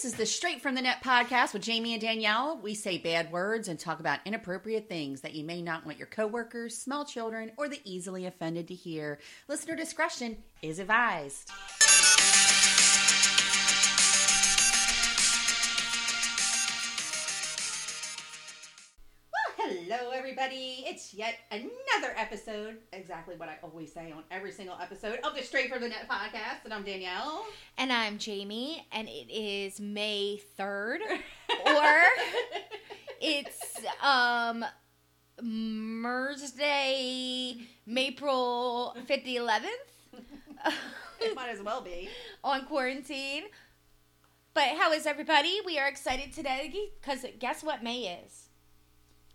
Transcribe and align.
This 0.00 0.12
is 0.14 0.18
the 0.18 0.24
Straight 0.24 0.62
from 0.62 0.74
the 0.74 0.80
Net 0.80 1.04
podcast 1.04 1.52
with 1.52 1.60
Jamie 1.60 1.92
and 1.92 2.00
Danielle. 2.00 2.58
We 2.62 2.74
say 2.74 2.96
bad 2.96 3.30
words 3.30 3.68
and 3.68 3.78
talk 3.78 4.00
about 4.00 4.20
inappropriate 4.24 4.88
things 4.88 5.20
that 5.20 5.34
you 5.34 5.44
may 5.44 5.60
not 5.60 5.84
want 5.84 5.98
your 5.98 6.06
coworkers, 6.06 6.74
small 6.74 7.04
children, 7.04 7.52
or 7.58 7.68
the 7.68 7.82
easily 7.84 8.24
offended 8.24 8.68
to 8.68 8.74
hear. 8.74 9.18
Listener 9.46 9.76
discretion 9.76 10.38
is 10.62 10.78
advised. 10.78 11.50
Everybody. 20.30 20.84
It's 20.86 21.12
yet 21.12 21.34
another 21.50 22.14
episode, 22.16 22.76
exactly 22.92 23.34
what 23.34 23.48
I 23.48 23.56
always 23.64 23.92
say 23.92 24.12
on 24.12 24.22
every 24.30 24.52
single 24.52 24.76
episode 24.80 25.18
of 25.24 25.34
the 25.34 25.42
Straight 25.42 25.68
from 25.72 25.80
the 25.80 25.88
Net 25.88 26.08
podcast. 26.08 26.64
And 26.64 26.72
I'm 26.72 26.84
Danielle. 26.84 27.44
And 27.76 27.92
I'm 27.92 28.16
Jamie, 28.16 28.86
and 28.92 29.08
it 29.08 29.28
is 29.28 29.80
May 29.80 30.40
3rd, 30.56 30.98
or 31.66 32.00
it's 33.20 33.80
um 34.04 34.64
Mers 35.42 36.52
Day, 36.52 37.56
April 37.88 38.96
5th, 39.08 39.26
11th 39.26 39.64
it 41.20 41.34
might 41.34 41.48
as 41.50 41.60
well 41.60 41.80
be. 41.80 42.08
on 42.44 42.66
quarantine. 42.66 43.44
But 44.54 44.76
how 44.78 44.92
is 44.92 45.06
everybody? 45.06 45.60
We 45.66 45.76
are 45.80 45.88
excited 45.88 46.32
today 46.32 46.92
because 47.00 47.26
guess 47.40 47.64
what 47.64 47.82
May 47.82 48.20
is? 48.24 48.49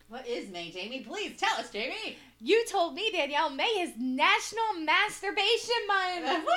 What 0.07 0.27
is 0.27 0.49
May, 0.49 0.69
Jamie? 0.71 0.99
Please 1.01 1.37
tell 1.37 1.57
us, 1.57 1.71
Jamie. 1.71 2.17
You 2.39 2.63
told 2.67 2.93
me, 2.93 3.09
Danielle, 3.11 3.49
May 3.49 3.63
is 3.65 3.91
National 3.99 4.73
Masturbation 4.79 5.87
Month. 5.87 6.25
Woo! 6.45 6.51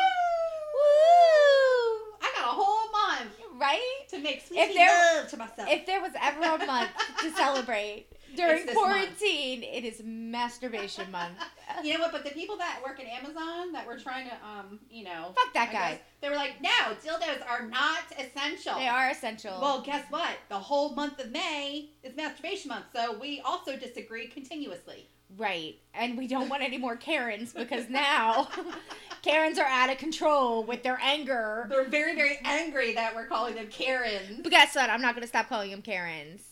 Woo! 0.75 2.05
I 2.21 2.33
got 2.37 2.45
a 2.45 2.55
whole 2.55 2.91
month 2.93 3.33
Right? 3.59 4.05
to 4.11 4.19
make 4.19 4.47
sweet 4.47 4.75
love 4.77 5.29
to 5.31 5.37
myself. 5.37 5.69
If 5.71 5.87
there 5.87 6.01
was 6.01 6.13
ever 6.23 6.63
a 6.63 6.67
month 6.67 6.91
to 7.21 7.31
celebrate 7.33 8.07
during 8.37 8.67
this 8.67 8.75
month. 8.75 8.87
quarantine, 8.87 9.63
it 9.63 9.85
is 9.85 10.03
masturbation 10.05 11.11
month. 11.11 11.37
you 11.83 11.95
know 11.95 12.01
what? 12.01 12.13
But 12.13 12.25
the 12.25 12.31
people 12.31 12.57
that 12.59 12.81
work 12.85 13.01
at 13.01 13.07
Amazon 13.07 13.73
that 13.73 13.87
were 13.87 13.99
trying 13.99 14.29
to, 14.29 14.35
um, 14.35 14.81
you 14.91 15.05
know, 15.05 15.33
Fuck 15.35 15.55
that 15.55 15.69
I 15.69 15.73
guy. 15.73 15.91
guess, 15.93 16.01
they 16.21 16.29
were 16.29 16.37
like, 16.37 16.61
no, 16.63 16.69
dildos 17.05 17.49
are 17.49 17.67
not 17.67 18.01
essential. 18.19 18.75
They 18.79 18.89
are 18.89 19.11
essential. 19.11 19.59
Well, 19.61 19.83
guess 19.83 20.05
what? 20.11 20.31
The 20.49 20.59
whole 20.59 20.95
month 20.95 21.21
of 21.21 21.31
May 21.31 21.91
is 22.03 22.17
masturbation 22.17 22.69
month, 22.69 22.87
so 22.95 23.19
we 23.19 23.41
also 23.45 23.77
disagree 23.77 24.27
continuously. 24.29 25.09
Right. 25.37 25.77
And 25.95 26.17
we 26.17 26.27
don't 26.27 26.49
want 26.49 26.63
any 26.63 26.79
more 26.79 26.97
Karens 26.97 27.53
because 27.53 27.89
now 27.89 28.49
Karens 29.23 29.59
are 29.59 29.67
out 29.67 29.91
of 29.91 29.99
control 29.99 30.65
with 30.65 30.83
their 30.83 30.99
anger. 31.03 31.67
They're 31.69 31.89
very, 31.89 32.15
very 32.15 32.39
angry 32.45 32.95
that 32.95 33.15
we're 33.15 33.27
calling 33.27 33.55
them 33.57 33.67
Karens. 33.69 34.41
But 34.43 34.51
guess 34.51 34.75
what? 34.75 34.89
I'm 34.91 35.03
not 35.03 35.15
going 35.15 35.23
to 35.23 35.29
stop 35.29 35.49
calling 35.49 35.71
them 35.71 35.83
Karens. 35.83 36.43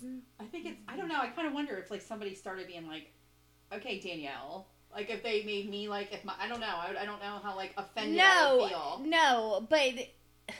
I 0.40 0.44
think 0.44 0.66
it's. 0.66 0.76
I 0.88 0.96
don't 0.96 1.08
know. 1.08 1.20
I 1.20 1.28
kind 1.28 1.46
of 1.48 1.54
wonder 1.54 1.76
if 1.76 1.90
like 1.90 2.02
somebody 2.02 2.34
started 2.34 2.66
being 2.66 2.86
like, 2.86 3.12
"Okay, 3.72 4.00
Danielle." 4.00 4.66
Like 4.94 5.10
if 5.10 5.22
they 5.22 5.42
made 5.44 5.68
me 5.68 5.88
like 5.88 6.12
if 6.12 6.24
my 6.24 6.32
I 6.40 6.48
don't 6.48 6.60
know 6.60 6.66
I, 6.66 6.94
I 7.02 7.04
don't 7.04 7.20
know 7.20 7.38
how 7.42 7.54
like 7.54 7.74
offended 7.76 8.18
I 8.18 8.52
would 8.54 8.60
No, 8.62 8.68
feel. 8.68 9.00
no, 9.04 9.66
but 9.68 9.92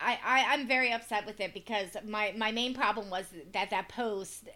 I, 0.00 0.18
I 0.24 0.44
I'm 0.48 0.66
very 0.66 0.92
upset 0.92 1.26
with 1.26 1.40
it 1.40 1.52
because 1.54 1.96
my 2.06 2.34
my 2.36 2.52
main 2.52 2.74
problem 2.74 3.10
was 3.10 3.24
that 3.52 3.70
that 3.70 3.88
post 3.88 4.48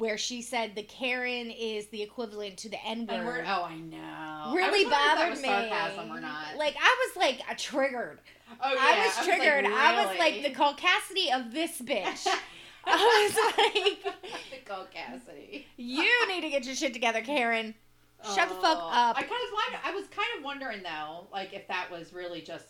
where 0.00 0.18
she 0.18 0.42
said 0.42 0.74
the 0.74 0.82
Karen 0.82 1.50
is 1.50 1.86
the 1.88 2.02
equivalent 2.02 2.56
to 2.58 2.68
the 2.68 2.84
N 2.84 3.06
word 3.06 3.44
oh, 3.46 3.64
I 3.64 3.76
know. 3.76 4.54
really 4.54 4.84
I 4.86 4.88
was 4.88 4.90
bothered 4.90 5.30
was 5.30 5.42
me. 5.42 5.48
Sarcasm 5.48 6.10
or 6.10 6.20
not? 6.20 6.56
Like 6.56 6.74
I 6.82 6.96
was 7.06 7.16
like 7.22 7.40
uh, 7.48 7.54
triggered. 7.56 8.18
oh, 8.62 8.72
yeah. 8.74 8.80
I 8.80 9.06
was 9.06 9.26
triggered. 9.26 9.66
I 9.66 10.04
was 10.04 10.18
like 10.18 10.34
really? 10.36 10.48
the 10.48 10.54
caucasity 10.54 11.32
of 11.34 11.52
this 11.52 11.80
bitch. 11.80 12.26
I 12.84 13.28
was 13.28 13.36
like, 13.58 14.16
the 14.50 14.70
Cole 14.72 14.86
Cassidy. 14.92 15.66
you 15.76 16.28
need 16.28 16.40
to 16.40 16.48
get 16.48 16.64
your 16.64 16.74
shit 16.74 16.94
together, 16.94 17.20
Karen. 17.20 17.74
Shut 18.24 18.48
the 18.48 18.54
fuck 18.54 18.78
Oh. 18.80 18.90
up. 18.90 19.16
I 19.18 19.22
kind 19.22 19.32
of 19.32 19.52
wonder. 19.52 19.78
I 19.84 19.94
was 19.94 20.06
kind 20.08 20.28
of 20.38 20.44
wondering 20.44 20.82
though, 20.82 21.26
like 21.32 21.52
if 21.52 21.68
that 21.68 21.90
was 21.90 22.12
really 22.14 22.40
just 22.40 22.64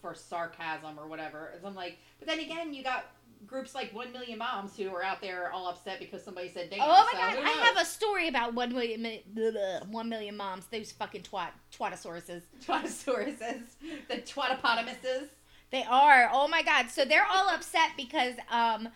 for 0.00 0.14
sarcasm 0.14 0.98
or 0.98 1.06
whatever. 1.08 1.54
I'm 1.64 1.74
like, 1.74 1.98
but 2.18 2.28
then 2.28 2.40
again, 2.40 2.74
you 2.74 2.82
got 2.84 3.06
groups 3.46 3.74
like 3.74 3.94
One 3.94 4.12
Million 4.12 4.38
Moms 4.38 4.76
who 4.76 4.88
are 4.94 5.02
out 5.02 5.20
there 5.20 5.50
all 5.52 5.68
upset 5.68 5.98
because 5.98 6.22
somebody 6.22 6.50
said 6.50 6.70
damn. 6.70 6.80
Oh 6.82 6.86
my 6.86 7.12
so 7.12 7.18
god, 7.18 7.44
I 7.44 7.50
have 7.64 7.76
a 7.76 7.84
story 7.84 8.28
about 8.28 8.54
one 8.54 8.72
million, 8.72 9.02
blah, 9.32 9.50
blah, 9.50 9.80
one 9.90 10.08
million 10.08 10.36
moms. 10.36 10.66
Those 10.66 10.92
fucking 10.92 11.22
twat 11.22 11.50
twatosauruses. 11.76 12.42
Twatosauruses, 12.66 13.62
the 14.08 14.16
twatopotamuses. 14.16 15.28
They 15.70 15.84
are. 15.84 16.30
Oh 16.32 16.48
my 16.48 16.62
god. 16.62 16.90
So 16.90 17.04
they're 17.04 17.26
all 17.28 17.48
upset 17.48 17.90
because 17.96 18.34
um 18.50 18.88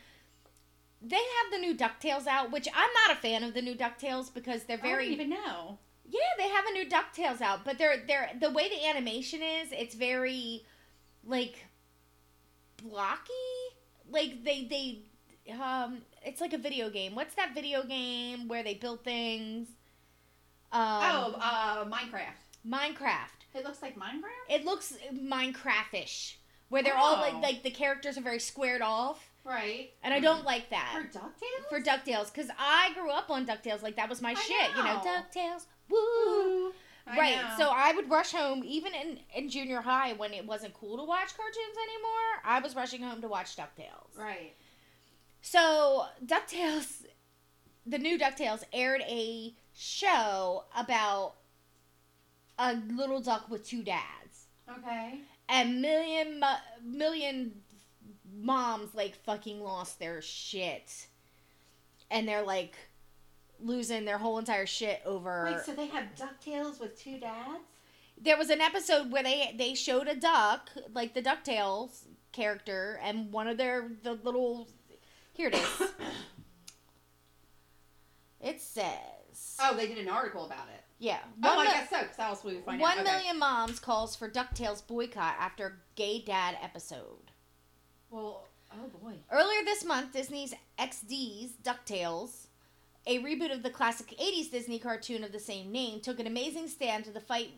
they 1.01 1.17
have 1.17 1.53
the 1.53 1.59
new 1.59 1.77
DuckTales 1.77 2.27
out, 2.27 2.51
which 2.51 2.69
I'm 2.75 2.91
not 3.07 3.17
a 3.17 3.21
fan 3.21 3.45
of 3.45 3.55
the 3.55 3.63
new 3.63 3.75
DuckTales 3.75 4.33
because 4.33 4.65
they're 4.65 4.79
I 4.79 4.83
very 4.83 5.05
don't 5.05 5.13
even 5.13 5.31
know. 5.31 5.79
Yeah, 6.11 6.21
they 6.39 6.49
have 6.49 6.65
a 6.67 6.73
new 6.73 6.89
DuckTales 6.89 7.41
out, 7.41 7.65
but 7.65 7.79
they're 7.79 8.03
they're 8.07 8.31
the 8.41 8.51
way 8.51 8.69
the 8.69 8.87
animation 8.87 9.41
is, 9.43 9.73
it's 9.73 9.95
very 9.95 10.65
like 11.25 11.67
blocky. 12.83 13.33
Like 14.11 14.45
they 14.45 14.65
they 14.65 15.53
um 15.55 15.99
it's 16.25 16.41
like 16.41 16.53
a 16.53 16.59
video 16.59 16.91
game. 16.91 17.15
What's 17.15 17.35
that 17.35 17.55
video 17.55 17.83
game 17.85 18.49
where 18.49 18.63
they 18.63 18.75
build 18.75 19.05
things? 19.05 19.69
Um 20.73 20.83
oh, 20.83 21.35
uh, 21.41 21.85
Minecraft. 21.87 22.39
Minecraft. 22.67 23.39
It 23.55 23.65
looks 23.65 23.81
like 23.83 23.97
Minecraft. 23.97 24.51
It 24.55 24.65
looks 24.65 24.95
Minecraftish. 25.15 26.35
Where 26.69 26.83
they're 26.83 26.97
all 26.97 27.17
Oh. 27.17 27.21
like 27.21 27.43
like 27.43 27.63
the 27.63 27.71
characters 27.71 28.19
are 28.19 28.23
very 28.23 28.39
squared 28.41 28.83
off. 28.83 29.25
Right. 29.45 29.91
And 30.03 30.13
I 30.13 30.21
don't 30.21 30.45
like 30.45 30.69
that. 30.71 30.93
For. 31.11 31.19
Ducktales. 31.19 31.69
For 31.71 31.81
DuckTales, 31.81 32.33
because 32.35 32.51
I 32.59 32.91
grew 32.93 33.11
up 33.11 33.31
on 33.31 33.47
DuckTales, 33.47 33.83
like 33.83 33.97
that 33.97 34.09
was 34.11 34.21
my 34.21 34.33
I 34.33 34.35
shit, 34.35 34.71
you 34.77 34.83
know, 34.85 34.97
know. 34.97 35.01
DuckTales. 35.01 35.65
Woo! 35.89 35.97
Ooh. 35.97 36.73
I 37.11 37.19
right. 37.19 37.37
know. 37.37 37.55
So 37.57 37.71
I 37.75 37.93
would 37.93 38.11
rush 38.11 38.33
home 38.33 38.63
even 38.65 38.95
in, 38.95 39.19
in 39.35 39.49
junior 39.49 39.81
high 39.81 40.13
when 40.13 40.33
it 40.33 40.47
wasn't 40.47 40.75
cool 40.75 40.97
to 40.97 41.05
watch 41.05 41.37
cartoons 41.37 41.77
anymore. 41.83 42.43
I 42.45 42.61
was 42.61 42.77
rushing 42.77 43.03
home 43.03 43.21
to 43.23 43.29
watch 43.29 43.57
DuckTales. 43.57 44.19
Right. 44.19 44.55
So 45.41 46.07
DuckTales 46.25 47.05
the 47.89 47.99
new 47.99 48.19
DuckTales 48.19 48.65
aired 48.73 49.01
a 49.09 49.55
show 49.75 50.65
about 50.77 51.35
a 52.59 52.75
little 52.75 53.21
duck 53.21 53.49
with 53.49 53.67
two 53.67 53.83
dads. 53.83 54.47
Okay. 54.71 55.21
And 55.49 55.81
million 55.81 56.45
million 56.85 57.53
moms 58.37 58.95
like 58.95 59.17
fucking 59.25 59.63
lost 59.63 59.99
their 59.99 60.21
shit. 60.21 61.07
And 62.11 62.29
they're 62.29 62.43
like 62.43 62.77
losing 63.61 64.05
their 64.05 64.19
whole 64.19 64.39
entire 64.39 64.67
shit 64.67 65.01
over 65.05 65.45
Wait, 65.53 65.65
so 65.65 65.73
they 65.73 65.87
have 65.89 66.05
Ducktales 66.17 66.81
with 66.81 66.99
two 67.01 67.19
dads? 67.19 67.59
there 68.21 68.37
was 68.37 68.51
an 68.51 68.61
episode 68.61 69.11
where 69.13 69.23
they 69.23 69.55
they 69.57 69.75
showed 69.75 70.09
a 70.09 70.15
duck, 70.17 70.71
like 70.95 71.15
the 71.15 71.23
Ducktales 71.23 72.03
character, 72.33 72.99
and 73.03 73.33
one 73.33 73.47
of 73.49 73.57
their 73.57 73.91
the 74.03 74.15
little 74.15 74.69
here 75.35 75.49
it 75.49 75.55
is. 75.55 75.83
it 78.41 78.61
says, 78.61 79.57
Oh, 79.61 79.77
they 79.77 79.87
did 79.87 79.99
an 79.99 80.09
article 80.09 80.47
about 80.47 80.69
it. 80.75 80.83
yeah, 80.99 81.19
Oh, 81.45 81.57
one, 81.57 81.67
I 81.67 81.71
mi- 81.71 81.77
guess 81.77 81.91
so. 81.91 82.01
Because 82.03 82.19
else 82.19 82.45
we 82.45 82.55
would 82.55 82.65
find 82.65 82.81
one 82.81 82.99
out. 82.99 83.05
Okay. 83.05 83.13
million 83.13 83.39
moms 83.39 83.79
calls 83.79 84.17
for 84.17 84.29
Ducktales 84.29 84.85
boycott 84.87 85.35
after 85.39 85.79
gay 85.95 86.23
dad 86.25 86.57
episode. 86.63 87.31
Well, 88.11 88.47
oh 88.73 88.89
boy. 89.01 89.15
Earlier 89.31 89.65
this 89.65 89.85
month, 89.85 90.13
Disney's 90.13 90.55
XD's 90.79 91.53
DuckTales, 91.63 92.47
a 93.09 93.19
reboot 93.21 93.53
of 93.53 93.63
the 93.63 93.71
classic 93.71 94.15
80s 94.21 94.51
Disney 94.51 94.79
cartoon 94.79 95.25
of 95.25 95.33
the 95.33 95.41
same 95.41 95.73
name, 95.73 96.01
took 96.01 96.21
an 96.21 96.27
amazing 96.27 96.69
stand 96.69 97.05
to 97.07 97.11
the 97.11 97.21
fight 97.21 97.51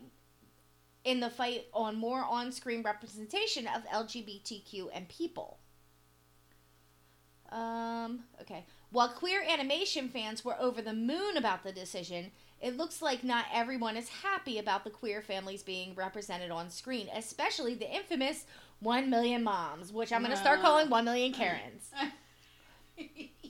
in 1.03 1.19
the 1.19 1.29
fight 1.29 1.65
on 1.73 1.95
more 1.97 2.23
on-screen 2.23 2.83
representation 2.83 3.67
of 3.67 3.83
LGBTQ 3.87 4.87
and 4.93 5.09
people. 5.09 5.57
Um, 7.51 8.21
okay. 8.39 8.65
While 8.91 9.09
queer 9.09 9.43
animation 9.47 10.09
fans 10.09 10.45
were 10.45 10.55
over 10.59 10.81
the 10.81 10.93
moon 10.93 11.37
about 11.37 11.63
the 11.63 11.71
decision, 11.71 12.31
it 12.61 12.77
looks 12.77 13.01
like 13.01 13.23
not 13.23 13.45
everyone 13.51 13.97
is 13.97 14.09
happy 14.09 14.57
about 14.59 14.83
the 14.83 14.89
queer 14.89 15.21
families 15.21 15.63
being 15.63 15.95
represented 15.95 16.51
on 16.51 16.69
screen, 16.69 17.07
especially 17.13 17.73
the 17.73 17.93
infamous 17.93 18.45
1 18.79 19.09
million 19.09 19.43
moms, 19.43 19.91
which 19.91 20.13
I'm 20.13 20.21
going 20.21 20.31
to 20.31 20.37
start 20.37 20.61
calling 20.61 20.89
1 20.89 21.03
million 21.03 21.33
Karens. 21.33 21.89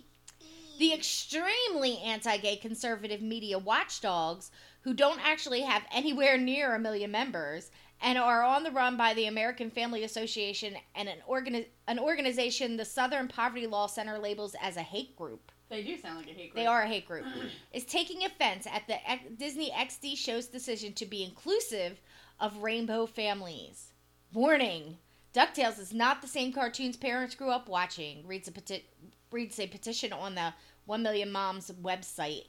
The 0.81 0.93
extremely 0.93 1.99
anti 1.99 2.37
gay 2.37 2.55
conservative 2.55 3.21
media 3.21 3.59
watchdogs, 3.59 4.49
who 4.81 4.95
don't 4.95 5.23
actually 5.23 5.61
have 5.61 5.83
anywhere 5.91 6.39
near 6.39 6.73
a 6.73 6.79
million 6.79 7.11
members 7.11 7.69
and 8.01 8.17
are 8.17 8.41
on 8.41 8.63
the 8.63 8.71
run 8.71 8.97
by 8.97 9.13
the 9.13 9.27
American 9.27 9.69
Family 9.69 10.03
Association 10.03 10.73
and 10.95 11.07
an, 11.07 11.19
organi- 11.29 11.67
an 11.85 11.99
organization 11.99 12.77
the 12.77 12.83
Southern 12.85 13.27
Poverty 13.27 13.67
Law 13.67 13.85
Center 13.85 14.17
labels 14.17 14.55
as 14.59 14.75
a 14.75 14.81
hate 14.81 15.15
group. 15.15 15.51
they 15.69 15.83
do 15.83 15.95
sound 15.99 16.17
like 16.17 16.25
a 16.25 16.31
hate 16.31 16.51
group. 16.51 16.55
They 16.55 16.65
are 16.65 16.81
a 16.81 16.87
hate 16.87 17.07
group. 17.07 17.25
is 17.73 17.85
taking 17.85 18.23
offense 18.23 18.65
at 18.65 18.87
the 18.87 19.07
X- 19.07 19.25
Disney 19.37 19.69
XD 19.69 20.17
show's 20.17 20.47
decision 20.47 20.93
to 20.93 21.05
be 21.05 21.23
inclusive 21.23 22.01
of 22.39 22.63
rainbow 22.63 23.05
families. 23.05 23.93
Warning 24.33 24.97
DuckTales 25.31 25.79
is 25.79 25.93
not 25.93 26.23
the 26.23 26.27
same 26.27 26.51
cartoons 26.51 26.97
parents 26.97 27.35
grew 27.35 27.51
up 27.51 27.69
watching, 27.69 28.25
reads 28.25 28.47
a, 28.47 28.51
peti- 28.51 28.85
reads 29.31 29.59
a 29.59 29.67
petition 29.67 30.11
on 30.11 30.33
the 30.35 30.53
1 30.85 31.01
Million 31.01 31.31
Moms 31.31 31.71
website 31.81 32.45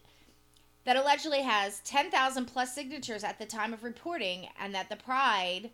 that 0.84 0.96
allegedly 0.96 1.42
has 1.42 1.80
10,000 1.80 2.46
plus 2.46 2.74
signatures 2.74 3.24
at 3.24 3.38
the 3.38 3.46
time 3.46 3.72
of 3.72 3.84
reporting 3.84 4.48
and 4.60 4.74
that 4.74 4.88
the 4.88 4.96
Pride 4.96 5.70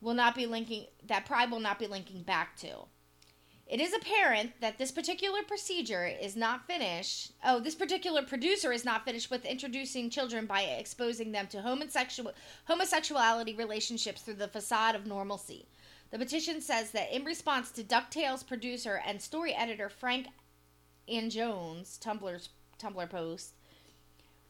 will 0.00 0.14
not 0.14 0.34
be 0.34 0.46
linking 0.46 0.86
that 1.06 1.26
Pride 1.26 1.50
will 1.50 1.60
not 1.60 1.78
be 1.78 1.86
linking 1.86 2.22
back 2.22 2.56
to. 2.56 2.86
It 3.66 3.80
is 3.80 3.94
apparent 3.94 4.60
that 4.60 4.76
this 4.76 4.92
particular 4.92 5.42
procedure 5.42 6.04
is 6.06 6.36
not 6.36 6.66
finished. 6.66 7.32
Oh, 7.42 7.60
this 7.60 7.74
particular 7.74 8.22
producer 8.22 8.72
is 8.72 8.84
not 8.84 9.06
finished 9.06 9.30
with 9.30 9.46
introducing 9.46 10.10
children 10.10 10.44
by 10.44 10.62
exposing 10.62 11.32
them 11.32 11.46
to 11.48 11.62
homosexual 11.62 12.32
homosexuality 12.68 13.56
relationships 13.56 14.20
through 14.20 14.34
the 14.34 14.48
facade 14.48 14.94
of 14.94 15.06
normalcy. 15.06 15.66
The 16.10 16.18
petition 16.18 16.60
says 16.60 16.90
that 16.90 17.14
in 17.14 17.24
response 17.24 17.70
to 17.72 17.82
DuckTales 17.82 18.46
producer 18.46 19.00
and 19.04 19.20
story 19.20 19.54
editor 19.54 19.88
Frank 19.88 20.26
Angones 21.08 21.98
Tumblr's 21.98 22.50
Tumblr 22.78 23.10
post, 23.10 23.54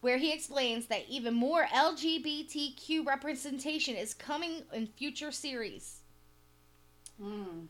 where 0.01 0.19
he 0.19 0.33
explains 0.33 0.87
that 0.87 1.05
even 1.09 1.35
more 1.35 1.65
LGBTQ 1.65 3.07
representation 3.07 3.97
is 3.97 4.15
coming 4.15 4.63
in 4.73 4.87
future 4.87 5.33
series. 5.33 6.01
Mm. 7.23 7.67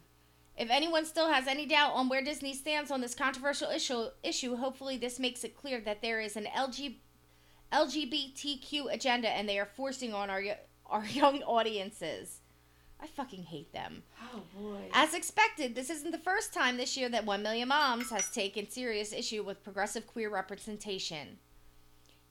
If 0.57 0.71
anyone 0.71 1.05
still 1.05 1.29
has 1.29 1.47
any 1.47 1.67
doubt 1.67 1.95
on 1.95 2.09
where 2.09 2.23
Disney 2.23 2.55
stands 2.55 2.91
on 2.91 3.01
this 3.01 3.15
controversial 3.15 3.71
issue, 3.71 4.07
issue 4.23 4.57
hopefully 4.57 4.97
this 4.97 5.19
makes 5.19 5.43
it 5.43 5.57
clear 5.57 5.81
that 5.81 6.01
there 6.01 6.21
is 6.21 6.37
an 6.37 6.47
LG, 6.57 6.97
LGBTQ 7.73 8.93
agenda 8.93 9.29
and 9.29 9.49
they 9.49 9.59
are 9.59 9.69
forcing 9.77 10.15
on 10.15 10.31
our 10.31 10.43
our 10.87 11.05
young 11.13 11.43
audiences. 11.43 12.41
I 13.01 13.07
fucking 13.07 13.45
hate 13.45 13.73
them. 13.73 14.03
Oh 14.33 14.43
boy. 14.59 14.89
As 14.93 15.15
expected, 15.15 15.75
this 15.75 15.91
isn't 15.91 16.11
the 16.11 16.19
first 16.19 16.55
time 16.55 16.77
this 16.77 16.97
year 16.97 17.09
that 17.11 17.27
1 17.27 17.43
Million 17.43 17.69
Moms 17.69 18.11
has 18.11 18.31
taken 18.31 18.71
serious 18.71 19.13
issue 19.13 19.43
with 19.43 19.65
progressive 19.65 20.07
queer 20.07 20.31
representation. 20.31 21.39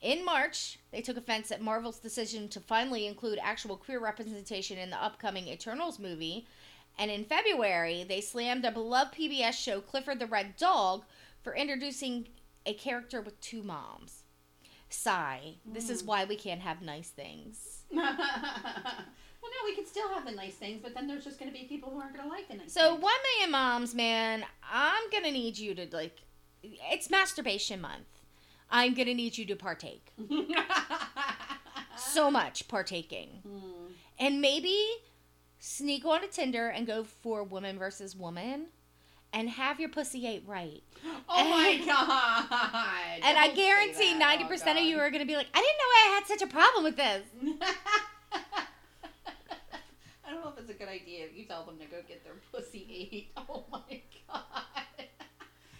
In 0.01 0.25
March, 0.25 0.79
they 0.91 1.01
took 1.01 1.15
offense 1.15 1.51
at 1.51 1.61
Marvel's 1.61 1.99
decision 1.99 2.49
to 2.49 2.59
finally 2.59 3.07
include 3.07 3.39
actual 3.41 3.77
queer 3.77 3.99
representation 3.99 4.77
in 4.77 4.89
the 4.89 5.01
upcoming 5.01 5.47
Eternals 5.47 5.97
movie, 5.97 6.45
and 6.97 7.09
in 7.09 7.25
February, 7.25 8.03
they 8.07 8.21
slammed 8.21 8.65
a 8.65 8.71
beloved 8.71 9.13
PBS 9.15 9.53
show 9.53 9.79
Clifford 9.79 10.19
the 10.19 10.27
Red 10.27 10.57
Dog 10.57 11.03
for 11.41 11.55
introducing 11.55 12.27
a 12.65 12.73
character 12.73 13.21
with 13.21 13.39
two 13.41 13.63
moms. 13.63 14.23
Sigh. 14.89 15.55
This 15.65 15.89
is 15.89 16.01
hmm. 16.01 16.07
why 16.07 16.25
we 16.25 16.35
can't 16.35 16.61
have 16.61 16.81
nice 16.81 17.09
things. 17.09 17.83
well, 19.43 19.51
no, 19.51 19.65
we 19.69 19.75
could 19.75 19.87
still 19.87 20.07
have 20.09 20.25
the 20.25 20.31
nice 20.31 20.55
things, 20.55 20.79
but 20.81 20.95
then 20.95 21.05
there's 21.05 21.25
just 21.25 21.37
going 21.37 21.51
to 21.51 21.57
be 21.57 21.65
people 21.65 21.91
who 21.91 21.99
aren't 21.99 22.15
going 22.15 22.27
to 22.29 22.33
like 22.33 22.47
the 22.47 22.55
nice 22.55 22.73
So, 22.73 22.91
things. 22.91 23.03
one 23.03 23.13
million 23.35 23.51
moms, 23.51 23.93
man, 23.93 24.45
I'm 24.71 25.09
gonna 25.11 25.31
need 25.31 25.57
you 25.57 25.75
to 25.75 25.87
like. 25.91 26.21
It's 26.63 27.09
masturbation 27.09 27.81
month. 27.81 28.07
I'm 28.71 28.93
gonna 28.93 29.13
need 29.13 29.37
you 29.37 29.45
to 29.47 29.55
partake. 29.55 30.13
So 31.95 32.29
much 32.31 32.67
partaking, 32.67 33.41
Hmm. 33.47 33.91
and 34.19 34.41
maybe 34.41 34.77
sneak 35.59 36.03
on 36.05 36.11
onto 36.21 36.27
Tinder 36.27 36.67
and 36.67 36.85
go 36.87 37.03
for 37.03 37.43
woman 37.43 37.77
versus 37.77 38.15
woman, 38.15 38.67
and 39.31 39.49
have 39.49 39.79
your 39.79 39.89
pussy 39.89 40.25
ate 40.27 40.43
right. 40.47 40.83
Oh 41.29 41.49
my 41.49 41.77
god! 41.85 43.19
and 43.23 43.37
I 43.37 43.47
Don't 43.47 43.55
say 43.55 43.61
guarantee 43.63 44.11
that. 44.13 44.19
ninety 44.19 44.43
Oh, 44.43 44.47
percent 44.47 44.79
of 44.79 44.85
you 44.85 44.97
are 44.99 45.09
gonna 45.11 45.25
be 45.25 45.35
like, 45.35 45.47
I 45.53 45.59
didn't 45.59 45.77
know 45.77 45.91
I 45.95 46.15
had 46.15 46.27
such 46.27 46.41
a 46.41 46.47
problem 46.47 46.83
with 46.83 46.95
this. 46.97 47.23
I 50.53 50.55
don't 50.55 50.57
know 50.57 50.63
if 50.63 50.69
it's 50.69 50.81
a 50.81 50.85
good 50.85 50.89
idea 50.89 51.25
if 51.25 51.35
you 51.35 51.45
tell 51.45 51.65
them 51.65 51.77
to 51.79 51.85
go 51.85 51.97
get 52.07 52.23
their 52.23 52.33
pussy 52.51 53.09
ate. 53.11 53.31
Oh 53.49 53.65
my 53.71 54.01
god! 54.27 54.41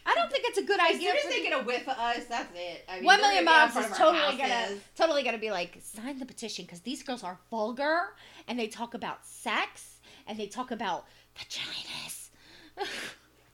I 0.06 0.16
don't 0.16 0.30
think 0.32 0.44
it's 0.48 0.58
a 0.58 0.64
good 0.64 0.80
As 0.82 0.96
idea. 0.96 1.10
soon 1.10 1.18
as 1.18 1.24
for 1.24 1.30
they 1.30 1.44
get 1.44 1.62
a 1.62 1.64
whiff 1.64 1.84
of 1.88 1.98
us, 1.98 2.26
that's 2.26 2.52
it. 2.56 2.86
I 2.90 2.96
mean, 2.96 3.06
million 3.06 3.44
be 3.46 3.50
out 3.50 3.74
moms 3.74 3.86
is 3.86 3.98
totally 3.98 4.38
gonna 4.38 4.68
totally 4.96 5.24
gonna 5.24 5.38
be 5.38 5.52
like 5.52 5.78
sign 5.82 6.20
the 6.20 6.26
petition 6.26 6.66
because 6.66 6.82
these 6.82 7.04
girls 7.04 7.24
are 7.24 7.40
vulgar 7.50 8.14
and 8.48 8.60
they 8.60 8.68
talk 8.68 8.94
about 8.94 9.26
sex 9.26 10.00
and 10.28 10.38
they 10.38 10.48
talk 10.48 10.72
about 10.72 11.06
vaginas 11.38 12.30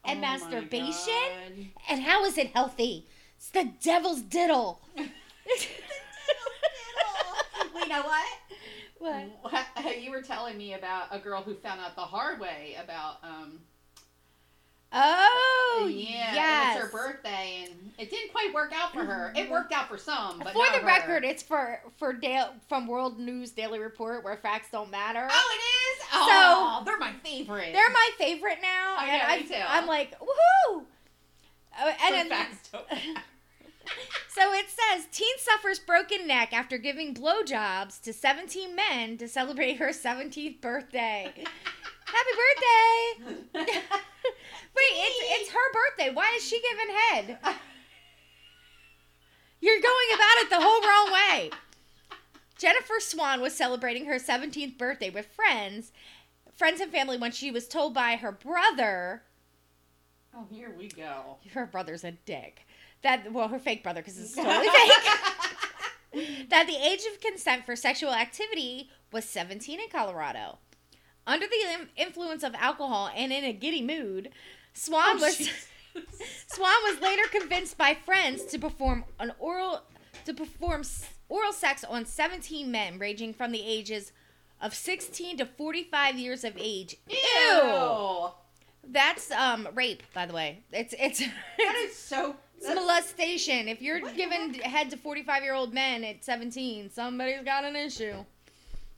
and 0.05 0.17
Oh 0.17 0.21
masturbation 0.21 1.71
and 1.89 2.01
how 2.01 2.25
is 2.25 2.37
it 2.37 2.47
healthy? 2.47 3.07
It's 3.37 3.49
the 3.51 3.71
devil's 3.81 4.21
diddle. 4.21 4.81
Well, 4.95 5.05
you 7.83 7.87
know 7.89 8.01
what? 8.01 8.25
What? 8.99 9.65
You 9.99 10.11
were 10.11 10.21
telling 10.21 10.57
me 10.57 10.73
about 10.73 11.07
a 11.11 11.19
girl 11.19 11.41
who 11.41 11.55
found 11.55 11.79
out 11.79 11.95
the 11.95 12.01
hard 12.01 12.39
way 12.39 12.75
about 12.81 13.17
um 13.23 13.59
Oh 14.91 15.81
uh, 15.83 15.87
yeah, 15.87 16.33
yes. 16.33 16.77
it 16.77 16.81
was 16.81 16.91
her 16.91 16.97
birthday 16.97 17.67
and 17.67 17.91
it 17.99 18.09
didn't 18.09 18.31
quite 18.31 18.51
work 18.53 18.73
out 18.75 18.91
for 18.91 19.05
her. 19.05 19.31
It 19.35 19.43
mm-hmm. 19.43 19.51
worked 19.51 19.71
out 19.71 19.87
for 19.87 19.99
some, 19.99 20.39
but 20.39 20.53
For 20.53 20.65
the 20.71 20.79
her. 20.79 20.85
record, 20.85 21.23
it's 21.23 21.43
for 21.43 21.79
for 21.97 22.11
Dale 22.11 22.53
from 22.67 22.87
World 22.87 23.19
News 23.19 23.51
Daily 23.51 23.77
Report 23.77 24.23
where 24.23 24.35
facts 24.37 24.69
don't 24.71 24.89
matter. 24.89 25.27
Oh, 25.29 25.55
it 25.55 25.61
is. 25.61 26.07
Oh, 26.11 26.81
they're 26.85 26.97
my 26.97 27.13
favorite. 27.23 27.71
They're 27.73 27.89
my 27.91 28.09
favorite 28.17 28.57
now, 28.61 28.95
I 28.97 29.07
and 29.09 29.21
know, 29.21 29.27
I, 29.27 29.37
me 29.37 29.43
too. 29.47 29.67
I'm 29.67 29.85
like 29.85 30.19
woohoo! 30.19 30.83
Oh, 31.81 31.93
and 32.03 32.15
then, 32.15 32.29
facts 32.29 32.69
don't 32.69 32.91
matter. 32.91 33.21
So 34.29 34.53
it 34.53 34.67
says 34.69 35.07
teen 35.11 35.35
suffers 35.37 35.79
broken 35.79 36.27
neck 36.27 36.53
after 36.53 36.77
giving 36.77 37.13
blowjobs 37.13 38.01
to 38.01 38.13
17 38.13 38.75
men 38.75 39.17
to 39.17 39.27
celebrate 39.27 39.77
her 39.77 39.89
17th 39.89 40.61
birthday. 40.61 41.33
Happy 42.05 42.29
birthday! 42.35 43.43
Wait, 44.75 44.93
it's 44.93 45.41
it's 45.41 45.51
her 45.51 45.73
birthday. 45.73 46.13
Why 46.13 46.33
is 46.37 46.43
she 46.47 46.61
giving 46.61 46.95
head? 46.95 47.37
You're 49.61 49.81
going 49.81 50.07
about 50.15 50.37
it 50.37 50.49
the 50.49 50.61
whole 50.61 50.81
wrong 50.81 51.11
way. 51.11 51.51
Jennifer 52.57 52.99
Swan 52.99 53.41
was 53.41 53.53
celebrating 53.53 54.05
her 54.05 54.15
17th 54.15 54.77
birthday 54.77 55.09
with 55.09 55.27
friends, 55.27 55.91
friends 56.53 56.81
and 56.81 56.91
family 56.91 57.17
when 57.17 57.31
she 57.31 57.51
was 57.51 57.67
told 57.67 57.93
by 57.93 58.15
her 58.15 58.31
brother 58.31 59.23
oh, 60.35 60.45
here 60.49 60.73
we 60.77 60.87
go. 60.87 61.37
her 61.53 61.65
brother's 61.65 62.03
a 62.03 62.11
dick. 62.11 62.65
That 63.01 63.31
well, 63.31 63.47
her 63.47 63.59
fake 63.59 63.83
brother 63.83 64.01
because 64.01 64.19
it's 64.19 64.35
totally 64.35 64.67
fake. 64.67 66.47
that 66.49 66.67
the 66.67 66.75
age 66.75 67.01
of 67.11 67.21
consent 67.21 67.65
for 67.65 67.75
sexual 67.75 68.13
activity 68.13 68.89
was 69.11 69.25
17 69.25 69.79
in 69.79 69.89
Colorado. 69.89 70.57
Under 71.25 71.45
the 71.45 71.87
influence 71.95 72.43
of 72.43 72.55
alcohol 72.55 73.09
and 73.15 73.31
in 73.31 73.43
a 73.43 73.53
giddy 73.53 73.81
mood, 73.81 74.29
Swan 74.73 75.17
Oh, 75.17 75.21
was 75.21 75.37
Swan 76.47 76.73
was 76.85 77.01
later 77.01 77.27
convinced 77.29 77.77
by 77.77 77.93
friends 77.93 78.43
to 78.45 78.59
perform 78.59 79.05
an 79.19 79.31
oral 79.39 79.83
to 80.25 80.33
perform 80.33 80.83
oral 81.29 81.53
sex 81.53 81.83
on 81.83 82.05
17 82.05 82.69
men 82.69 82.99
ranging 82.99 83.33
from 83.33 83.51
the 83.51 83.61
ages 83.61 84.11
of 84.61 84.73
16 84.73 85.37
to 85.37 85.45
45 85.45 86.17
years 86.17 86.43
of 86.43 86.57
age. 86.57 86.97
Ew. 87.07 88.29
That's 88.91 89.31
um 89.31 89.67
rape, 89.73 90.03
by 90.13 90.25
the 90.25 90.33
way. 90.33 90.63
It's 90.71 90.93
it's 90.97 91.19
That 91.57 91.75
is 91.85 91.95
so. 91.95 92.35
It's 92.57 92.67
molestation. 92.67 93.67
If 93.69 93.81
you're 93.81 94.01
What 94.01 94.17
giving 94.17 94.53
head 94.55 94.89
to 94.89 94.97
45 94.97 95.43
year 95.43 95.53
old 95.53 95.73
men 95.73 96.03
at 96.03 96.25
17, 96.25 96.89
somebody's 96.91 97.43
got 97.45 97.63
an 97.63 97.75
issue. 97.75 98.13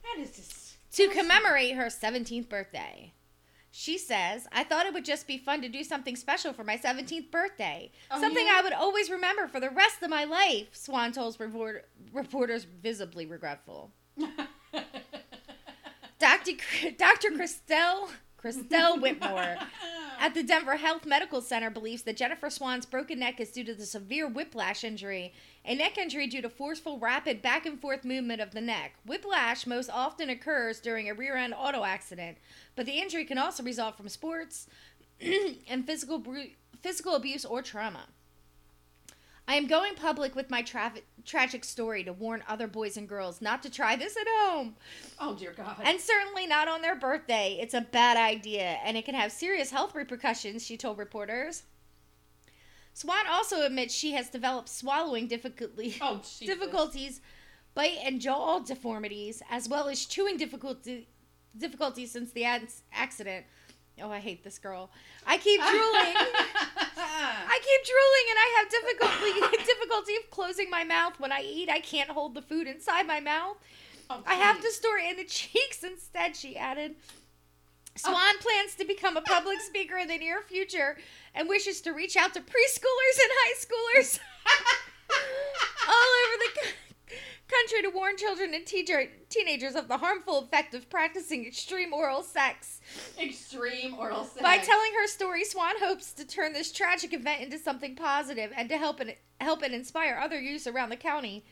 That 0.02 0.18
is 0.20 0.32
just. 0.32 0.58
To 0.96 1.08
commemorate 1.08 1.76
her 1.76 1.86
17th 1.86 2.48
birthday, 2.50 3.12
she 3.70 3.96
says, 3.96 4.46
I 4.52 4.64
thought 4.64 4.84
it 4.84 4.92
would 4.92 5.06
just 5.06 5.26
be 5.26 5.38
fun 5.38 5.62
to 5.62 5.68
do 5.68 5.82
something 5.84 6.16
special 6.16 6.52
for 6.52 6.64
my 6.64 6.76
17th 6.76 7.30
birthday. 7.30 7.90
Oh, 8.10 8.20
something 8.20 8.44
yeah? 8.44 8.56
I 8.58 8.62
would 8.62 8.74
always 8.74 9.08
remember 9.10 9.46
for 9.46 9.58
the 9.60 9.70
rest 9.70 10.02
of 10.02 10.10
my 10.10 10.24
life, 10.24 10.66
Swan 10.72 11.12
told 11.12 11.40
report- 11.40 11.88
reporters 12.12 12.64
visibly 12.64 13.24
regretful. 13.24 13.90
Dr. 16.18 16.52
Dr. 16.98 17.30
Christelle, 17.30 18.10
Christelle 18.42 19.00
Whitmore 19.00 19.56
at 20.20 20.34
the 20.34 20.42
Denver 20.42 20.76
Health 20.76 21.06
Medical 21.06 21.40
Center 21.40 21.70
believes 21.70 22.02
that 22.02 22.16
Jennifer 22.16 22.50
Swan's 22.50 22.86
broken 22.86 23.20
neck 23.20 23.38
is 23.38 23.52
due 23.52 23.62
to 23.62 23.74
the 23.74 23.86
severe 23.86 24.26
whiplash 24.26 24.82
injury, 24.82 25.32
a 25.64 25.76
neck 25.76 25.96
injury 25.96 26.26
due 26.26 26.42
to 26.42 26.48
forceful, 26.48 26.98
rapid 26.98 27.40
back 27.40 27.66
and 27.66 27.80
forth 27.80 28.04
movement 28.04 28.40
of 28.40 28.50
the 28.50 28.60
neck. 28.60 28.94
Whiplash 29.06 29.66
most 29.66 29.90
often 29.90 30.28
occurs 30.28 30.80
during 30.80 31.08
a 31.08 31.14
rear 31.14 31.36
end 31.36 31.54
auto 31.56 31.84
accident, 31.84 32.38
but 32.74 32.84
the 32.84 32.98
injury 32.98 33.24
can 33.24 33.38
also 33.38 33.62
result 33.62 33.96
from 33.96 34.08
sports 34.08 34.66
and 35.20 35.86
physical 35.86 36.18
bru- 36.18 36.50
physical 36.82 37.14
abuse 37.14 37.44
or 37.44 37.62
trauma. 37.62 38.06
I 39.48 39.56
am 39.56 39.66
going 39.66 39.94
public 39.94 40.34
with 40.34 40.50
my 40.50 40.62
tra- 40.62 40.92
tragic 41.24 41.64
story 41.64 42.04
to 42.04 42.12
warn 42.12 42.42
other 42.48 42.66
boys 42.68 42.96
and 42.96 43.08
girls 43.08 43.42
not 43.42 43.62
to 43.64 43.70
try 43.70 43.96
this 43.96 44.16
at 44.16 44.26
home. 44.28 44.76
oh 45.18 45.34
dear 45.34 45.52
God. 45.52 45.76
And 45.82 46.00
certainly 46.00 46.46
not 46.46 46.68
on 46.68 46.80
their 46.80 46.94
birthday. 46.96 47.58
It's 47.60 47.74
a 47.74 47.80
bad 47.80 48.16
idea, 48.16 48.78
and 48.84 48.96
it 48.96 49.04
can 49.04 49.14
have 49.14 49.32
serious 49.32 49.70
health 49.70 49.94
repercussions, 49.94 50.64
she 50.64 50.76
told 50.76 50.96
reporters. 50.98 51.64
Swan 52.94 53.26
also 53.28 53.62
admits 53.64 53.94
she 53.94 54.12
has 54.12 54.28
developed 54.28 54.68
swallowing 54.68 55.26
difficulty, 55.26 55.96
oh 56.00 56.22
difficulties, 56.40 57.20
bite 57.74 57.98
and 58.04 58.20
jaw 58.20 58.58
deformities, 58.60 59.42
as 59.50 59.68
well 59.68 59.88
as 59.88 60.04
chewing 60.06 60.36
difficulty, 60.36 61.08
difficulty 61.56 62.06
since 62.06 62.32
the 62.32 62.44
ac- 62.44 62.82
accident. 62.92 63.46
Oh, 64.00 64.10
I 64.10 64.20
hate 64.20 64.42
this 64.42 64.58
girl. 64.58 64.90
I 65.26 65.36
keep 65.36 65.60
drooling. 65.70 66.16
I 66.96 67.58
keep 67.62 67.84
drooling 67.84 68.26
and 68.30 68.38
I 68.38 68.48
have 68.58 68.70
difficulty 68.70 69.64
difficulty 69.64 70.16
of 70.16 70.30
closing 70.30 70.70
my 70.70 70.84
mouth 70.84 71.18
when 71.20 71.32
I 71.32 71.42
eat. 71.42 71.68
I 71.68 71.80
can't 71.80 72.10
hold 72.10 72.34
the 72.34 72.42
food 72.42 72.66
inside 72.66 73.06
my 73.06 73.20
mouth. 73.20 73.56
Oh, 74.10 74.22
I 74.26 74.34
have 74.34 74.60
to 74.60 74.70
store 74.70 74.98
it 74.98 75.10
in 75.10 75.16
the 75.16 75.24
cheeks 75.28 75.82
instead, 75.84 76.36
she 76.36 76.56
added. 76.56 76.94
Oh. 78.04 78.10
Swan 78.10 78.38
plans 78.38 78.74
to 78.76 78.86
become 78.86 79.16
a 79.16 79.22
public 79.22 79.60
speaker 79.60 79.98
in 79.98 80.08
the 80.08 80.16
near 80.16 80.40
future 80.40 80.96
and 81.34 81.48
wishes 81.48 81.82
to 81.82 81.92
reach 81.92 82.16
out 82.16 82.32
to 82.34 82.40
preschoolers 82.40 83.18
and 83.20 83.30
high 83.30 83.54
schoolers 83.58 84.18
all 85.88 86.10
over 86.24 86.36
the 86.38 86.91
co- 87.52 87.56
country 87.62 87.82
to 87.90 87.96
warn 87.96 88.16
children 88.16 88.54
and 88.54 88.64
teacher, 88.66 89.08
teenagers 89.28 89.74
of 89.74 89.88
the 89.88 89.98
harmful 89.98 90.38
effect 90.40 90.74
of 90.74 90.88
practicing 90.90 91.46
extreme 91.46 91.92
oral 91.92 92.22
sex. 92.22 92.80
Extreme 93.20 93.94
oral 93.98 94.24
sex. 94.24 94.42
By 94.42 94.58
telling 94.58 94.92
her 94.94 95.06
story, 95.06 95.44
Swan 95.44 95.74
hopes 95.80 96.12
to 96.14 96.26
turn 96.26 96.52
this 96.52 96.72
tragic 96.72 97.12
event 97.12 97.42
into 97.42 97.58
something 97.58 97.94
positive 97.96 98.52
and 98.56 98.68
to 98.68 98.78
help 98.78 99.00
and 99.00 99.14
help 99.40 99.62
and 99.62 99.74
inspire 99.74 100.18
other 100.22 100.40
youths 100.40 100.66
around 100.66 100.88
the 100.90 100.96
county, 100.96 101.44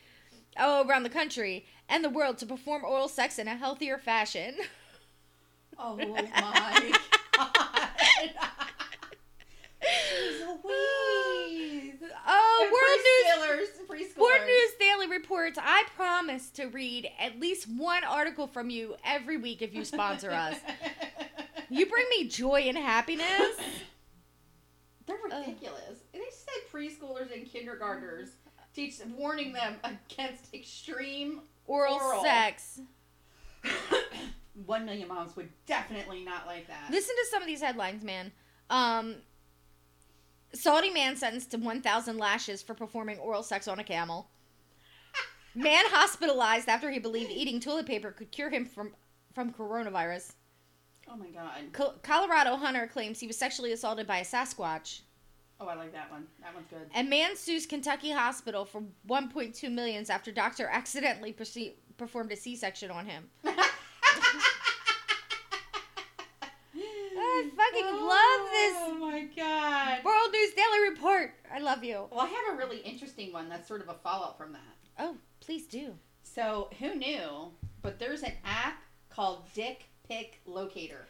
oh, 0.57 0.87
around 0.87 1.03
the 1.03 1.09
country 1.09 1.65
and 1.87 2.03
the 2.03 2.09
world 2.09 2.37
to 2.39 2.45
perform 2.45 2.83
oral 2.83 3.07
sex 3.07 3.37
in 3.39 3.47
a 3.47 3.55
healthier 3.55 3.97
fashion. 3.97 4.55
Oh 5.77 5.95
my 5.97 6.21
god. 6.35 6.93
Oh, 12.27 12.69
World 13.47 13.59
News. 13.59 13.67
Preschoolers. 13.89 14.17
World 14.21 14.45
News 14.45 14.71
Daily 14.79 15.07
reports. 15.07 15.59
I 15.61 15.83
promise 15.95 16.49
to 16.51 16.65
read 16.67 17.09
at 17.19 17.39
least 17.39 17.67
one 17.69 18.03
article 18.03 18.47
from 18.47 18.69
you 18.69 18.95
every 19.05 19.37
week 19.37 19.61
if 19.61 19.73
you 19.73 19.83
sponsor 19.85 20.31
us. 20.31 20.55
You 21.71 21.85
bring 21.85 22.05
me 22.09 22.27
joy 22.27 22.63
and 22.67 22.77
happiness. 22.77 23.25
They're 25.05 25.15
ridiculous. 25.23 25.99
They 26.11 26.19
said 26.29 26.69
preschoolers 26.69 27.33
and 27.33 27.45
kindergartners 27.49 28.31
teach 28.75 28.95
warning 29.15 29.53
them 29.53 29.75
against 29.85 30.53
extreme 30.53 31.39
Oral, 31.65 31.93
Oral. 31.93 32.23
sex. 32.23 32.81
One 34.65 34.83
million 34.85 35.07
moms 35.07 35.37
would 35.37 35.47
definitely 35.65 36.25
not 36.25 36.45
like 36.45 36.67
that. 36.67 36.91
Listen 36.91 37.15
to 37.15 37.25
some 37.31 37.41
of 37.41 37.47
these 37.47 37.61
headlines, 37.61 38.03
man. 38.03 38.33
Um, 38.69 39.15
Saudi 40.53 40.89
man 40.89 41.15
sentenced 41.15 41.51
to 41.51 41.57
1,000 41.57 42.17
lashes 42.17 42.61
for 42.61 42.73
performing 42.73 43.17
oral 43.19 43.43
sex 43.43 43.67
on 43.67 43.79
a 43.79 43.83
camel. 43.83 44.29
Man 45.55 45.83
hospitalized 45.87 46.69
after 46.69 46.89
he 46.91 46.99
believed 46.99 47.31
eating 47.31 47.59
toilet 47.59 47.85
paper 47.85 48.11
could 48.11 48.31
cure 48.31 48.49
him 48.49 48.65
from 48.65 48.93
from 49.33 49.53
coronavirus. 49.53 50.33
oh 51.09 51.15
my 51.15 51.27
god. 51.27 51.71
Co- 51.71 51.93
Colorado 52.03 52.55
hunter 52.57 52.85
claims 52.87 53.19
he 53.19 53.27
was 53.27 53.37
sexually 53.37 53.71
assaulted 53.71 54.05
by 54.07 54.17
a 54.19 54.25
Sasquatch. 54.25 55.01
Oh, 55.59 55.67
I 55.67 55.75
like 55.75 55.93
that 55.93 56.09
one. 56.11 56.25
That 56.41 56.53
one's 56.55 56.67
good. 56.69 56.89
And 56.93 57.09
man 57.09 57.35
sues 57.37 57.65
Kentucky 57.65 58.11
hospital 58.11 58.65
for 58.65 58.81
1.2 59.07 59.71
millions 59.71 60.09
after 60.09 60.31
doctor 60.31 60.67
accidentally 60.71 61.31
proce- 61.33 61.73
performed 61.97 62.31
a 62.31 62.35
C-section 62.35 62.89
on 62.91 63.05
him. 63.05 63.29
I 66.73 67.51
fucking 67.71 67.85
Oh 67.87 68.93
my 68.99 69.21
god. 69.35 69.99
love 70.03 70.03
this 70.03 70.03
World 70.03 70.31
News 70.31 70.53
Daily 70.53 70.89
Report. 70.89 71.33
I 71.53 71.59
love 71.59 71.83
you. 71.83 72.07
Well, 72.11 72.21
I 72.21 72.27
have 72.27 72.53
a 72.53 72.57
really 72.57 72.79
interesting 72.79 73.31
one 73.33 73.49
that's 73.49 73.67
sort 73.67 73.81
of 73.81 73.89
a 73.89 73.93
follow 73.95 74.27
up 74.27 74.37
from 74.37 74.53
that. 74.53 74.61
Oh, 74.99 75.15
please 75.39 75.67
do. 75.67 75.93
So, 76.23 76.69
who 76.79 76.95
knew? 76.95 77.51
But 77.81 77.99
there's 77.99 78.23
an 78.23 78.33
app 78.45 78.77
called 79.09 79.43
Dick 79.53 79.85
Pic 80.07 80.39
Locator. 80.45 81.05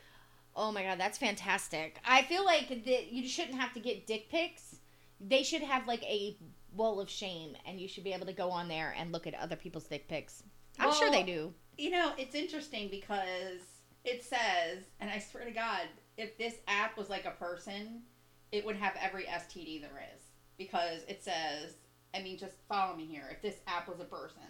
Oh 0.55 0.71
my 0.71 0.83
god, 0.83 0.99
that's 0.99 1.17
fantastic. 1.17 1.99
I 2.05 2.23
feel 2.23 2.43
like 2.43 2.69
that 2.85 3.11
you 3.11 3.27
shouldn't 3.27 3.59
have 3.59 3.73
to 3.73 3.79
get 3.79 4.07
dick 4.07 4.29
pics. 4.29 4.75
They 5.19 5.43
should 5.43 5.61
have 5.61 5.87
like 5.87 6.03
a 6.03 6.37
wall 6.75 6.99
of 6.99 7.09
shame, 7.09 7.55
and 7.65 7.79
you 7.79 7.87
should 7.87 8.03
be 8.03 8.13
able 8.13 8.25
to 8.25 8.33
go 8.33 8.49
on 8.49 8.67
there 8.67 8.93
and 8.97 9.11
look 9.11 9.27
at 9.27 9.33
other 9.35 9.55
people's 9.55 9.85
dick 9.85 10.07
pics. 10.07 10.43
I'm 10.79 10.93
sure 10.93 11.11
they 11.11 11.23
do. 11.23 11.53
You 11.77 11.91
know, 11.91 12.11
it's 12.17 12.35
interesting 12.35 12.89
because 12.89 13.61
it 14.03 14.23
says, 14.23 14.83
and 14.99 15.09
I 15.09 15.19
swear 15.19 15.45
to 15.45 15.51
God, 15.51 15.83
if 16.21 16.37
this 16.37 16.53
app 16.67 16.97
was 16.97 17.09
like 17.09 17.25
a 17.25 17.31
person, 17.31 18.03
it 18.51 18.63
would 18.65 18.75
have 18.75 18.93
every 19.01 19.23
STD 19.23 19.81
there 19.81 20.05
is. 20.13 20.21
Because 20.57 21.03
it 21.07 21.23
says, 21.23 21.77
I 22.13 22.21
mean, 22.21 22.37
just 22.37 22.57
follow 22.69 22.95
me 22.95 23.05
here. 23.05 23.23
If 23.31 23.41
this 23.41 23.55
app 23.67 23.89
was 23.89 23.99
a 23.99 24.05
person, 24.05 24.43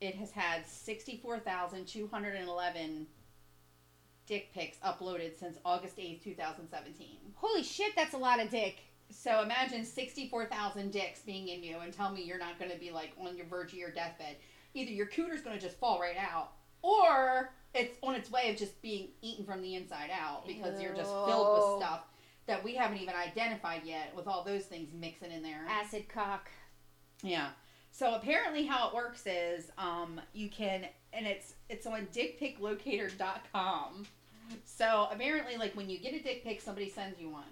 it 0.00 0.16
has 0.16 0.32
had 0.32 0.66
64,211 0.66 3.06
dick 4.26 4.52
pics 4.52 4.78
uploaded 4.84 5.38
since 5.38 5.58
August 5.64 5.96
8th, 5.96 6.24
2017. 6.24 7.18
Holy 7.34 7.62
shit, 7.62 7.94
that's 7.94 8.14
a 8.14 8.18
lot 8.18 8.40
of 8.40 8.50
dick. 8.50 8.78
So 9.10 9.42
imagine 9.42 9.84
64,000 9.84 10.90
dicks 10.90 11.20
being 11.20 11.46
in 11.48 11.62
you 11.62 11.78
and 11.78 11.92
tell 11.92 12.10
me 12.10 12.22
you're 12.22 12.38
not 12.38 12.58
going 12.58 12.72
to 12.72 12.78
be 12.78 12.90
like 12.90 13.12
on 13.20 13.36
your 13.36 13.46
verge 13.46 13.72
of 13.72 13.78
your 13.78 13.90
deathbed. 13.90 14.36
Either 14.74 14.90
your 14.90 15.06
cooter's 15.06 15.42
going 15.42 15.56
to 15.56 15.62
just 15.62 15.78
fall 15.78 16.00
right 16.00 16.16
out 16.16 16.52
or 16.80 17.52
it's 17.74 17.96
on 18.02 18.14
its 18.14 18.30
way 18.30 18.50
of 18.50 18.56
just 18.56 18.80
being 18.82 19.08
eaten 19.22 19.44
from 19.44 19.62
the 19.62 19.74
inside 19.74 20.10
out 20.12 20.46
because 20.46 20.80
you're 20.80 20.94
just 20.94 21.10
filled 21.10 21.56
with 21.56 21.82
stuff 21.82 22.04
that 22.46 22.62
we 22.62 22.74
haven't 22.74 22.98
even 22.98 23.14
identified 23.14 23.82
yet 23.84 24.12
with 24.16 24.26
all 24.26 24.44
those 24.44 24.64
things 24.64 24.88
mixing 24.92 25.30
in 25.30 25.42
there. 25.42 25.64
Acid 25.68 26.08
cock. 26.08 26.50
Yeah. 27.22 27.48
So 27.92 28.14
apparently 28.14 28.66
how 28.66 28.88
it 28.88 28.94
works 28.94 29.26
is 29.26 29.70
um, 29.78 30.20
you 30.32 30.48
can 30.48 30.86
and 31.12 31.26
it's 31.26 31.54
it's 31.68 31.86
on 31.86 32.06
dickpiclocator.com. 32.12 34.06
So 34.64 35.08
apparently 35.10 35.56
like 35.56 35.74
when 35.74 35.88
you 35.88 35.98
get 35.98 36.14
a 36.14 36.22
dick 36.22 36.44
pic 36.44 36.60
somebody 36.60 36.88
sends 36.90 37.20
you 37.20 37.30
one. 37.30 37.44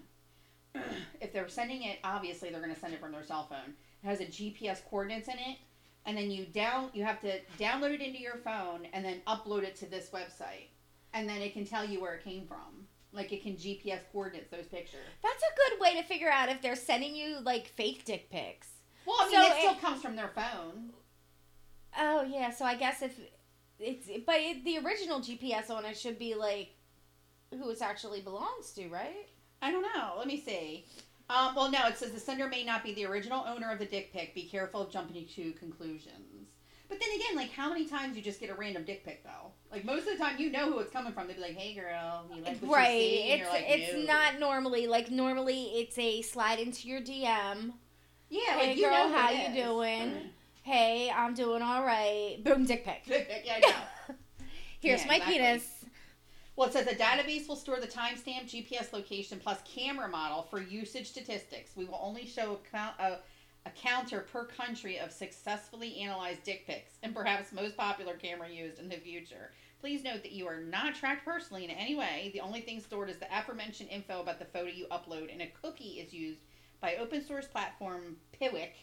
if 1.19 1.33
they're 1.33 1.49
sending 1.49 1.83
it 1.83 1.99
obviously 2.03 2.49
they're 2.49 2.61
going 2.61 2.73
to 2.73 2.79
send 2.79 2.93
it 2.93 2.99
from 2.99 3.11
their 3.11 3.23
cell 3.23 3.47
phone. 3.49 3.73
It 4.03 4.07
has 4.07 4.19
a 4.19 4.25
GPS 4.25 4.81
coordinates 4.89 5.27
in 5.27 5.35
it 5.35 5.57
and 6.05 6.17
then 6.17 6.31
you 6.31 6.45
down 6.45 6.89
you 6.93 7.03
have 7.03 7.21
to 7.21 7.39
download 7.59 7.93
it 7.93 8.01
into 8.01 8.19
your 8.19 8.37
phone 8.37 8.87
and 8.93 9.03
then 9.05 9.21
upload 9.27 9.63
it 9.63 9.75
to 9.77 9.85
this 9.85 10.09
website. 10.09 10.67
And 11.13 11.27
then 11.27 11.41
it 11.41 11.53
can 11.53 11.65
tell 11.65 11.83
you 11.85 11.99
where 12.01 12.13
it 12.15 12.23
came 12.23 12.45
from. 12.47 12.87
Like 13.13 13.33
it 13.33 13.43
can 13.43 13.53
GPS 13.53 13.99
coordinates 14.13 14.49
those 14.49 14.67
pictures. 14.67 15.01
That's 15.21 15.43
a 15.43 15.69
good 15.69 15.81
way 15.81 16.01
to 16.01 16.07
figure 16.07 16.29
out 16.29 16.49
if 16.49 16.61
they're 16.61 16.75
sending 16.77 17.15
you 17.15 17.39
like 17.41 17.67
fake 17.67 18.05
dick 18.05 18.29
pics. 18.31 18.69
Well, 19.05 19.17
I 19.19 19.25
mean 19.29 19.35
So 19.35 19.41
it 19.47 19.59
still 19.59 19.71
it- 19.73 19.81
comes 19.81 20.01
from 20.01 20.15
their 20.15 20.29
phone. 20.29 20.91
Oh 21.97 22.23
yeah, 22.23 22.51
so 22.51 22.63
I 22.65 22.75
guess 22.75 23.01
if 23.01 23.19
it's 23.79 24.07
but 24.25 24.35
it, 24.37 24.63
the 24.63 24.77
original 24.79 25.19
GPS 25.19 25.69
on 25.69 25.83
it 25.85 25.97
should 25.97 26.17
be 26.17 26.35
like 26.35 26.69
who 27.51 27.69
it 27.69 27.81
actually 27.81 28.21
belongs 28.21 28.71
to, 28.75 28.87
right? 28.87 29.27
I 29.61 29.71
don't 29.71 29.81
know. 29.81 30.13
Let 30.17 30.25
me 30.27 30.39
see. 30.39 30.85
Um, 31.31 31.55
well, 31.55 31.71
no, 31.71 31.87
it 31.87 31.97
says 31.97 32.11
the 32.11 32.19
sender 32.19 32.47
may 32.47 32.63
not 32.63 32.83
be 32.83 32.93
the 32.93 33.05
original 33.05 33.45
owner 33.47 33.71
of 33.71 33.79
the 33.79 33.85
dick 33.85 34.11
pic. 34.11 34.35
Be 34.35 34.43
careful 34.43 34.81
of 34.81 34.91
jumping 34.91 35.25
to 35.25 35.51
conclusions. 35.53 36.47
But 36.89 36.99
then 36.99 37.07
again, 37.15 37.37
like, 37.37 37.51
how 37.51 37.69
many 37.69 37.85
times 37.85 38.17
you 38.17 38.21
just 38.21 38.41
get 38.41 38.49
a 38.49 38.53
random 38.53 38.83
dick 38.83 39.05
pic, 39.05 39.23
though? 39.23 39.51
Like, 39.71 39.85
most 39.85 40.07
of 40.07 40.17
the 40.17 40.17
time, 40.17 40.37
you 40.37 40.51
know 40.51 40.69
who 40.69 40.79
it's 40.79 40.91
coming 40.91 41.13
from. 41.13 41.27
They'd 41.27 41.37
be 41.37 41.41
like, 41.41 41.55
hey, 41.55 41.73
girl, 41.73 42.25
you 42.35 42.41
like 42.43 42.57
what 42.59 42.75
right. 42.79 42.93
you 42.93 42.99
see? 42.99 43.31
And 43.31 43.41
It's 43.41 43.49
like, 43.49 43.65
it's 43.65 43.93
"No." 44.07 44.13
not 44.13 44.39
normally 44.39 44.87
like 44.87 45.09
normally 45.09 45.63
it's 45.75 45.97
a 45.97 46.21
slide 46.21 46.59
into 46.59 46.89
your 46.89 46.99
DM. 46.99 47.71
Yeah, 48.29 48.41
Hey, 48.57 48.67
like, 48.67 48.77
you 48.77 48.83
girl, 48.89 49.09
know 49.09 49.15
how 49.15 49.29
you 49.31 49.53
doing? 49.53 50.13
Hey, 50.63 51.09
I'm 51.09 51.33
doing 51.33 51.61
all 51.61 51.83
right. 51.85 52.37
Boom, 52.43 52.65
dick 52.65 52.83
pic. 52.85 53.05
Dick 53.05 53.29
pic, 53.29 53.43
yeah. 53.45 53.71
Here's 54.81 55.01
Yeah, 55.01 55.07
my 55.07 55.15
exactly. 55.15 55.37
penis. 55.37 55.85
Well, 56.61 56.69
it 56.69 56.73
says 56.73 56.85
a 56.85 56.93
database 56.93 57.47
will 57.47 57.55
store 57.55 57.79
the 57.79 57.87
timestamp, 57.87 58.43
GPS 58.43 58.93
location, 58.93 59.39
plus 59.41 59.57
camera 59.65 60.07
model 60.07 60.43
for 60.43 60.61
usage 60.61 61.09
statistics. 61.09 61.71
We 61.75 61.85
will 61.85 61.99
only 61.99 62.27
show 62.27 62.59
a, 62.71 62.77
a, 62.77 63.03
uh, 63.03 63.17
a 63.65 63.71
counter 63.71 64.27
per 64.31 64.45
country 64.45 64.99
of 64.99 65.11
successfully 65.11 65.97
analyzed 65.97 66.43
dick 66.43 66.67
pics 66.67 66.99
and 67.01 67.15
perhaps 67.15 67.51
most 67.51 67.75
popular 67.75 68.13
camera 68.13 68.47
used 68.47 68.77
in 68.77 68.89
the 68.89 68.97
future. 68.97 69.53
Please 69.79 70.03
note 70.03 70.21
that 70.21 70.33
you 70.33 70.45
are 70.45 70.61
not 70.61 70.93
tracked 70.93 71.25
personally 71.25 71.65
in 71.65 71.71
any 71.71 71.95
way. 71.95 72.29
The 72.31 72.41
only 72.41 72.61
thing 72.61 72.79
stored 72.79 73.09
is 73.09 73.17
the 73.17 73.35
aforementioned 73.35 73.89
info 73.89 74.21
about 74.21 74.37
the 74.37 74.45
photo 74.45 74.69
you 74.69 74.85
upload, 74.91 75.33
and 75.33 75.41
a 75.41 75.51
cookie 75.63 75.99
is 75.99 76.13
used 76.13 76.41
by 76.79 76.97
open 76.97 77.25
source 77.25 77.47
platform 77.47 78.17
Piwik, 78.39 78.73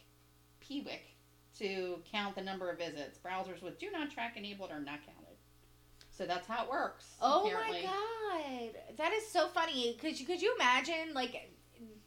Piwik 0.61 1.15
to 1.61 2.01
count 2.11 2.35
the 2.35 2.43
number 2.43 2.71
of 2.71 2.79
visits. 2.79 3.21
Browsers 3.25 3.63
with 3.63 3.79
do 3.79 3.89
not 3.93 4.11
track 4.11 4.37
enabled 4.37 4.73
are 4.73 4.81
not 4.81 4.99
counted. 5.07 5.18
So 6.19 6.27
that's 6.27 6.49
how 6.49 6.65
it 6.65 6.71
works. 6.71 7.15
Oh 7.23 7.47
apparently. 7.47 7.83
my 7.85 8.71
god, 8.73 8.97
that 8.97 9.13
is 9.13 9.25
so 9.29 9.47
funny. 9.47 9.97
Could 10.01 10.19
you 10.19 10.27
could 10.27 10.43
you 10.43 10.53
imagine 10.57 11.15
like 11.15 11.49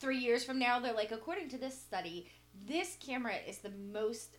three 0.02 0.18
years 0.18 0.44
from 0.44 0.60
now 0.60 0.82
they're 0.82 0.94
like 0.94 1.14
according 1.14 1.48
to 1.50 1.58
this 1.58 1.80
study, 1.80 2.28
this 2.68 2.98
camera 3.00 3.36
is 3.48 3.60
the 3.60 3.72
most, 3.92 4.38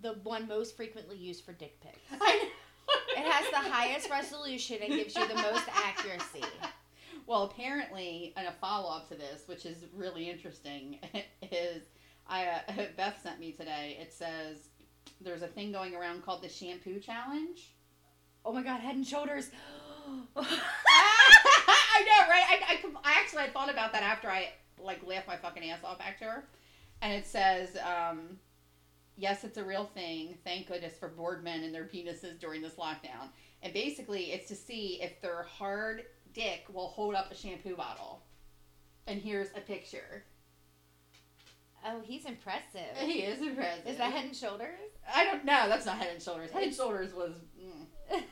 the 0.00 0.12
one 0.22 0.46
most 0.46 0.76
frequently 0.76 1.16
used 1.16 1.44
for 1.44 1.52
dick 1.52 1.80
pics. 1.80 1.98
It 3.16 3.24
has 3.24 3.50
the 3.50 3.70
highest 3.70 4.10
resolution 4.10 4.78
and 4.82 4.92
gives 4.92 5.16
you 5.16 5.26
the 5.26 5.34
most 5.34 5.64
accuracy. 5.74 6.44
Well, 7.26 7.44
apparently, 7.44 8.34
and 8.36 8.46
a 8.46 8.52
follow 8.52 8.90
up 8.94 9.08
to 9.08 9.14
this, 9.14 9.44
which 9.46 9.64
is 9.64 9.86
really 9.94 10.28
interesting, 10.28 10.98
is 11.42 11.82
I 12.26 12.46
uh, 12.46 12.82
Beth 12.98 13.18
sent 13.22 13.40
me 13.40 13.52
today. 13.52 13.96
It 13.98 14.12
says 14.12 14.68
there's 15.22 15.40
a 15.40 15.46
thing 15.46 15.72
going 15.72 15.94
around 15.94 16.22
called 16.22 16.42
the 16.42 16.50
shampoo 16.50 17.00
challenge. 17.00 17.73
Oh 18.44 18.52
my 18.52 18.62
god, 18.62 18.80
Head 18.80 18.96
and 18.96 19.06
Shoulders. 19.06 19.50
I 20.36 22.02
know, 22.04 22.28
right? 22.28 22.44
I, 22.48 22.58
I, 22.68 22.78
I 23.04 23.20
actually 23.20 23.42
I 23.42 23.48
thought 23.50 23.70
about 23.70 23.92
that 23.92 24.02
after 24.02 24.28
I 24.28 24.48
like 24.78 25.06
laughed 25.06 25.26
my 25.26 25.36
fucking 25.36 25.68
ass 25.70 25.80
off 25.84 26.00
at 26.00 26.14
her, 26.24 26.44
and 27.02 27.12
it 27.12 27.26
says, 27.26 27.76
um, 27.78 28.38
"Yes, 29.16 29.44
it's 29.44 29.56
a 29.58 29.64
real 29.64 29.84
thing. 29.94 30.36
Thank 30.44 30.68
goodness 30.68 30.94
for 30.98 31.08
bored 31.08 31.42
men 31.42 31.62
and 31.64 31.74
their 31.74 31.84
penises 31.84 32.38
during 32.38 32.60
this 32.62 32.74
lockdown." 32.74 33.28
And 33.62 33.72
basically, 33.72 34.32
it's 34.32 34.48
to 34.48 34.54
see 34.54 34.98
if 35.00 35.20
their 35.22 35.44
hard 35.44 36.04
dick 36.34 36.64
will 36.72 36.88
hold 36.88 37.14
up 37.14 37.30
a 37.30 37.34
shampoo 37.34 37.76
bottle. 37.76 38.22
And 39.06 39.20
here's 39.20 39.48
a 39.56 39.60
picture. 39.60 40.24
oh, 41.86 42.00
he's 42.02 42.24
impressive. 42.24 42.96
He 42.98 43.20
is 43.22 43.40
impressive. 43.40 43.86
Is 43.86 43.98
that 43.98 44.12
Head 44.12 44.24
and 44.26 44.36
Shoulders? 44.36 44.78
I 45.14 45.24
don't 45.24 45.44
know. 45.44 45.68
That's 45.68 45.86
not 45.86 45.96
Head 45.98 46.10
and 46.12 46.22
Shoulders. 46.22 46.50
Head 46.50 46.64
and 46.64 46.74
Shoulders 46.74 47.14
was. 47.14 47.32
Mm. 47.58 47.86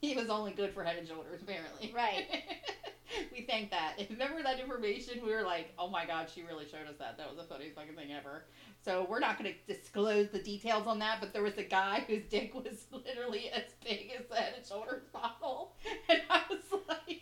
He 0.00 0.14
was 0.14 0.30
only 0.30 0.52
good 0.52 0.72
for 0.72 0.82
Head 0.82 0.96
and 0.96 1.06
Shoulders, 1.06 1.42
apparently. 1.42 1.92
Right. 1.94 2.26
we 3.32 3.42
thank 3.42 3.70
that. 3.70 3.94
If 3.98 4.10
you 4.10 4.16
remember 4.16 4.42
that 4.42 4.58
information, 4.58 5.24
we 5.24 5.32
were 5.32 5.42
like, 5.42 5.74
"Oh 5.78 5.88
my 5.88 6.06
god, 6.06 6.28
she 6.34 6.42
really 6.42 6.64
showed 6.64 6.88
us 6.88 6.96
that. 6.98 7.18
That 7.18 7.28
was 7.28 7.36
the 7.36 7.44
funniest 7.44 7.76
fucking 7.76 7.96
thing 7.96 8.12
ever." 8.12 8.44
So 8.82 9.06
we're 9.10 9.20
not 9.20 9.38
going 9.38 9.52
to 9.52 9.74
disclose 9.74 10.30
the 10.30 10.38
details 10.38 10.86
on 10.86 10.98
that, 11.00 11.18
but 11.20 11.34
there 11.34 11.42
was 11.42 11.58
a 11.58 11.62
guy 11.62 12.02
whose 12.06 12.22
dick 12.30 12.54
was 12.54 12.86
literally 12.92 13.50
as 13.50 13.64
big 13.84 14.12
as 14.18 14.26
the 14.28 14.36
Head 14.36 14.54
and 14.56 14.66
Shoulders 14.66 15.02
bottle, 15.12 15.74
and 16.08 16.22
I 16.30 16.42
was 16.48 16.80
like, 16.88 17.19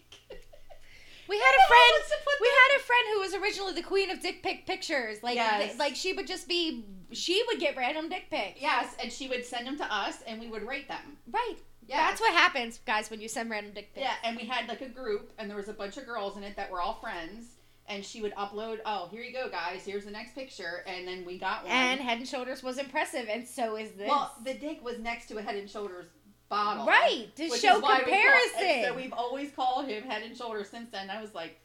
We 1.28 1.36
had 1.36 1.54
a 1.54 1.66
friend. 1.68 1.92
What's 1.98 2.08
to 2.10 2.16
put 2.24 2.40
We 2.40 2.48
had 2.48 2.76
a 2.78 2.82
friend 2.82 3.04
who 3.14 3.20
was 3.20 3.34
originally 3.34 3.72
the 3.74 3.82
queen 3.82 4.10
of 4.10 4.20
dick 4.20 4.42
pic 4.42 4.66
pictures. 4.66 5.22
Like, 5.22 5.36
Yes. 5.36 5.66
th- 5.68 5.78
like 5.78 5.94
she 5.96 6.12
would 6.12 6.26
just 6.26 6.48
be. 6.48 6.84
She 7.12 7.42
would 7.48 7.58
get 7.60 7.76
random 7.76 8.08
dick 8.08 8.24
pics. 8.30 8.60
Yes, 8.60 8.94
and 9.02 9.10
she 9.12 9.28
would 9.28 9.44
send 9.44 9.66
them 9.66 9.78
to 9.78 9.84
us, 9.94 10.22
and 10.26 10.40
we 10.40 10.48
would 10.48 10.66
rate 10.66 10.88
them. 10.88 11.16
Right. 11.30 11.56
Yeah, 11.86 12.06
That's 12.08 12.20
what 12.20 12.34
happens, 12.34 12.80
guys, 12.84 13.10
when 13.10 13.18
you 13.22 13.28
send 13.28 13.48
random 13.48 13.72
dick 13.72 13.94
pics. 13.94 14.04
Yeah, 14.04 14.12
and 14.22 14.36
we 14.36 14.44
had 14.44 14.68
like 14.68 14.82
a 14.82 14.88
group, 14.90 15.32
and 15.38 15.48
there 15.48 15.56
was 15.56 15.68
a 15.68 15.72
bunch 15.72 15.96
of 15.96 16.04
girls 16.04 16.36
in 16.36 16.42
it 16.42 16.54
that 16.56 16.70
were 16.70 16.80
all 16.82 16.94
friends. 17.00 17.46
And 17.90 18.04
she 18.04 18.20
would 18.20 18.34
upload, 18.34 18.80
oh, 18.84 19.08
here 19.10 19.22
you 19.22 19.32
go, 19.32 19.48
guys. 19.48 19.80
Here's 19.86 20.04
the 20.04 20.10
next 20.10 20.34
picture, 20.34 20.84
and 20.86 21.08
then 21.08 21.24
we 21.24 21.38
got 21.38 21.62
one. 21.62 21.72
And 21.72 21.98
Head 21.98 22.18
and 22.18 22.28
Shoulders 22.28 22.62
was 22.62 22.76
impressive, 22.76 23.26
and 23.32 23.48
so 23.48 23.76
is 23.76 23.92
this. 23.92 24.06
well, 24.10 24.34
the 24.44 24.52
dick 24.52 24.84
was 24.84 24.98
next 24.98 25.28
to 25.28 25.38
a 25.38 25.42
Head 25.42 25.54
and 25.56 25.70
Shoulders 25.70 26.04
bottle, 26.48 26.86
right 26.86 27.28
to 27.36 27.48
show 27.48 27.76
is 27.76 27.82
why 27.82 27.98
we 27.98 28.04
call- 28.04 28.04
comparison. 28.04 28.60
and 28.62 28.84
so 28.86 28.94
we've 28.94 29.12
always 29.12 29.50
called 29.52 29.86
him 29.86 30.02
Head 30.04 30.22
and 30.22 30.36
Shoulders 30.36 30.68
since 30.68 30.90
then. 30.90 31.10
I 31.10 31.20
was 31.20 31.34
like, 31.34 31.58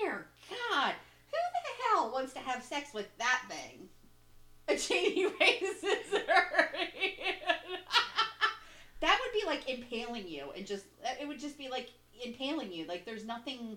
dear 0.00 0.26
God, 0.48 0.94
who 1.30 1.36
the 1.36 1.84
hell 1.88 2.10
wants 2.12 2.32
to 2.34 2.38
have 2.40 2.62
sex 2.62 2.92
with 2.94 3.08
that 3.18 3.42
thing? 3.48 3.88
And 4.68 4.78
Jamie 4.80 5.26
raises 5.40 5.82
her. 6.12 6.68
that 9.00 9.18
would 9.20 9.40
be 9.40 9.44
like 9.46 9.68
impaling 9.68 10.28
you, 10.28 10.52
and 10.56 10.64
just 10.64 10.84
uh, 11.04 11.08
it 11.20 11.26
would 11.26 11.40
just 11.40 11.58
be 11.58 11.68
like 11.68 11.90
impaling 12.24 12.72
you. 12.72 12.86
Like 12.86 13.04
there's 13.04 13.24
nothing. 13.24 13.76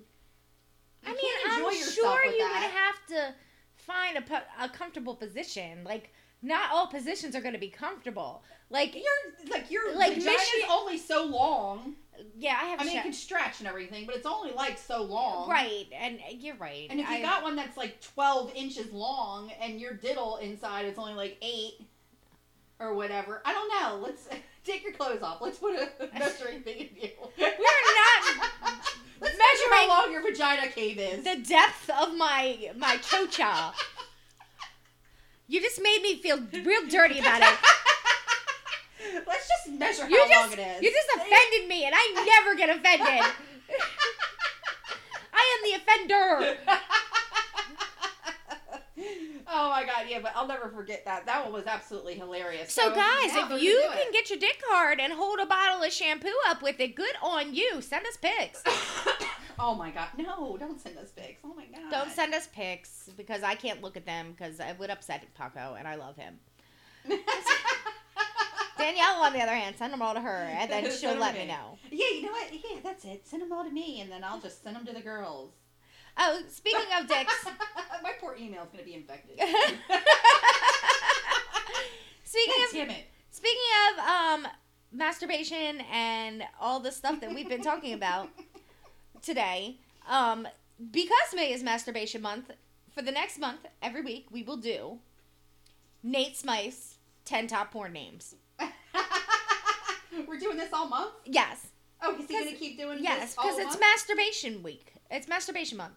I 1.03 1.09
mean, 1.09 1.17
I'm 1.47 1.73
sure 1.73 2.25
you 2.25 2.37
that. 2.37 2.61
would 2.61 2.71
have 2.71 3.29
to 3.29 3.35
find 3.77 4.17
a, 4.17 4.63
a 4.63 4.69
comfortable 4.69 5.15
position. 5.15 5.83
Like, 5.83 6.11
not 6.42 6.72
all 6.72 6.88
positions 6.88 7.36
are 7.36 7.42
going 7.42 7.54
to 7.54 7.60
be 7.60 7.70
comfortable. 7.70 8.44
Like, 8.70 8.96
you're 8.96 9.51
like 9.51 9.70
your 9.72 9.96
Like, 9.96 10.13
vagina's 10.15 10.42
only 10.72 10.98
so 10.98 11.25
long. 11.25 11.96
yeah, 12.38 12.58
I 12.62 12.65
have. 12.65 12.82
I 12.82 12.86
mean, 12.86 12.98
it 12.98 13.04
can 13.04 13.13
stretch 13.13 13.60
and 13.60 13.68
everything, 13.68 14.06
but 14.06 14.15
it's 14.15 14.25
only 14.25 14.51
like 14.54 14.77
so 14.77 15.04
long. 15.04 15.50
right, 15.50 15.86
and 15.94 16.18
uh, 16.18 16.32
you're 16.32 16.56
right. 16.56 16.88
And 16.89 17.00
if 17.00 17.10
you 17.10 17.15
I- 17.18 17.22
got 17.22 17.44
one 17.44 17.56
that's 17.56 17.77
like 17.77 18.01
12 18.01 18.51
inches 18.56 18.92
long 18.92 19.51
and 19.62 19.80
your 19.80 19.94
diddle 19.94 20.38
inside 20.38 20.86
is 20.86 20.98
only 20.98 21.13
like 21.13 21.38
8 21.42 21.74
or 22.80 22.94
whatever, 22.96 23.42
I 23.46 23.54
don't 23.54 23.70
know. 23.70 24.04
Let's 24.06 24.27
take 24.65 24.84
your 24.84 24.94
clothes 24.94 25.22
off. 25.22 25.42
Let's 25.42 25.60
put 25.60 25.75
a 25.75 25.89
measuring 26.20 26.62
thing 26.63 26.77
in 26.80 26.89
you. 27.00 27.10
we're 27.38 27.46
not 27.48 28.42
Let's 29.22 29.38
measure 29.38 29.74
how 29.74 29.88
long 29.88 30.12
your 30.12 30.22
vagina 30.22 30.68
cave 30.68 30.98
is. 31.00 31.24
the 31.24 31.38
depth 31.48 31.89
of 31.89 32.15
my 32.18 32.72
my 32.77 32.98
chocha. 32.98 33.74
You 35.47 35.62
just 35.62 35.81
made 35.81 36.01
me 36.01 36.15
feel 36.21 36.38
real 36.63 36.88
dirty 36.88 37.19
about 37.19 37.41
it. 37.41 37.58
Let's 39.27 39.47
just 39.47 39.69
measure 39.79 40.03
how 40.03 40.10
You 40.10 40.19
long 40.19 40.29
just 40.29 40.53
it 40.58 40.60
is. 40.60 40.81
you 40.81 40.91
just 40.91 41.08
offended 41.15 41.67
me, 41.69 41.86
and 41.86 41.93
I 41.95 42.25
never 42.43 42.55
get 42.55 42.69
offended. 42.69 43.08
I 45.34 45.53
am 45.53 45.62
the 45.69 45.73
offender. 45.77 46.58
oh 49.47 49.69
my 49.69 49.84
god, 49.86 50.05
yeah, 50.10 50.19
but 50.21 50.31
I'll 50.36 50.47
never 50.47 50.69
forget 50.69 51.05
that. 51.05 51.25
That 51.27 51.43
one 51.43 51.53
was 51.53 51.67
absolutely 51.67 52.15
hilarious. 52.15 52.73
So, 52.73 52.89
guys, 52.93 53.31
if 53.36 53.62
you 53.62 53.84
can 53.93 54.12
get 54.12 54.29
your 54.29 54.39
dick 54.39 54.62
hard 54.67 54.99
and 54.99 55.13
hold 55.13 55.39
a 55.39 55.45
bottle 55.45 55.84
of 55.84 55.93
shampoo 55.93 56.34
up 56.47 56.62
with 56.63 56.79
it, 56.79 56.95
good 56.95 57.15
on 57.21 57.53
you. 57.53 57.79
Send 57.81 58.05
us 58.08 58.17
pics. 58.17 58.63
Oh 59.60 59.76
my 59.76 59.91
god, 59.91 60.10
no! 60.18 60.58
Don't 60.58 60.80
send 60.80 60.98
us 60.98 61.10
pics. 61.15 61.39
Oh 61.44 61.54
my 61.56 61.65
god. 61.65 61.89
Don't 61.91 62.12
send 62.12 62.34
us 62.34 62.48
pics 62.54 63.10
because 63.18 63.44
I 63.44 63.56
can't 63.56 63.82
look 63.82 63.96
at 63.98 64.06
them 64.06 64.32
because 64.32 64.60
it 64.60 64.78
would 64.80 64.89
upset 64.89 65.24
Paco, 65.36 65.76
and 65.78 65.88
I 65.88 65.96
love 65.96 66.15
him. 66.18 66.39
Danielle, 68.78 69.22
on 69.24 69.32
the 69.34 69.39
other 69.41 69.54
hand, 69.56 69.76
send 69.78 69.94
them 69.94 70.02
all 70.02 70.13
to 70.13 70.20
her, 70.20 70.50
and 70.52 70.70
then 70.70 70.91
she'll 71.00 71.15
let 71.15 71.34
me 71.34 71.41
me. 71.41 71.48
know. 71.48 71.78
Yeah, 71.91 72.06
you 72.13 72.22
know 72.24 72.32
what? 72.32 72.52
Yeah, 72.54 72.80
that's 72.84 73.06
it. 73.06 73.26
Send 73.28 73.41
them 73.41 73.52
all 73.54 73.63
to 73.63 73.72
me, 73.72 74.02
and 74.02 74.12
then 74.12 74.24
I'll 74.24 74.39
just 74.39 74.63
send 74.63 74.76
them 74.76 74.86
to 74.86 74.94
the 74.94 75.02
girls. 75.02 75.52
Oh, 76.18 76.41
speaking 76.50 76.86
of 77.00 77.08
dicks, 77.08 77.46
My 78.04 78.12
poor 78.20 78.36
email's 78.39 78.70
gonna 78.72 78.84
be 78.84 78.94
infected. 78.94 79.38
speaking 82.24 82.54
God 82.58 82.65
of 82.65 82.72
damn 82.74 82.89
it. 82.89 83.06
speaking 83.32 83.62
of 83.91 84.00
um 84.00 84.48
masturbation 84.91 85.82
and 85.91 86.44
all 86.60 86.80
the 86.80 86.91
stuff 86.91 87.20
that 87.22 87.34
we've 87.34 87.50
been 87.50 87.62
talking 87.63 87.94
about 87.94 88.30
today, 89.25 89.77
um, 90.07 90.47
because 90.91 91.33
May 91.33 91.51
is 91.51 91.63
Masturbation 91.63 92.21
Month, 92.21 92.51
for 92.93 93.01
the 93.01 93.11
next 93.11 93.39
month, 93.39 93.65
every 93.81 94.01
week 94.01 94.27
we 94.31 94.43
will 94.43 94.57
do 94.57 94.99
Nate 96.03 96.38
Smythe's 96.38 96.95
ten 97.25 97.47
top 97.47 97.71
porn 97.71 97.91
names. 97.93 98.35
We're 100.27 100.39
doing 100.39 100.57
this 100.57 100.71
all 100.71 100.88
month. 100.88 101.11
Yes, 101.25 101.67
Oh, 102.01 102.11
is 102.15 102.27
he 102.27 102.35
'Cause- 102.35 102.45
gonna 102.45 102.57
keep 102.57 102.77
doing 102.77 102.99
yes, 103.01 103.35
because 103.35 103.57
it's 103.57 103.67
month? 103.69 103.79
masturbation 103.79 104.61
week. 104.63 104.93
It's 105.09 105.27
masturbation 105.27 105.77
month. 105.77 105.95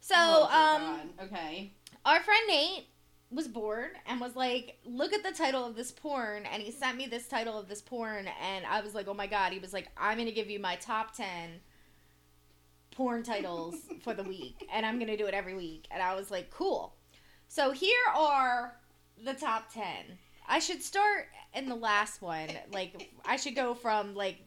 So, 0.00 0.14
Oh, 0.16 0.42
um, 0.44 1.10
God. 1.16 1.24
okay. 1.26 1.72
our 2.04 2.20
friend 2.22 2.42
Nate 2.48 2.86
was 3.30 3.48
bored 3.48 3.92
and 4.06 4.20
was 4.20 4.36
like, 4.36 4.78
"Look 4.84 5.12
at 5.12 5.22
the 5.24 5.32
title 5.32 5.64
of 5.64 5.74
this 5.74 5.90
porn," 5.90 6.44
and 6.46 6.62
he 6.62 6.70
sent 6.70 6.96
me 6.98 7.06
this 7.06 7.26
title 7.28 7.58
of 7.58 7.66
this 7.68 7.80
porn, 7.82 8.28
and 8.40 8.64
I 8.66 8.80
was 8.80 8.94
like, 8.94 9.08
"Oh 9.08 9.14
my 9.14 9.26
god!" 9.26 9.52
He 9.52 9.58
was 9.58 9.72
like, 9.72 9.88
"I'm 9.96 10.18
gonna 10.18 10.30
give 10.30 10.48
you 10.50 10.60
my 10.60 10.76
top 10.76 11.14
ten 11.14 11.60
porn 12.96 13.22
titles 13.22 13.76
for 14.02 14.14
the 14.14 14.22
week, 14.22 14.66
and 14.72 14.86
I'm 14.86 14.98
gonna 14.98 15.16
do 15.16 15.26
it 15.26 15.34
every 15.34 15.54
week," 15.54 15.86
and 15.90 16.02
I 16.02 16.14
was 16.14 16.30
like, 16.30 16.50
"Cool." 16.50 16.94
So 17.48 17.70
here 17.70 18.04
are 18.14 18.78
the 19.22 19.34
top 19.34 19.72
ten. 19.72 20.18
I 20.48 20.58
should 20.58 20.82
start 20.82 21.28
in 21.54 21.68
the 21.68 21.74
last 21.74 22.22
one. 22.22 22.48
Like, 22.72 23.10
I 23.24 23.36
should 23.36 23.54
go 23.54 23.74
from 23.74 24.14
like 24.14 24.38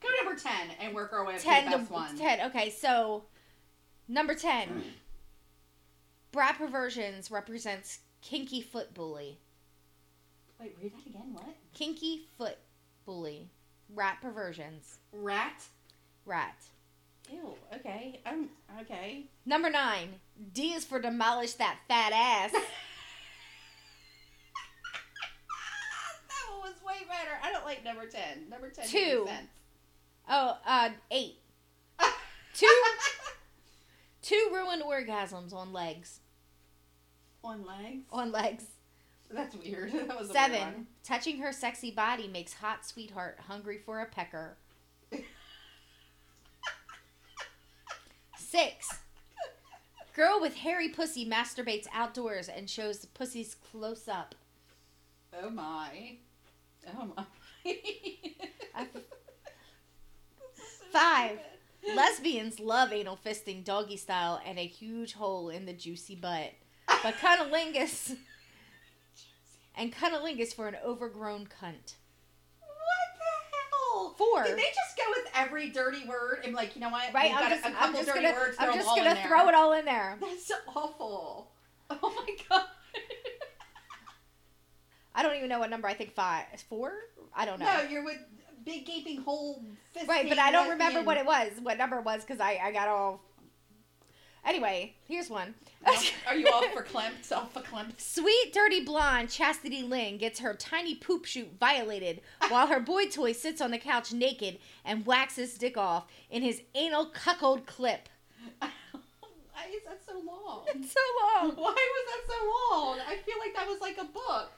Go 0.00 0.08
number 0.22 0.40
ten 0.40 0.70
and 0.80 0.94
work 0.94 1.12
our 1.12 1.24
way 1.24 1.34
up 1.34 1.40
ten 1.40 1.64
to 1.64 1.70
to 1.70 1.76
the 1.76 1.78
best 1.78 1.90
one. 1.90 2.16
ten. 2.16 2.40
Okay, 2.48 2.70
so 2.70 3.24
number 4.06 4.34
ten, 4.34 4.68
hmm. 4.68 4.80
brat 6.32 6.56
perversions 6.56 7.30
represents 7.30 8.00
kinky 8.22 8.60
foot 8.60 8.94
bully. 8.94 9.38
Wait, 10.60 10.76
read 10.80 10.92
that 10.92 11.06
again. 11.06 11.32
What? 11.32 11.56
Kinky 11.72 12.26
foot 12.36 12.58
bully, 13.04 13.50
rat 13.92 14.18
perversions, 14.20 14.98
Rat. 15.12 15.64
Rat. 16.28 16.56
Ew. 17.30 17.54
Okay. 17.74 18.20
Um. 18.24 18.48
Okay. 18.82 19.26
Number 19.44 19.70
nine, 19.70 20.20
D 20.52 20.72
is 20.72 20.84
for 20.84 21.00
demolish 21.00 21.54
that 21.54 21.78
fat 21.88 22.12
ass. 22.14 22.52
that 22.52 22.62
one 26.50 26.60
was 26.60 26.74
way 26.86 27.04
better. 27.08 27.38
I 27.42 27.50
don't 27.52 27.64
like 27.64 27.84
number 27.84 28.06
ten. 28.06 28.48
Number 28.48 28.68
ten. 28.70 28.86
Two. 28.86 29.26
Oh, 30.30 30.58
uh, 30.66 30.90
eight. 31.10 31.36
Two, 32.54 32.66
two 34.20 34.50
ruined 34.52 34.82
orgasms 34.82 35.54
on 35.54 35.72
legs. 35.72 36.20
On 37.44 37.64
legs. 37.64 38.04
On 38.10 38.32
legs. 38.32 38.64
That's 39.30 39.54
weird. 39.56 39.92
That 40.08 40.18
was 40.18 40.30
a 40.30 40.32
weird 40.32 40.32
Seven, 40.32 40.60
one. 40.60 40.86
touching 41.04 41.38
her 41.38 41.52
sexy 41.52 41.90
body 41.92 42.26
makes 42.28 42.54
hot 42.54 42.84
sweetheart 42.84 43.38
hungry 43.46 43.78
for 43.78 44.00
a 44.00 44.06
pecker. 44.06 44.56
Six, 48.50 48.88
girl 50.16 50.40
with 50.40 50.56
hairy 50.56 50.88
pussy 50.88 51.28
masturbates 51.28 51.86
outdoors 51.92 52.48
and 52.48 52.70
shows 52.70 53.00
the 53.00 53.06
pussy's 53.08 53.54
close 53.54 54.08
up. 54.08 54.34
Oh 55.38 55.50
my. 55.50 56.16
Oh 56.86 57.12
my. 57.14 57.26
Five, 60.90 61.40
lesbians 61.94 62.58
love 62.58 62.90
anal 62.90 63.18
fisting 63.22 63.62
doggy 63.62 63.98
style 63.98 64.40
and 64.46 64.58
a 64.58 64.66
huge 64.66 65.12
hole 65.12 65.50
in 65.50 65.66
the 65.66 65.74
juicy 65.74 66.14
butt. 66.14 66.54
But 67.02 67.16
cunnilingus 67.16 68.16
and 69.76 69.92
cunnilingus 69.92 70.54
for 70.54 70.68
an 70.68 70.78
overgrown 70.82 71.48
cunt. 71.48 71.96
Four. 74.16 74.44
Did 74.44 74.56
they 74.56 74.62
just 74.62 74.96
go 74.96 75.04
with 75.16 75.30
every 75.34 75.70
dirty 75.70 76.06
word 76.06 76.40
and 76.44 76.54
like, 76.54 76.74
you 76.74 76.80
know 76.80 76.90
what? 76.90 77.12
Right, 77.12 77.32
I'm 77.34 77.50
just, 77.50 77.64
a, 77.64 77.68
a 77.68 77.76
I'm 77.78 77.92
just 77.92 78.06
dirty 78.06 78.22
gonna, 78.22 78.34
words. 78.34 78.56
I'm 78.58 78.74
just 78.74 78.88
gonna 78.88 79.14
there. 79.14 79.26
throw 79.26 79.48
it 79.48 79.54
all 79.54 79.72
in 79.72 79.84
there. 79.84 80.16
That's 80.20 80.52
awful. 80.74 81.50
Oh 81.90 82.14
my 82.26 82.36
god. 82.48 82.64
I 85.14 85.22
don't 85.22 85.36
even 85.36 85.48
know 85.48 85.58
what 85.58 85.70
number 85.70 85.88
I 85.88 85.94
think 85.94 86.14
five, 86.14 86.44
four. 86.68 86.92
I 87.34 87.44
don't 87.44 87.58
know. 87.58 87.66
No, 87.66 87.82
you're 87.82 88.04
with 88.04 88.18
big 88.64 88.86
gaping 88.86 89.22
hole. 89.22 89.62
right, 90.06 90.28
but 90.28 90.38
I 90.38 90.52
don't 90.52 90.68
remember 90.68 91.02
what 91.02 91.16
it 91.16 91.26
was, 91.26 91.52
what 91.62 91.76
number 91.78 91.98
it 91.98 92.04
was, 92.04 92.22
because 92.22 92.40
I 92.40 92.60
I 92.62 92.72
got 92.72 92.88
all. 92.88 93.20
Anyway, 94.44 94.94
here's 95.06 95.28
one. 95.28 95.54
Are 96.26 96.36
you 96.36 96.48
all 96.52 96.66
for 96.68 96.82
verklempt? 96.82 97.30
All 97.32 97.50
verklempt? 97.54 98.00
Sweet 98.00 98.52
dirty 98.52 98.82
blonde 98.82 99.28
Chastity 99.30 99.82
Lynn 99.82 100.18
gets 100.18 100.40
her 100.40 100.54
tiny 100.54 100.94
poop 100.94 101.24
shoot 101.24 101.48
violated 101.58 102.20
while 102.48 102.66
her 102.68 102.80
boy 102.80 103.06
toy 103.08 103.32
sits 103.32 103.60
on 103.60 103.70
the 103.70 103.78
couch 103.78 104.12
naked 104.12 104.58
and 104.84 105.06
waxes 105.06 105.58
dick 105.58 105.76
off 105.76 106.06
in 106.30 106.42
his 106.42 106.62
anal 106.74 107.06
cuckold 107.06 107.66
clip. 107.66 108.08
Why 108.58 109.64
is 109.74 109.82
that 109.86 110.00
so 110.06 110.14
long? 110.24 110.64
It's 110.68 110.92
so 110.92 111.00
long. 111.22 111.56
Why 111.56 111.72
was 111.74 112.06
that 112.06 112.32
so 112.32 112.76
long? 112.76 113.00
I 113.06 113.16
feel 113.16 113.36
like 113.38 113.54
that 113.54 113.66
was 113.66 113.80
like 113.80 113.98
a 113.98 114.04
book. 114.04 114.52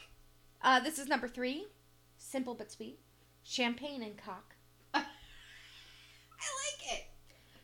Uh, 0.62 0.80
this 0.80 0.98
is 0.98 1.08
number 1.08 1.26
three. 1.26 1.66
Simple 2.18 2.54
but 2.54 2.70
sweet. 2.70 2.98
Champagne 3.42 4.02
and 4.02 4.16
cock. 4.16 4.54
I 4.94 4.98
like 5.02 6.98
it. 6.98 7.04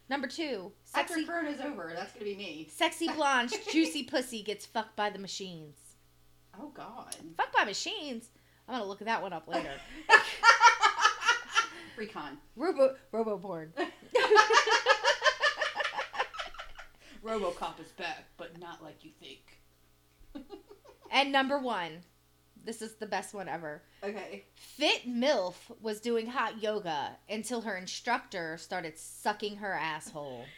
Number 0.09 0.29
two. 0.29 0.73
After 0.95 1.15
Sexy, 1.15 1.27
Corona's 1.27 1.61
over, 1.61 1.93
that's 1.95 2.13
gonna 2.13 2.25
be 2.25 2.37
me. 2.37 2.69
sexy 2.73 3.09
blonde 3.09 3.53
juicy 3.73 4.05
pussy 4.05 4.43
gets 4.43 4.65
fucked 4.67 4.97
by 4.97 5.11
the 5.11 5.19
machines. 5.19 5.77
Oh 6.59 6.71
God. 6.75 7.15
Fucked 7.37 7.55
by 7.55 7.65
machines? 7.65 8.31
I'm 8.67 8.77
gonna 8.77 8.87
look 8.89 9.01
that 9.01 9.21
one 9.21 9.35
up 9.35 9.47
later. 9.47 9.73
Recon. 11.99 12.39
Robo 12.57 12.97
Robo 13.13 13.37
porn. 13.37 13.75
RoboCop 17.23 17.79
is 17.81 17.89
back, 17.99 18.25
but 18.39 18.59
not 18.59 18.83
like 18.83 19.05
you 19.05 19.11
think. 19.21 19.61
And 21.11 21.31
number 21.31 21.59
one. 21.59 22.03
This 22.67 22.83
is 22.83 22.97
the 22.97 23.07
best 23.07 23.33
one 23.33 23.49
ever. 23.49 23.81
Okay. 24.03 24.45
Fit 24.57 25.07
MILF 25.09 25.55
was 25.81 26.01
doing 26.01 26.27
hot 26.27 26.61
yoga 26.61 27.17
until 27.31 27.61
her 27.61 27.77
instructor 27.77 28.57
started 28.59 28.99
sucking 28.99 29.59
her 29.59 29.73
asshole. 29.73 30.45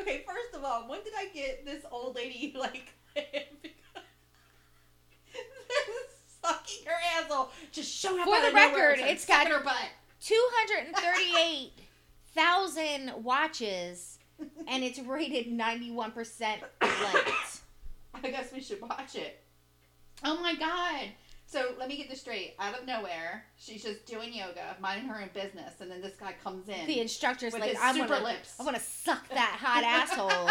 Okay, 0.00 0.24
first 0.26 0.54
of 0.56 0.64
all, 0.64 0.88
when 0.88 1.04
did 1.04 1.12
I 1.16 1.26
get 1.32 1.64
this 1.64 1.84
old 1.90 2.16
lady 2.16 2.52
like 2.58 2.92
sucking 6.42 6.84
her 6.86 6.96
asshole? 7.20 7.50
Just 7.70 7.94
showing 7.94 8.18
up 8.20 8.26
For 8.26 8.40
the 8.44 8.50
record, 8.52 8.98
it's 8.98 9.24
got- 9.24 9.46
her 9.46 9.62
butt. 9.62 9.76
238,000 10.20 13.12
watches 13.22 14.18
and 14.68 14.82
it's 14.84 14.98
rated 15.00 15.46
91% 15.46 16.40
liked. 16.80 17.60
I 18.22 18.30
guess 18.30 18.52
we 18.52 18.60
should 18.60 18.80
watch 18.80 19.14
it. 19.16 19.40
Oh 20.24 20.40
my 20.40 20.54
god. 20.54 21.08
So 21.46 21.74
let 21.78 21.88
me 21.88 21.96
get 21.96 22.08
this 22.08 22.20
straight. 22.20 22.54
Out 22.58 22.78
of 22.78 22.86
nowhere, 22.86 23.44
she's 23.56 23.82
just 23.82 24.06
doing 24.06 24.32
yoga, 24.32 24.76
minding 24.80 25.08
her 25.08 25.20
own 25.20 25.28
business, 25.34 25.74
and 25.80 25.90
then 25.90 26.00
this 26.00 26.16
guy 26.16 26.34
comes 26.42 26.68
in. 26.68 26.86
The 26.86 27.00
instructor's 27.00 27.52
with 27.52 27.60
like, 27.62 27.70
his 27.72 27.80
I 27.80 27.92
super 27.92 28.16
to 28.16 28.22
lips. 28.24 28.54
I 28.58 28.64
want 28.64 28.76
to 28.76 28.82
suck 28.82 29.28
that 29.28 29.56
hot 29.60 29.84
asshole. 29.86 30.50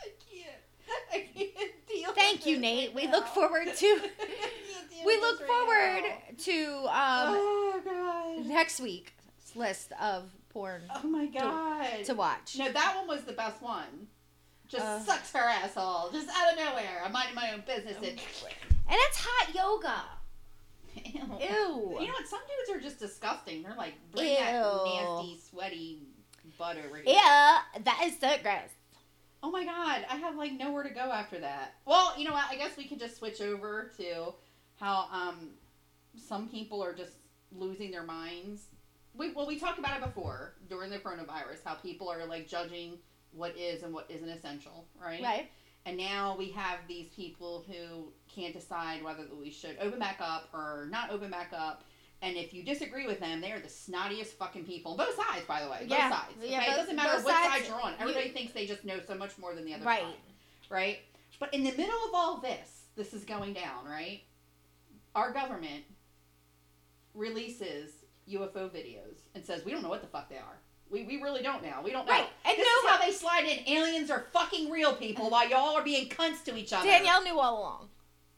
I 0.00 0.12
can't. 0.30 1.12
I 1.12 1.18
can't 1.34 1.72
deal. 1.88 2.12
Thank 2.12 2.46
you, 2.46 2.58
Nate. 2.58 2.88
right 2.88 2.94
We 2.96 3.06
now. 3.06 3.12
look 3.12 3.26
forward 3.28 3.66
to 3.76 3.86
I 3.86 3.98
can't 4.26 4.90
deal 4.90 5.04
we 5.06 5.16
look 5.20 5.40
right 5.40 5.46
forward 5.48 6.02
now. 6.02 6.44
to 6.44 6.76
um 6.88 7.34
oh 7.36 7.80
god. 7.84 8.46
next 8.46 8.80
week's 8.80 9.12
list 9.56 9.92
of 10.00 10.30
porn 10.50 10.82
Oh 10.94 11.06
my 11.06 11.26
god. 11.26 12.04
to 12.04 12.14
watch. 12.14 12.56
No, 12.58 12.70
that 12.70 12.96
one 12.96 13.06
was 13.08 13.22
the 13.24 13.32
best 13.32 13.60
one. 13.62 14.08
Just 14.68 14.84
Uh. 14.84 15.00
sucks 15.00 15.32
her 15.32 15.40
asshole, 15.40 16.10
just 16.12 16.28
out 16.28 16.52
of 16.52 16.58
nowhere. 16.58 17.02
I'm 17.04 17.12
minding 17.12 17.34
my 17.34 17.52
own 17.52 17.62
business. 17.66 17.96
And, 17.96 18.06
And 18.06 18.98
it's 18.98 19.16
hot 19.20 19.54
yoga. 19.54 20.02
Ew. 20.94 21.20
Ew. 21.40 21.98
You 22.00 22.06
know 22.06 22.12
what? 22.12 22.26
Some 22.28 22.40
dudes 22.46 22.70
are 22.76 22.80
just 22.80 22.98
disgusting. 22.98 23.62
They're 23.62 23.74
like, 23.76 23.94
bring 24.12 24.34
that 24.36 24.52
nasty, 24.52 25.38
sweaty 25.48 26.02
butt 26.58 26.76
over 26.78 26.96
here. 26.96 27.04
Yeah, 27.06 27.58
that 27.84 28.02
is 28.04 28.18
so 28.18 28.34
gross. 28.42 28.70
Oh 29.42 29.50
my 29.50 29.64
god, 29.64 30.04
I 30.10 30.16
have 30.16 30.36
like 30.36 30.52
nowhere 30.52 30.82
to 30.82 30.90
go 30.90 31.00
after 31.00 31.38
that. 31.40 31.74
Well, 31.86 32.12
you 32.18 32.24
know 32.26 32.32
what? 32.32 32.44
I 32.50 32.56
guess 32.56 32.76
we 32.76 32.86
could 32.86 32.98
just 32.98 33.16
switch 33.16 33.40
over 33.40 33.90
to 33.98 34.34
how 34.78 35.06
um 35.12 35.50
some 36.16 36.48
people 36.48 36.82
are 36.82 36.92
just 36.94 37.12
losing 37.56 37.90
their 37.90 38.02
minds. 38.04 38.62
We 39.14 39.32
well, 39.32 39.46
we 39.46 39.58
talked 39.58 39.78
about 39.78 39.96
it 39.98 40.04
before 40.04 40.54
during 40.68 40.90
the 40.90 40.98
coronavirus. 40.98 41.64
How 41.64 41.74
people 41.74 42.08
are 42.08 42.24
like 42.26 42.48
judging 42.48 42.98
what 43.32 43.56
is 43.56 43.82
and 43.82 43.92
what 43.92 44.10
isn't 44.10 44.28
essential, 44.28 44.86
right? 45.00 45.22
Right. 45.22 45.50
And 45.86 45.96
now 45.96 46.36
we 46.38 46.50
have 46.50 46.78
these 46.88 47.08
people 47.08 47.64
who 47.66 48.12
can't 48.32 48.52
decide 48.52 49.02
whether 49.02 49.24
we 49.38 49.50
should 49.50 49.76
open 49.80 49.98
back 49.98 50.18
up 50.20 50.48
or 50.52 50.88
not 50.90 51.10
open 51.10 51.30
back 51.30 51.52
up. 51.56 51.84
And 52.22 52.36
if 52.36 52.52
you 52.52 52.62
disagree 52.62 53.06
with 53.06 53.18
them, 53.18 53.40
they 53.40 53.50
are 53.50 53.60
the 53.60 53.68
snottiest 53.68 54.32
fucking 54.34 54.64
people. 54.66 54.94
Both 54.94 55.16
sides, 55.16 55.46
by 55.48 55.62
the 55.64 55.70
way. 55.70 55.78
Both 55.80 55.90
Yeah. 55.90 56.10
sides. 56.10 56.34
Okay? 56.38 56.50
Yeah, 56.50 56.72
it 56.74 56.76
doesn't 56.76 56.94
matter 56.96 57.22
what 57.24 57.34
sides, 57.34 57.62
side 57.64 57.66
you're 57.68 57.80
on. 57.80 57.92
you- 57.92 57.98
Everybody 57.98 58.28
thinks 58.30 58.52
they 58.52 58.66
just 58.66 58.84
know 58.84 59.00
so 59.00 59.14
much 59.14 59.38
more 59.38 59.54
than 59.54 59.64
the 59.64 59.72
other 59.72 59.84
Right. 59.86 60.02
side. 60.02 60.14
Right? 60.68 60.98
But 61.38 61.54
in 61.54 61.64
the 61.64 61.72
middle 61.72 62.04
of 62.08 62.14
all 62.14 62.36
this, 62.36 62.84
this 62.94 63.14
is 63.14 63.24
going 63.24 63.54
down, 63.54 63.86
right? 63.86 64.22
Our 65.14 65.32
government 65.32 65.84
releases 67.14 67.99
UFO 68.32 68.68
videos 68.70 69.18
and 69.34 69.44
says, 69.44 69.64
we 69.64 69.72
don't 69.72 69.82
know 69.82 69.88
what 69.88 70.00
the 70.02 70.08
fuck 70.08 70.28
they 70.28 70.36
are. 70.36 70.58
We, 70.90 71.04
we 71.04 71.20
really 71.22 71.42
don't 71.42 71.62
now. 71.62 71.82
We 71.84 71.92
don't 71.92 72.06
know. 72.06 72.12
Right. 72.12 72.26
And 72.44 72.56
this 72.58 72.66
no- 72.66 72.88
is 72.88 72.94
how 72.96 73.04
they 73.04 73.12
slide 73.12 73.44
in. 73.44 73.68
Aliens 73.76 74.10
are 74.10 74.24
fucking 74.32 74.70
real 74.70 74.92
people 74.94 75.30
while 75.30 75.48
y'all 75.48 75.76
are 75.76 75.84
being 75.84 76.08
cunts 76.08 76.42
to 76.44 76.56
each 76.56 76.72
other. 76.72 76.86
Danielle 76.86 77.22
knew 77.22 77.38
all 77.38 77.60
along. 77.60 77.88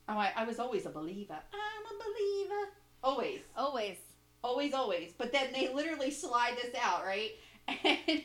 Oh, 0.08 0.18
I, 0.18 0.32
I 0.36 0.44
was 0.44 0.58
always 0.58 0.84
a 0.84 0.90
believer. 0.90 1.34
I'm 1.52 1.86
a 1.86 2.02
believer. 2.04 2.68
Always. 3.02 3.40
Always. 3.56 3.96
Always, 4.44 4.74
always. 4.74 5.12
But 5.16 5.32
then 5.32 5.48
they 5.54 5.72
literally 5.72 6.10
slide 6.10 6.54
this 6.60 6.74
out, 6.82 7.04
right? 7.06 7.30
And 7.68 7.98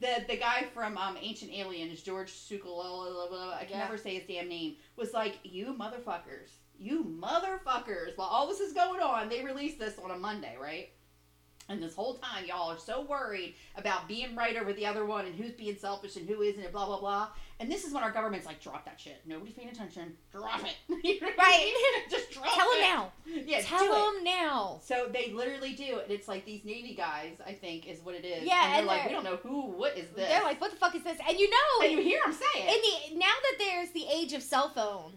the 0.00 0.24
the 0.28 0.36
guy 0.36 0.66
from 0.74 0.98
um, 0.98 1.16
Ancient 1.20 1.50
Aliens, 1.52 2.02
George 2.02 2.30
Sukalala, 2.30 3.54
I 3.54 3.60
can 3.64 3.70
Yeah. 3.78 3.84
never 3.84 3.96
say 3.96 4.14
his 4.16 4.24
damn 4.28 4.48
name, 4.48 4.76
was 4.96 5.12
like, 5.14 5.38
"You 5.44 5.74
motherfuckers, 5.78 6.50
you 6.82 7.04
motherfuckers!" 7.20 8.16
While 8.16 8.28
all 8.28 8.46
this 8.48 8.60
is 8.60 8.72
going 8.72 9.00
on, 9.00 9.28
they 9.28 9.44
released 9.44 9.78
this 9.78 9.98
on 10.02 10.10
a 10.10 10.16
Monday, 10.18 10.56
right? 10.60 10.90
And 11.68 11.80
this 11.80 11.94
whole 11.94 12.14
time, 12.14 12.44
y'all 12.44 12.70
are 12.72 12.78
so 12.78 13.02
worried 13.02 13.54
about 13.76 14.08
being 14.08 14.34
right 14.34 14.56
over 14.56 14.72
the 14.72 14.84
other 14.84 15.06
one 15.06 15.26
and 15.26 15.34
who's 15.36 15.52
being 15.52 15.76
selfish 15.76 16.16
and 16.16 16.28
who 16.28 16.42
isn't, 16.42 16.62
and 16.62 16.72
blah 16.72 16.86
blah 16.86 16.98
blah. 16.98 17.28
And 17.60 17.70
this 17.70 17.84
is 17.84 17.92
when 17.94 18.02
our 18.02 18.10
government's 18.10 18.46
like, 18.46 18.60
"Drop 18.60 18.84
that 18.84 19.00
shit. 19.00 19.22
Nobody's 19.24 19.54
paying 19.54 19.68
attention. 19.68 20.16
Drop 20.32 20.60
it." 20.64 20.74
You 21.04 21.20
know 21.20 21.28
Right. 21.38 21.72
Just 22.10 22.32
drop 22.32 22.52
Tell 22.52 22.66
it. 22.72 22.78
him 22.78 22.82
now. 22.82 23.12
Yeah, 23.26 23.60
Tell 23.62 24.16
it. 24.16 24.24
now. 24.24 24.80
So 24.82 25.08
they 25.12 25.32
literally 25.32 25.72
do, 25.74 26.00
and 26.02 26.10
it's 26.10 26.26
like 26.26 26.44
these 26.44 26.64
Navy 26.64 26.94
guys. 26.94 27.36
I 27.46 27.52
think 27.52 27.86
is 27.86 28.00
what 28.00 28.16
it 28.16 28.24
is. 28.24 28.42
Yeah, 28.44 28.64
and 28.64 28.72
they're 28.72 28.78
and 28.80 28.86
like, 28.88 29.00
they're- 29.02 29.08
we 29.10 29.14
don't 29.14 29.24
know 29.24 29.36
who. 29.36 29.66
What 29.70 29.96
is 29.96 30.08
this? 30.16 30.28
They're 30.28 30.42
like, 30.42 30.60
what 30.60 30.72
the 30.72 30.76
fuck 30.76 30.96
is 30.96 31.04
this? 31.04 31.18
And 31.26 31.38
you 31.38 31.48
know, 31.48 31.84
and 31.84 31.92
you 31.92 32.02
hear 32.02 32.20
them 32.24 32.32
say 32.34 32.60
in 32.62 32.80
the 33.14 33.18
now 33.20 33.26
that 33.40 33.54
there's 33.58 33.90
the 33.90 34.06
age 34.12 34.32
of 34.32 34.42
cell 34.42 34.68
phones, 34.70 35.14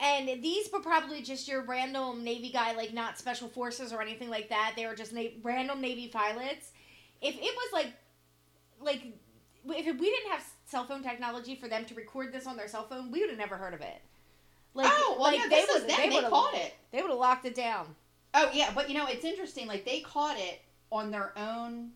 and 0.00 0.28
these 0.42 0.70
were 0.72 0.80
probably 0.80 1.22
just 1.22 1.48
your 1.48 1.62
random 1.62 2.24
Navy 2.24 2.50
guy, 2.50 2.72
like 2.72 2.92
not 2.92 3.18
special 3.18 3.48
forces 3.48 3.92
or 3.92 4.02
anything 4.02 4.28
like 4.28 4.48
that. 4.48 4.72
They 4.76 4.86
were 4.86 4.94
just 4.94 5.12
na- 5.12 5.28
random 5.42 5.80
Navy 5.80 6.08
pilots. 6.08 6.72
If 7.22 7.36
it 7.36 7.40
was 7.42 7.72
like, 7.72 7.92
like, 8.80 9.02
if 9.66 9.98
we 9.98 10.10
didn't 10.10 10.30
have 10.32 10.44
cell 10.66 10.84
phone 10.84 11.02
technology 11.02 11.54
for 11.54 11.68
them 11.68 11.84
to 11.86 11.94
record 11.94 12.32
this 12.32 12.46
on 12.46 12.56
their 12.56 12.68
cell 12.68 12.86
phone, 12.86 13.10
we 13.10 13.20
would 13.20 13.30
have 13.30 13.38
never 13.38 13.56
heard 13.56 13.72
of 13.74 13.80
it. 13.80 14.02
Like, 14.74 14.90
oh 14.90 15.16
well, 15.18 15.32
like 15.32 15.38
no, 15.38 15.48
they 15.48 15.64
would, 15.72 15.82
they 15.88 16.08
They, 16.08 16.28
caught 16.28 16.54
it. 16.54 16.74
they 16.90 17.00
would 17.00 17.10
have 17.10 17.18
locked 17.18 17.46
it 17.46 17.54
down. 17.54 17.94
Oh 18.34 18.50
yeah, 18.52 18.72
but 18.74 18.88
you 18.90 18.96
know 18.96 19.06
it's 19.06 19.24
interesting. 19.24 19.68
Like 19.68 19.84
they 19.84 20.00
caught 20.00 20.36
it 20.38 20.60
on 20.90 21.12
their 21.12 21.32
own 21.38 21.90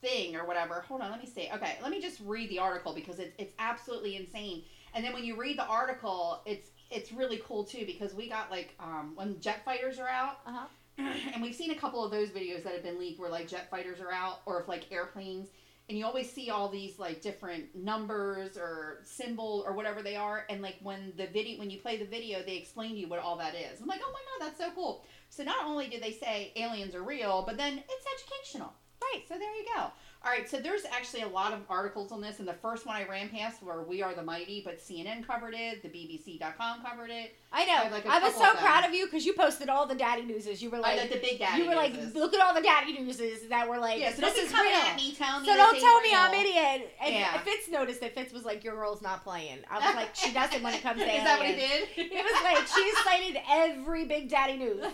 thing 0.00 0.34
or 0.34 0.46
whatever. 0.46 0.80
Hold 0.88 1.02
on, 1.02 1.10
let 1.10 1.20
me 1.20 1.26
see. 1.26 1.50
Okay, 1.54 1.76
let 1.82 1.90
me 1.90 2.00
just 2.00 2.20
read 2.24 2.48
the 2.48 2.58
article 2.58 2.94
because 2.94 3.18
it's 3.18 3.34
it's 3.38 3.52
absolutely 3.58 4.16
insane. 4.16 4.64
And 4.94 5.04
then 5.04 5.12
when 5.12 5.24
you 5.24 5.36
read 5.36 5.58
the 5.58 5.66
article, 5.66 6.40
it's 6.46 6.70
it's 6.92 7.12
really 7.12 7.42
cool 7.46 7.64
too 7.64 7.84
because 7.86 8.14
we 8.14 8.28
got 8.28 8.50
like 8.50 8.74
um, 8.78 9.12
when 9.14 9.40
jet 9.40 9.64
fighters 9.64 9.98
are 9.98 10.08
out. 10.08 10.38
Uh 10.46 10.52
huh. 10.52 10.66
and 11.34 11.42
we've 11.42 11.54
seen 11.54 11.70
a 11.70 11.74
couple 11.74 12.04
of 12.04 12.10
those 12.10 12.28
videos 12.28 12.62
that 12.64 12.74
have 12.74 12.82
been 12.82 12.98
leaked 12.98 13.18
where 13.18 13.30
like 13.30 13.48
jet 13.48 13.70
fighters 13.70 14.00
are 14.00 14.12
out 14.12 14.40
or 14.44 14.60
if 14.60 14.68
like 14.68 14.90
airplanes 14.92 15.48
and 15.88 15.98
you 15.98 16.06
always 16.06 16.30
see 16.30 16.50
all 16.50 16.68
these 16.68 16.98
like 16.98 17.20
different 17.20 17.64
numbers 17.74 18.56
or 18.56 19.00
symbol 19.02 19.64
or 19.66 19.74
whatever 19.74 20.02
they 20.02 20.16
are 20.16 20.46
and 20.48 20.62
like 20.62 20.76
when 20.82 21.12
the 21.16 21.26
video 21.26 21.58
when 21.58 21.70
you 21.70 21.78
play 21.78 21.96
the 21.96 22.04
video 22.04 22.42
they 22.42 22.56
explain 22.56 22.90
to 22.90 22.96
you 22.96 23.08
what 23.08 23.18
all 23.18 23.36
that 23.36 23.54
is 23.54 23.80
i'm 23.80 23.86
like 23.86 24.00
oh 24.04 24.12
my 24.12 24.20
god 24.38 24.46
that's 24.46 24.58
so 24.58 24.70
cool 24.74 25.04
so 25.28 25.42
not 25.42 25.66
only 25.66 25.88
do 25.88 25.98
they 25.98 26.12
say 26.12 26.52
aliens 26.56 26.94
are 26.94 27.02
real 27.02 27.42
but 27.46 27.56
then 27.56 27.82
it's 27.88 28.06
educational 28.22 28.72
right 29.02 29.22
so 29.28 29.38
there 29.38 29.54
you 29.54 29.66
go 29.76 29.86
All 30.24 30.30
right, 30.30 30.48
so 30.48 30.60
there's 30.60 30.84
actually 30.84 31.22
a 31.22 31.28
lot 31.28 31.52
of 31.52 31.60
articles 31.68 32.12
on 32.12 32.20
this, 32.20 32.38
and 32.38 32.46
the 32.46 32.52
first 32.54 32.86
one 32.86 32.94
I 32.94 33.04
ran 33.08 33.28
past 33.28 33.60
were 33.60 33.82
"We 33.82 34.02
Are 34.02 34.14
the 34.14 34.22
Mighty," 34.22 34.62
but 34.64 34.78
CNN 34.78 35.26
covered 35.26 35.52
it, 35.52 35.82
the 35.82 35.88
BBC.com 35.88 36.82
covered 36.84 37.10
it. 37.10 37.34
I 37.52 37.64
know. 37.66 37.74
I 37.74 37.88
like, 37.90 38.06
I 38.06 38.20
was 38.20 38.32
so 38.36 38.52
of 38.52 38.58
proud 38.58 38.84
of 38.84 38.94
you 38.94 39.06
because 39.06 39.26
you 39.26 39.32
posted 39.32 39.68
all 39.68 39.84
the 39.84 39.96
daddy 39.96 40.22
newses. 40.22 40.62
You 40.62 40.70
were 40.70 40.78
Like, 40.78 41.10
the 41.10 41.16
big 41.18 41.40
daddy. 41.40 41.62
you 41.62 41.68
were 41.68 41.74
like, 41.74 41.94
newses. 41.94 42.14
look 42.14 42.32
at 42.34 42.40
all 42.40 42.54
the 42.54 42.60
daddy 42.62 42.98
newses 43.00 43.48
that 43.48 43.68
were 43.68 43.78
like, 43.78 43.98
yeah, 43.98 44.12
so 44.14 44.20
this 44.20 44.36
is 44.38 44.52
real. 44.52 44.62
me 44.94 45.12
telling 45.12 45.42
me. 45.42 45.48
So 45.48 45.56
don't 45.56 45.80
tell 45.80 46.00
me 46.02 46.10
real. 46.10 46.18
I'm 46.18 46.34
idiot. 46.34 46.94
And 47.02 47.14
Yeah. 47.14 47.38
Fitz 47.40 47.68
noticed 47.68 48.00
that 48.00 48.14
Fitz 48.14 48.32
was 48.32 48.44
like, 48.44 48.62
your 48.62 48.74
girl's 48.76 49.02
not 49.02 49.24
playing. 49.24 49.58
I 49.68 49.84
was 49.84 49.94
like, 49.96 50.14
she 50.14 50.32
doesn't 50.32 50.62
when 50.62 50.72
it 50.72 50.82
comes 50.82 51.00
to 51.02 51.04
Is 51.04 51.24
that 51.24 51.38
what 51.40 51.48
he 51.48 51.54
did? 51.56 51.88
It 51.96 52.24
was 52.24 52.42
like 52.44 52.66
she 52.68 52.92
cited 53.04 53.42
every 53.50 54.04
big 54.04 54.28
daddy 54.30 54.56
news. 54.56 54.84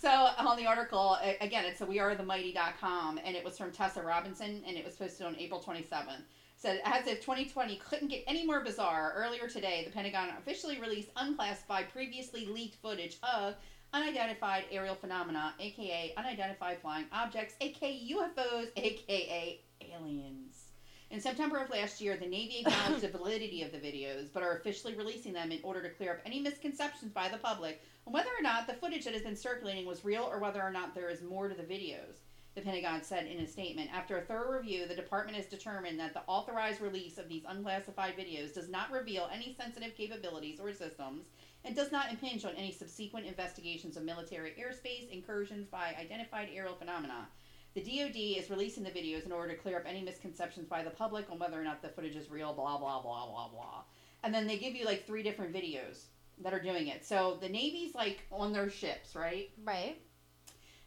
So 0.00 0.08
on 0.38 0.56
the 0.56 0.66
article 0.66 1.18
again 1.40 1.64
it's 1.64 1.80
a 1.80 1.86
wearethemighty.com 1.86 3.20
and 3.24 3.36
it 3.36 3.44
was 3.44 3.58
from 3.58 3.70
tessa 3.70 4.02
robinson 4.02 4.62
and 4.66 4.76
it 4.76 4.84
was 4.84 4.94
posted 4.96 5.26
on 5.26 5.36
april 5.36 5.60
27th 5.60 6.22
said 6.56 6.80
as 6.84 7.06
if 7.06 7.20
2020 7.20 7.76
couldn't 7.76 8.08
get 8.08 8.22
any 8.26 8.46
more 8.46 8.60
bizarre 8.60 9.12
earlier 9.16 9.48
today 9.48 9.82
the 9.84 9.92
pentagon 9.92 10.28
officially 10.38 10.80
released 10.80 11.08
unclassified 11.16 11.90
previously 11.92 12.46
leaked 12.46 12.76
footage 12.76 13.18
of 13.22 13.54
unidentified 13.92 14.64
aerial 14.70 14.94
phenomena 14.94 15.54
aka 15.60 16.12
unidentified 16.16 16.78
flying 16.80 17.04
objects 17.12 17.54
aka 17.60 18.00
ufos 18.10 18.68
aka 18.76 19.60
aliens. 19.90 20.66
In 21.10 21.20
September 21.20 21.58
of 21.58 21.70
last 21.70 22.00
year, 22.00 22.16
the 22.16 22.26
Navy 22.26 22.60
acknowledged 22.66 23.02
the 23.02 23.08
validity 23.08 23.62
of 23.62 23.72
the 23.72 23.78
videos, 23.78 24.28
but 24.32 24.42
are 24.42 24.56
officially 24.56 24.94
releasing 24.94 25.32
them 25.32 25.52
in 25.52 25.60
order 25.62 25.82
to 25.82 25.90
clear 25.90 26.12
up 26.12 26.20
any 26.24 26.40
misconceptions 26.40 27.12
by 27.12 27.28
the 27.28 27.36
public 27.36 27.82
on 28.06 28.12
whether 28.12 28.30
or 28.30 28.42
not 28.42 28.66
the 28.66 28.74
footage 28.74 29.04
that 29.04 29.14
has 29.14 29.22
been 29.22 29.36
circulating 29.36 29.86
was 29.86 30.04
real 30.04 30.24
or 30.24 30.38
whether 30.38 30.62
or 30.62 30.70
not 30.70 30.94
there 30.94 31.10
is 31.10 31.22
more 31.22 31.48
to 31.48 31.54
the 31.54 31.62
videos. 31.62 32.20
The 32.54 32.60
Pentagon 32.60 33.02
said 33.02 33.26
in 33.26 33.40
a 33.40 33.46
statement 33.46 33.90
After 33.94 34.18
a 34.18 34.22
thorough 34.22 34.58
review, 34.58 34.86
the 34.86 34.94
department 34.94 35.36
has 35.38 35.46
determined 35.46 35.98
that 35.98 36.12
the 36.12 36.22
authorized 36.26 36.82
release 36.82 37.16
of 37.16 37.28
these 37.28 37.44
unclassified 37.48 38.14
videos 38.16 38.52
does 38.52 38.68
not 38.68 38.90
reveal 38.90 39.30
any 39.32 39.54
sensitive 39.54 39.96
capabilities 39.96 40.60
or 40.60 40.72
systems 40.72 41.28
and 41.64 41.74
does 41.74 41.92
not 41.92 42.10
impinge 42.10 42.44
on 42.44 42.54
any 42.56 42.72
subsequent 42.72 43.26
investigations 43.26 43.96
of 43.96 44.02
military 44.02 44.50
airspace 44.50 45.08
incursions 45.10 45.66
by 45.66 45.94
identified 45.98 46.50
aerial 46.52 46.74
phenomena. 46.74 47.28
The 47.74 47.80
DoD 47.80 48.16
is 48.16 48.50
releasing 48.50 48.82
the 48.82 48.90
videos 48.90 49.24
in 49.24 49.32
order 49.32 49.54
to 49.54 49.58
clear 49.58 49.78
up 49.78 49.84
any 49.86 50.02
misconceptions 50.02 50.66
by 50.66 50.82
the 50.82 50.90
public 50.90 51.30
on 51.30 51.38
whether 51.38 51.58
or 51.58 51.64
not 51.64 51.80
the 51.80 51.88
footage 51.88 52.16
is 52.16 52.30
real, 52.30 52.52
blah, 52.52 52.76
blah, 52.76 53.00
blah, 53.00 53.26
blah, 53.26 53.48
blah. 53.48 53.82
And 54.22 54.34
then 54.34 54.46
they 54.46 54.58
give 54.58 54.74
you 54.74 54.84
like 54.84 55.06
three 55.06 55.22
different 55.22 55.54
videos 55.54 56.04
that 56.40 56.52
are 56.52 56.60
doing 56.60 56.88
it. 56.88 57.04
So 57.04 57.38
the 57.40 57.48
Navy's 57.48 57.94
like 57.94 58.20
on 58.30 58.52
their 58.52 58.70
ships, 58.70 59.14
right? 59.14 59.50
Right. 59.64 60.00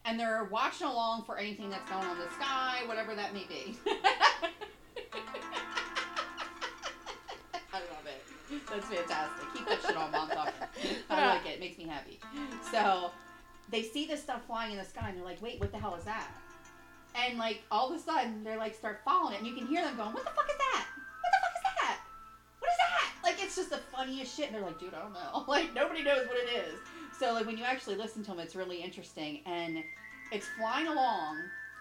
And 0.05 0.19
they're 0.19 0.47
watching 0.51 0.88
along 0.88 1.23
for 1.23 1.38
anything 1.38 1.69
that's 1.69 1.89
going 1.89 2.03
on 2.03 2.17
in 2.17 2.23
the 2.23 2.29
sky, 2.31 2.81
whatever 2.86 3.15
that 3.15 3.34
may 3.34 3.45
be. 3.49 3.75
I 7.73 7.79
love 7.79 8.05
it. 8.05 8.23
That's 8.69 8.86
fantastic. 8.86 9.53
Keep 9.55 9.67
that 9.67 9.81
shit 9.81 9.97
on, 9.97 10.12
Mom. 10.12 10.29
I 11.10 11.27
like 11.27 11.45
it. 11.47 11.55
It 11.55 11.60
makes 11.60 11.77
me 11.77 11.86
happy. 11.86 12.19
So 12.71 13.12
they 13.69 13.81
see 13.81 14.05
this 14.05 14.21
stuff 14.21 14.45
flying 14.45 14.73
in 14.73 14.77
the 14.77 14.86
sky 14.86 15.10
and 15.10 15.17
they're 15.17 15.25
like, 15.25 15.41
wait, 15.41 15.60
what 15.60 15.71
the 15.71 15.77
hell 15.77 15.95
is 15.95 16.03
that? 16.03 16.27
And 17.15 17.38
like 17.38 17.63
all 17.71 17.89
of 17.89 17.95
a 17.95 17.99
sudden 17.99 18.43
they're 18.43 18.58
like 18.58 18.75
start 18.75 19.01
following 19.05 19.36
it 19.36 19.39
and 19.39 19.47
you 19.47 19.55
can 19.55 19.65
hear 19.65 19.81
them 19.84 19.95
going, 19.95 20.13
What 20.13 20.25
the 20.25 20.31
fuck 20.31 20.49
is 20.49 20.54
it's 24.05 24.11
funniest 24.11 24.37
shit 24.37 24.47
and 24.47 24.55
they're 24.55 24.63
like, 24.63 24.79
dude, 24.79 24.93
I 24.93 24.99
don't 24.99 25.13
know. 25.13 25.45
Like 25.47 25.73
nobody 25.73 26.03
knows 26.03 26.27
what 26.27 26.37
it 26.37 26.49
is. 26.67 26.79
So 27.17 27.33
like 27.33 27.45
when 27.45 27.57
you 27.57 27.63
actually 27.63 27.95
listen 27.95 28.23
to 28.23 28.31
them 28.31 28.39
it's 28.39 28.55
really 28.55 28.81
interesting 28.81 29.41
and 29.45 29.83
it's 30.31 30.47
flying 30.57 30.87
along 30.87 31.37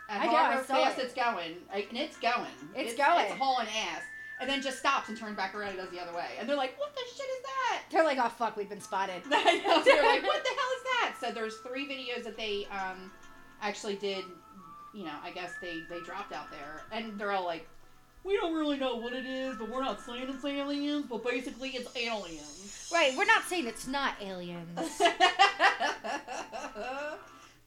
and 0.09 0.23
I 0.23 0.27
know, 0.27 0.33
I 0.35 0.43
however 0.45 0.63
fast 0.63 0.99
it. 0.99 1.05
it's 1.05 1.15
going. 1.15 1.57
like, 1.73 1.89
And 1.89 1.99
it's 1.99 2.19
going. 2.19 2.47
It's 2.75 2.95
going. 2.95 3.27
It's 3.27 3.35
hauling 3.35 3.69
ass. 3.69 4.03
And 4.41 4.51
then 4.51 4.61
just 4.61 4.79
stops 4.79 5.09
and 5.09 5.17
turns 5.17 5.37
back 5.37 5.55
around 5.55 5.71
and 5.71 5.79
goes 5.79 5.91
the 5.91 6.01
other 6.01 6.15
way. 6.15 6.27
And 6.39 6.49
they're 6.49 6.57
like, 6.57 6.79
What 6.79 6.95
the 6.95 7.03
shit 7.07 7.25
is 7.25 7.43
that? 7.43 7.55
They're 7.91 8.05
like, 8.05 8.19
oh 8.19 8.29
fuck, 8.29 8.57
we've 8.57 8.69
been 8.69 8.81
spotted. 8.81 9.23
They're 9.29 9.39
like, 9.39 9.63
what 9.65 9.85
the 9.85 10.51
hell 10.51 10.73
is 10.77 10.85
that? 10.85 11.15
So 11.21 11.31
there's 11.31 11.57
three 11.59 11.87
videos 11.87 12.25
that 12.25 12.37
they 12.37 12.67
um, 12.71 13.13
actually 13.61 13.97
did. 13.97 14.25
You 14.93 15.05
know, 15.05 15.15
I 15.23 15.31
guess 15.31 15.53
they 15.61 15.83
they 15.89 16.01
dropped 16.01 16.33
out 16.33 16.51
there, 16.51 16.83
and 16.93 17.19
they're 17.19 17.33
all 17.33 17.45
like, 17.45 17.69
we 18.25 18.37
don't 18.37 18.55
really 18.55 18.79
know 18.79 18.97
what 18.97 19.13
it 19.13 19.27
is, 19.27 19.57
but 19.57 19.69
we're 19.69 19.83
not 19.83 20.01
saying 20.01 20.29
it's 20.29 20.45
aliens, 20.45 21.07
but 21.09 21.23
basically 21.25 21.71
it's 21.71 21.95
aliens. 21.97 22.89
Right, 22.93 23.15
we're 23.17 23.27
not 23.27 23.45
saying 23.45 23.67
it's 23.67 23.87
not 23.87 24.15
aliens. 24.21 24.79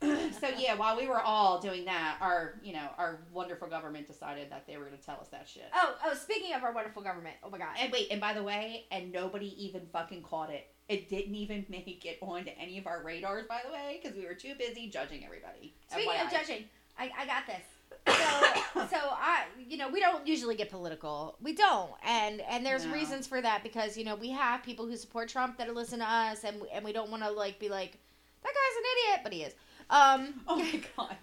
so 0.01 0.49
yeah, 0.57 0.75
while 0.75 0.97
we 0.97 1.07
were 1.07 1.21
all 1.21 1.59
doing 1.59 1.85
that, 1.85 2.17
our 2.21 2.55
you 2.63 2.73
know 2.73 2.87
our 2.97 3.19
wonderful 3.31 3.67
government 3.67 4.07
decided 4.07 4.51
that 4.51 4.65
they 4.67 4.77
were 4.77 4.85
going 4.85 4.97
to 4.97 5.05
tell 5.05 5.19
us 5.19 5.27
that 5.29 5.47
shit. 5.47 5.69
oh, 5.75 5.95
oh, 6.05 6.13
speaking 6.15 6.53
of 6.55 6.63
our 6.63 6.73
wonderful 6.73 7.03
government, 7.03 7.35
oh 7.43 7.49
my 7.49 7.59
god. 7.59 7.75
And 7.79 7.91
wait, 7.91 8.07
and 8.09 8.19
by 8.19 8.33
the 8.33 8.43
way, 8.43 8.85
and 8.91 9.11
nobody 9.11 9.53
even 9.63 9.83
fucking 9.93 10.23
caught 10.23 10.49
it. 10.49 10.67
It 10.89 11.09
didn't 11.09 11.35
even 11.35 11.65
make 11.69 12.03
it 12.05 12.17
onto 12.21 12.51
any 12.59 12.79
of 12.79 12.87
our 12.87 13.03
radars, 13.03 13.45
by 13.47 13.61
the 13.65 13.71
way, 13.71 13.99
because 14.01 14.17
we 14.17 14.25
were 14.25 14.33
too 14.33 14.55
busy 14.57 14.89
judging 14.89 15.23
everybody. 15.23 15.75
Speaking 15.91 16.19
of 16.19 16.31
judging, 16.31 16.65
I, 16.97 17.11
I 17.17 17.25
got 17.27 17.45
this. 17.45 17.76
So, 18.07 18.85
so 18.89 18.97
I, 18.97 19.43
you 19.67 19.77
know, 19.77 19.89
we 19.89 19.99
don't 19.99 20.25
usually 20.27 20.55
get 20.55 20.69
political. 20.69 21.37
We 21.41 21.53
don't, 21.53 21.91
and 22.05 22.41
and 22.41 22.65
there's 22.65 22.85
No. 22.85 22.93
reasons 22.93 23.27
for 23.27 23.41
that 23.41 23.63
because 23.63 23.97
you 23.97 24.05
know 24.05 24.15
we 24.15 24.29
have 24.31 24.63
people 24.63 24.85
who 24.87 24.95
support 24.97 25.29
Trump 25.29 25.57
that 25.57 25.67
are 25.67 25.73
listen 25.73 25.99
to 25.99 26.05
us, 26.09 26.43
and 26.43 26.61
and 26.71 26.85
we 26.85 26.93
don't 26.93 27.09
want 27.11 27.23
to 27.23 27.31
like 27.31 27.59
be 27.59 27.69
like 27.69 27.97
that 28.43 28.53
guy's 28.53 28.77
an 28.77 28.83
idiot, 28.93 29.19
but 29.23 29.33
he 29.33 29.43
is. 29.43 29.53
Um, 29.89 30.41
Oh 30.47 30.57
my 30.57 30.81
god. 30.97 31.17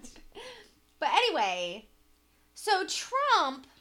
but 1.00 1.08
anyway, 1.12 1.86
so 2.54 2.84
Trump. 2.86 3.66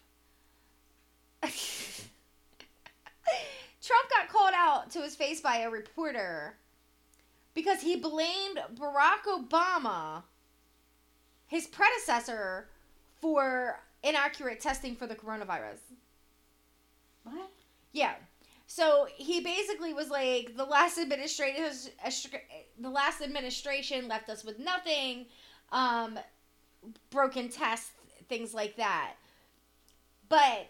Trump 3.82 4.10
got 4.10 4.30
called 4.30 4.54
out 4.56 4.90
to 4.92 5.02
his 5.02 5.16
face 5.16 5.42
by 5.42 5.58
a 5.58 5.70
reporter 5.70 6.58
because 7.54 7.82
he 7.82 7.96
blamed 7.98 8.60
Barack 8.76 9.24
Obama, 9.28 10.24
his 11.48 11.68
predecessor, 11.68 12.70
for 13.24 13.80
inaccurate 14.04 14.60
testing 14.60 14.98
for 14.98 15.08
the 15.08 15.16
coronavirus. 15.16 15.80
What? 17.24 17.50
Yeah. 17.94 18.16
So 18.68 19.08
he 19.16 19.40
basically 19.40 19.94
was 19.94 20.10
like 20.10 20.58
the 20.58 20.66
last 20.66 20.98
administration 20.98 21.64
the 22.78 22.90
last 22.90 23.22
administration 23.22 24.10
left 24.10 24.30
us 24.30 24.44
with 24.44 24.60
nothing, 24.60 25.28
um, 25.72 26.20
broken 27.12 27.48
tests, 27.48 27.92
things 28.28 28.54
like 28.54 28.76
that. 28.76 29.14
But 30.28 30.68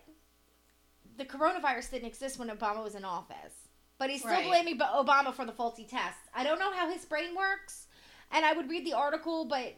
the 1.17 1.25
coronavirus 1.25 1.89
didn't 1.89 2.07
exist 2.07 2.37
when 2.37 2.49
Obama 2.49 2.83
was 2.83 2.93
in 2.93 3.03
office. 3.03 3.55
But 3.97 4.11
he's 4.11 4.19
still 4.19 4.31
Right. 4.31 4.45
blaming 4.45 4.77
Obama 4.77 5.33
for 5.33 5.45
the 5.45 5.51
faulty 5.53 5.85
tests. 5.85 6.27
I 6.35 6.43
don't 6.43 6.59
know 6.59 6.71
how 6.71 6.91
his 6.91 7.05
brain 7.05 7.33
works, 7.35 7.87
and 8.31 8.45
I 8.45 8.53
would 8.53 8.69
read 8.69 8.85
the 8.85 8.93
article, 8.93 9.45
but 9.45 9.73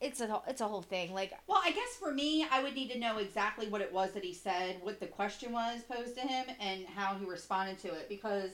it's 0.00 0.20
a 0.20 0.40
it's 0.46 0.60
a 0.60 0.68
whole 0.68 0.82
thing. 0.82 1.12
Like 1.12 1.32
Well, 1.46 1.60
I 1.64 1.72
guess 1.72 1.96
for 1.98 2.12
me, 2.12 2.46
I 2.50 2.62
would 2.62 2.74
need 2.74 2.90
to 2.92 2.98
know 2.98 3.18
exactly 3.18 3.68
what 3.68 3.80
it 3.80 3.92
was 3.92 4.12
that 4.12 4.24
he 4.24 4.32
said, 4.32 4.76
what 4.82 5.00
the 5.00 5.06
question 5.06 5.52
was 5.52 5.80
posed 5.82 6.14
to 6.16 6.20
him, 6.20 6.46
and 6.60 6.86
how 6.86 7.14
he 7.16 7.24
responded 7.26 7.78
to 7.80 7.88
it. 7.88 8.08
Because 8.08 8.50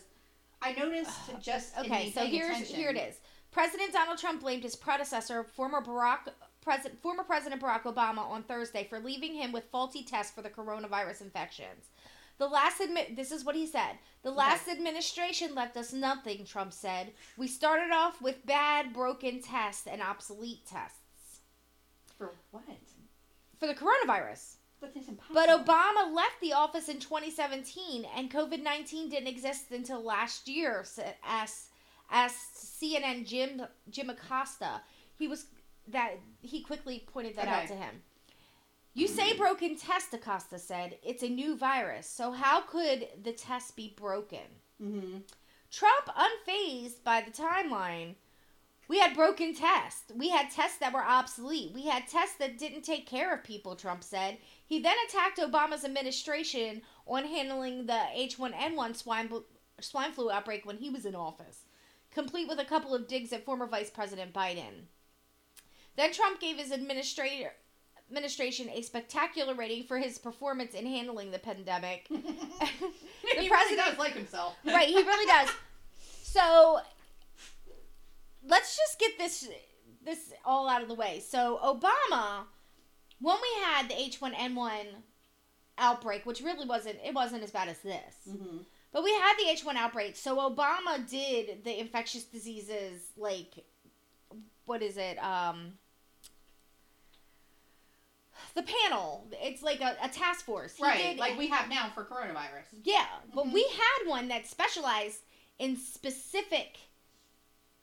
I 0.62 0.72
noticed 0.72 1.11
just 1.42 1.76
Okay, 1.78 2.11
so 2.11 2.24
here's 2.24 2.50
attention- 2.50 2.76
here 2.76 2.90
it 2.90 2.96
is. 2.96 3.16
President 3.50 3.92
Donald 3.92 4.18
Trump 4.18 4.40
blamed 4.40 4.64
his 4.64 4.74
predecessor, 4.74 5.44
former 5.44 5.80
Barack 5.80 6.28
President 6.62 7.00
former 7.02 7.22
President 7.24 7.61
Barack 7.61 7.83
Obama, 7.83 8.20
on 8.20 8.42
Thursday 8.42 8.85
for 8.88 8.98
leaving 8.98 9.35
him 9.35 9.52
with 9.52 9.64
faulty 9.70 10.02
tests 10.02 10.33
for 10.33 10.40
the 10.42 10.50
coronavirus 10.50 11.20
infections. 11.20 11.90
The 12.38 12.48
last 12.48 12.80
admit 12.80 13.14
this 13.14 13.30
is 13.30 13.44
what 13.44 13.54
he 13.54 13.66
said. 13.66 13.98
The 14.22 14.33
last 14.33 14.66
administration 14.66 15.54
left 15.54 15.76
us 15.76 15.92
nothing, 15.92 16.44
Trump 16.44 16.72
said. 16.72 17.12
We 17.37 17.46
started 17.46 17.92
off 17.92 18.20
with 18.20 18.44
bad, 18.44 18.92
broken 18.92 19.40
tests 19.40 19.87
and 19.87 20.02
obsolete 20.02 20.66
tests 20.66 20.98
For 22.18 22.33
what? 22.50 22.62
for 23.59 23.66
the 23.66 23.74
coronavirus. 23.74 24.57
But 24.81 24.94
that's 24.94 25.09
impossible. 25.09 25.35
But 25.35 25.48
Obama 25.48 26.14
left 26.14 26.40
the 26.40 26.53
office 26.53 26.88
in 26.88 26.98
2017, 26.98 28.07
and 28.16 28.31
COVID 28.31 28.62
19 28.62 29.09
didn't 29.09 29.29
exist 29.29 29.70
until 29.70 30.03
last 30.03 30.48
year, 30.48 30.85
as 31.24 31.68
as 32.11 32.33
CNN 32.33 33.27
Jim 33.27 33.62
Jim 33.88 34.11
Acosta. 34.11 34.83
He 35.16 35.29
was 35.29 35.46
that 35.88 36.14
he 36.42 36.62
quickly 36.62 37.05
pointed 37.12 37.37
that 37.37 37.48
out 37.48 37.68
to 37.68 37.74
him. 37.74 38.03
You 38.96 39.09
say 39.09 39.37
broken 39.37 39.77
test, 39.77 40.14
Acosta 40.14 40.59
said. 40.59 40.98
It's 41.03 41.22
a 41.22 41.29
new 41.29 41.57
virus, 41.57 42.07
so 42.07 42.31
how 42.31 42.61
could 42.61 43.09
the 43.22 43.33
test 43.33 43.77
be 43.77 43.94
broken? 43.96 44.46
hmm 44.79 45.18
Trump, 45.70 46.07
unfazed 46.16 47.03
by 47.03 47.20
the 47.20 47.33
timeline, 47.33 48.14
we 48.88 48.99
had 48.99 49.14
broken 49.14 49.55
tests. 49.55 50.12
We 50.14 50.29
had 50.29 50.51
tests 50.51 50.79
that 50.79 50.92
were 50.92 51.05
obsolete. 51.05 51.73
We 51.75 51.87
had 51.87 52.07
tests 52.07 52.37
that 52.38 52.59
didn't 52.59 52.83
take 52.83 53.07
care 53.07 53.35
of 53.35 53.44
people, 53.44 53.77
Trump 53.77 54.05
said. 54.05 54.38
He 54.66 54.81
then 54.81 54.97
attacked 55.09 55.38
Obama's 55.38 55.85
administration 55.85 56.83
on 57.07 57.25
handling 57.25 57.87
the 57.87 58.01
H1N1 58.16 58.97
swine, 58.97 59.31
swine 59.81 60.12
flu 60.12 60.31
outbreak 60.31 60.66
when 60.66 60.79
he 60.79 60.90
was 60.90 61.07
in 61.07 61.14
office, 61.14 61.61
complete 62.11 62.49
with 62.49 62.59
a 62.59 62.64
couple 62.64 62.94
of 62.94 63.09
digs 63.09 63.33
at 63.33 63.44
former 63.44 63.66
Vice 63.66 63.90
President 63.90 64.33
Biden. 64.33 64.87
Then 65.97 66.12
Trump 66.12 66.40
gave 66.40 66.59
his 66.59 66.70
administrator 66.70 67.53
administration 68.11 68.68
a 68.68 68.83
spectacular 68.83 69.55
rating 69.55 69.85
for 69.85 69.99
his 69.99 70.18
performance 70.18 70.75
in 70.75 70.87
handling 70.87 71.31
the 71.31 71.38
pandemic. 71.38 72.07
he 72.09 72.16
really 73.25 73.49
president- 73.49 73.87
does 73.88 73.99
like 73.99 74.12
himself. 74.12 74.57
right, 74.64 74.88
he 74.88 74.97
really 74.97 75.27
does. 75.27 75.51
So 76.35 76.81
let's 78.46 78.76
just 78.76 78.98
get 78.98 79.18
this 79.18 79.48
this 80.04 80.33
all 80.44 80.68
out 80.68 80.83
of 80.83 80.88
the 80.88 80.94
way. 80.94 81.20
So 81.26 81.59
Obama, 81.62 82.44
when 83.20 83.37
we 83.40 83.62
had 83.64 83.88
the 83.88 83.94
H1N1 83.94 84.87
outbreak, 85.78 86.24
which 86.26 86.40
really 86.40 86.66
wasn't 86.66 86.96
it 87.04 87.14
wasn't 87.14 87.42
as 87.42 87.50
bad 87.50 87.68
as 87.68 87.78
this. 87.80 88.14
hmm 88.30 88.59
But 88.92 89.02
we 89.02 89.12
had 89.12 89.35
the 89.38 89.44
H1 89.44 89.74
outbreak. 89.76 90.16
So 90.16 90.37
Obama 90.37 91.09
did 91.09 91.64
the 91.64 91.78
infectious 91.80 92.24
diseases 92.24 93.00
like 93.16 93.64
what 94.66 94.83
is 94.83 94.96
it? 94.96 95.16
Um 95.18 95.74
the 98.54 98.62
panel. 98.62 99.26
It's 99.33 99.62
like 99.62 99.80
a, 99.80 99.96
a 100.02 100.09
task 100.09 100.44
force. 100.44 100.76
He 100.76 100.83
Right, 100.83 101.02
did- 101.02 101.18
like 101.18 101.37
we 101.38 101.48
have 101.48 101.68
now 101.68 101.90
for 101.94 102.04
coronavirus. 102.04 102.66
yeah, 102.85 103.07
but 103.35 103.46
Mhm. 103.46 103.52
we 103.52 103.62
had 103.64 104.07
one 104.09 104.28
that 104.28 104.46
specialized 104.46 105.20
in 105.59 105.76
specific 105.76 106.78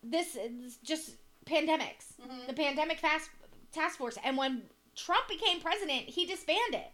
this 0.04 0.36
is 0.36 0.78
just 0.84 1.16
pandemics. 1.46 2.14
Mhm. 2.22 2.48
The 2.48 2.54
pandemic 2.54 3.00
fast 3.00 3.30
task 3.72 3.98
force 3.98 4.18
and 4.24 4.38
when 4.38 4.70
Trump 4.96 5.28
became 5.28 5.62
president, 5.62 6.10
he 6.10 6.26
disbanded. 6.26 6.82
It. 6.82 6.92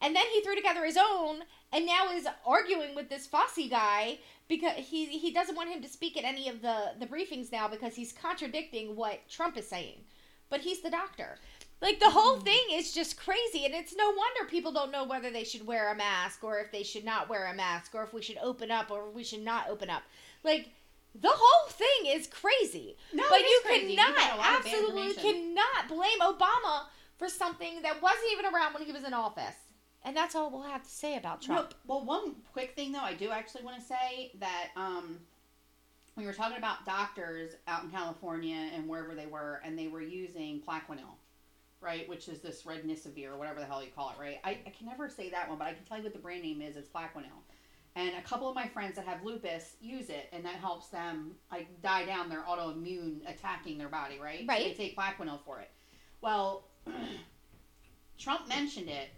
And 0.00 0.16
then 0.16 0.24
he 0.32 0.40
threw 0.40 0.54
together 0.56 0.84
his 0.84 0.96
own 0.96 1.44
and 1.72 1.86
now 1.86 2.10
is 2.10 2.26
arguing 2.46 2.94
with 2.94 3.08
this 3.08 3.28
Fauci 3.28 3.68
guy 3.68 4.18
because 4.48 4.76
he 4.76 5.06
he 5.18 5.30
doesn't 5.30 5.54
want 5.56 5.70
him 5.70 5.82
to 5.82 5.88
speak 5.88 6.16
at 6.16 6.24
any 6.24 6.48
of 6.48 6.62
the 6.62 6.94
the 6.98 7.06
briefings 7.06 7.52
now 7.52 7.68
because 7.68 7.94
he's 7.94 8.12
contradicting 8.12 8.96
what 8.96 9.28
Trump 9.28 9.56
is 9.56 9.68
saying. 9.68 10.04
But 10.48 10.62
he's 10.62 10.80
the 10.80 10.90
doctor. 10.90 11.38
Like 11.80 12.00
the 12.00 12.10
whole 12.10 12.38
Mm. 12.38 12.44
thing 12.44 12.64
is 12.72 12.92
just 12.92 13.16
crazy 13.18 13.64
and 13.64 13.74
it's 13.74 13.94
no 13.94 14.10
wonder 14.10 14.44
people 14.50 14.72
don't 14.72 14.90
know 14.90 15.04
whether 15.04 15.30
they 15.30 15.44
should 15.44 15.66
wear 15.66 15.90
a 15.90 15.94
mask 15.94 16.42
or 16.42 16.58
if 16.58 16.72
they 16.72 16.82
should 16.82 17.04
not 17.04 17.28
wear 17.28 17.46
a 17.46 17.54
mask 17.54 17.94
or 17.94 18.02
if 18.02 18.12
we 18.12 18.22
should 18.22 18.38
open 18.38 18.70
up 18.70 18.90
or 18.90 19.08
if 19.08 19.14
we 19.14 19.22
should 19.24 19.42
not 19.44 19.68
open 19.68 19.88
up. 19.90 20.02
Like 20.42 20.70
the 21.14 21.30
whole 21.32 21.68
thing 21.70 22.06
is 22.06 22.26
crazy. 22.26 22.96
No, 23.12 23.24
but 23.28 23.40
it 23.40 23.44
is 23.44 23.50
you 23.50 23.60
crazy. 23.64 23.96
Cannot 23.96 24.38
lot 24.38 24.64
absolutely 24.64 25.14
cannot 25.14 25.88
blame 25.88 26.20
Obama 26.20 26.84
for 27.18 27.28
something 27.28 27.82
that 27.82 28.00
wasn't 28.00 28.32
even 28.32 28.46
around 28.46 28.74
when 28.74 28.84
he 28.84 28.92
was 28.92 29.04
in 29.04 29.12
office. 29.12 29.56
And 30.02 30.16
that's 30.16 30.34
all 30.34 30.50
we'll 30.50 30.62
have 30.62 30.82
to 30.82 30.90
say 30.90 31.16
about 31.16 31.42
Trump. 31.42 31.74
No, 31.86 31.96
well, 31.96 32.04
one 32.04 32.36
quick 32.52 32.74
thing 32.74 32.92
though, 32.92 33.00
I 33.00 33.14
do 33.14 33.30
actually 33.30 33.64
want 33.64 33.78
to 33.78 33.84
say 33.84 34.32
that 34.38 34.68
um, 34.76 35.18
we 36.16 36.24
were 36.24 36.32
talking 36.32 36.56
about 36.56 36.86
doctors 36.86 37.52
out 37.66 37.84
in 37.84 37.90
California 37.90 38.70
and 38.74 38.88
wherever 38.88 39.14
they 39.14 39.26
were, 39.26 39.60
and 39.64 39.78
they 39.78 39.88
were 39.88 40.00
using 40.00 40.62
Plaquenil, 40.66 41.16
right, 41.80 42.08
which 42.08 42.28
is 42.28 42.40
this 42.40 42.62
Rednisivir 42.62 43.32
or 43.32 43.36
whatever 43.36 43.60
the 43.60 43.66
hell 43.66 43.82
you 43.82 43.90
call 43.94 44.10
it, 44.10 44.20
right? 44.20 44.38
I, 44.42 44.50
I 44.66 44.70
can 44.70 44.86
never 44.86 45.08
say 45.10 45.28
that 45.30 45.48
one, 45.48 45.58
but 45.58 45.66
I 45.66 45.74
can 45.74 45.84
tell 45.84 45.98
you 45.98 46.04
what 46.04 46.14
the 46.14 46.18
brand 46.18 46.42
name 46.42 46.62
is. 46.62 46.76
It's 46.76 46.88
Plaquenil. 46.88 47.42
And 47.96 48.10
a 48.16 48.22
couple 48.22 48.48
of 48.48 48.54
my 48.54 48.68
friends 48.68 48.96
that 48.96 49.04
have 49.06 49.24
lupus 49.24 49.76
use 49.80 50.10
it, 50.10 50.28
and 50.32 50.44
that 50.44 50.54
helps 50.54 50.88
them 50.88 51.32
like 51.50 51.68
die 51.82 52.04
down 52.04 52.28
their 52.28 52.42
autoimmune 52.42 53.18
attacking 53.28 53.78
their 53.78 53.88
body, 53.88 54.18
right? 54.22 54.44
Right. 54.48 54.62
So 54.62 54.68
they 54.68 54.74
take 54.74 54.96
Plaquenil 54.96 55.40
for 55.44 55.60
it. 55.60 55.70
Well, 56.20 56.68
Trump 58.18 58.48
mentioned 58.48 58.88
it 58.88 59.08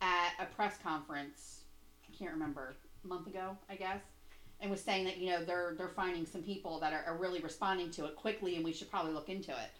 at 0.00 0.32
a 0.40 0.46
press 0.46 0.76
conference. 0.82 1.60
I 2.08 2.16
can't 2.16 2.32
remember 2.32 2.74
a 3.04 3.06
month 3.06 3.26
ago, 3.26 3.56
I 3.70 3.76
guess, 3.76 4.00
and 4.60 4.70
was 4.70 4.80
saying 4.80 5.04
that 5.04 5.18
you 5.18 5.30
know 5.30 5.44
they're 5.44 5.74
they're 5.76 5.88
finding 5.88 6.26
some 6.26 6.42
people 6.42 6.80
that 6.80 6.92
are, 6.92 7.04
are 7.06 7.16
really 7.16 7.40
responding 7.40 7.90
to 7.92 8.06
it 8.06 8.16
quickly, 8.16 8.56
and 8.56 8.64
we 8.64 8.72
should 8.72 8.90
probably 8.90 9.12
look 9.12 9.28
into 9.28 9.50
it. 9.50 9.70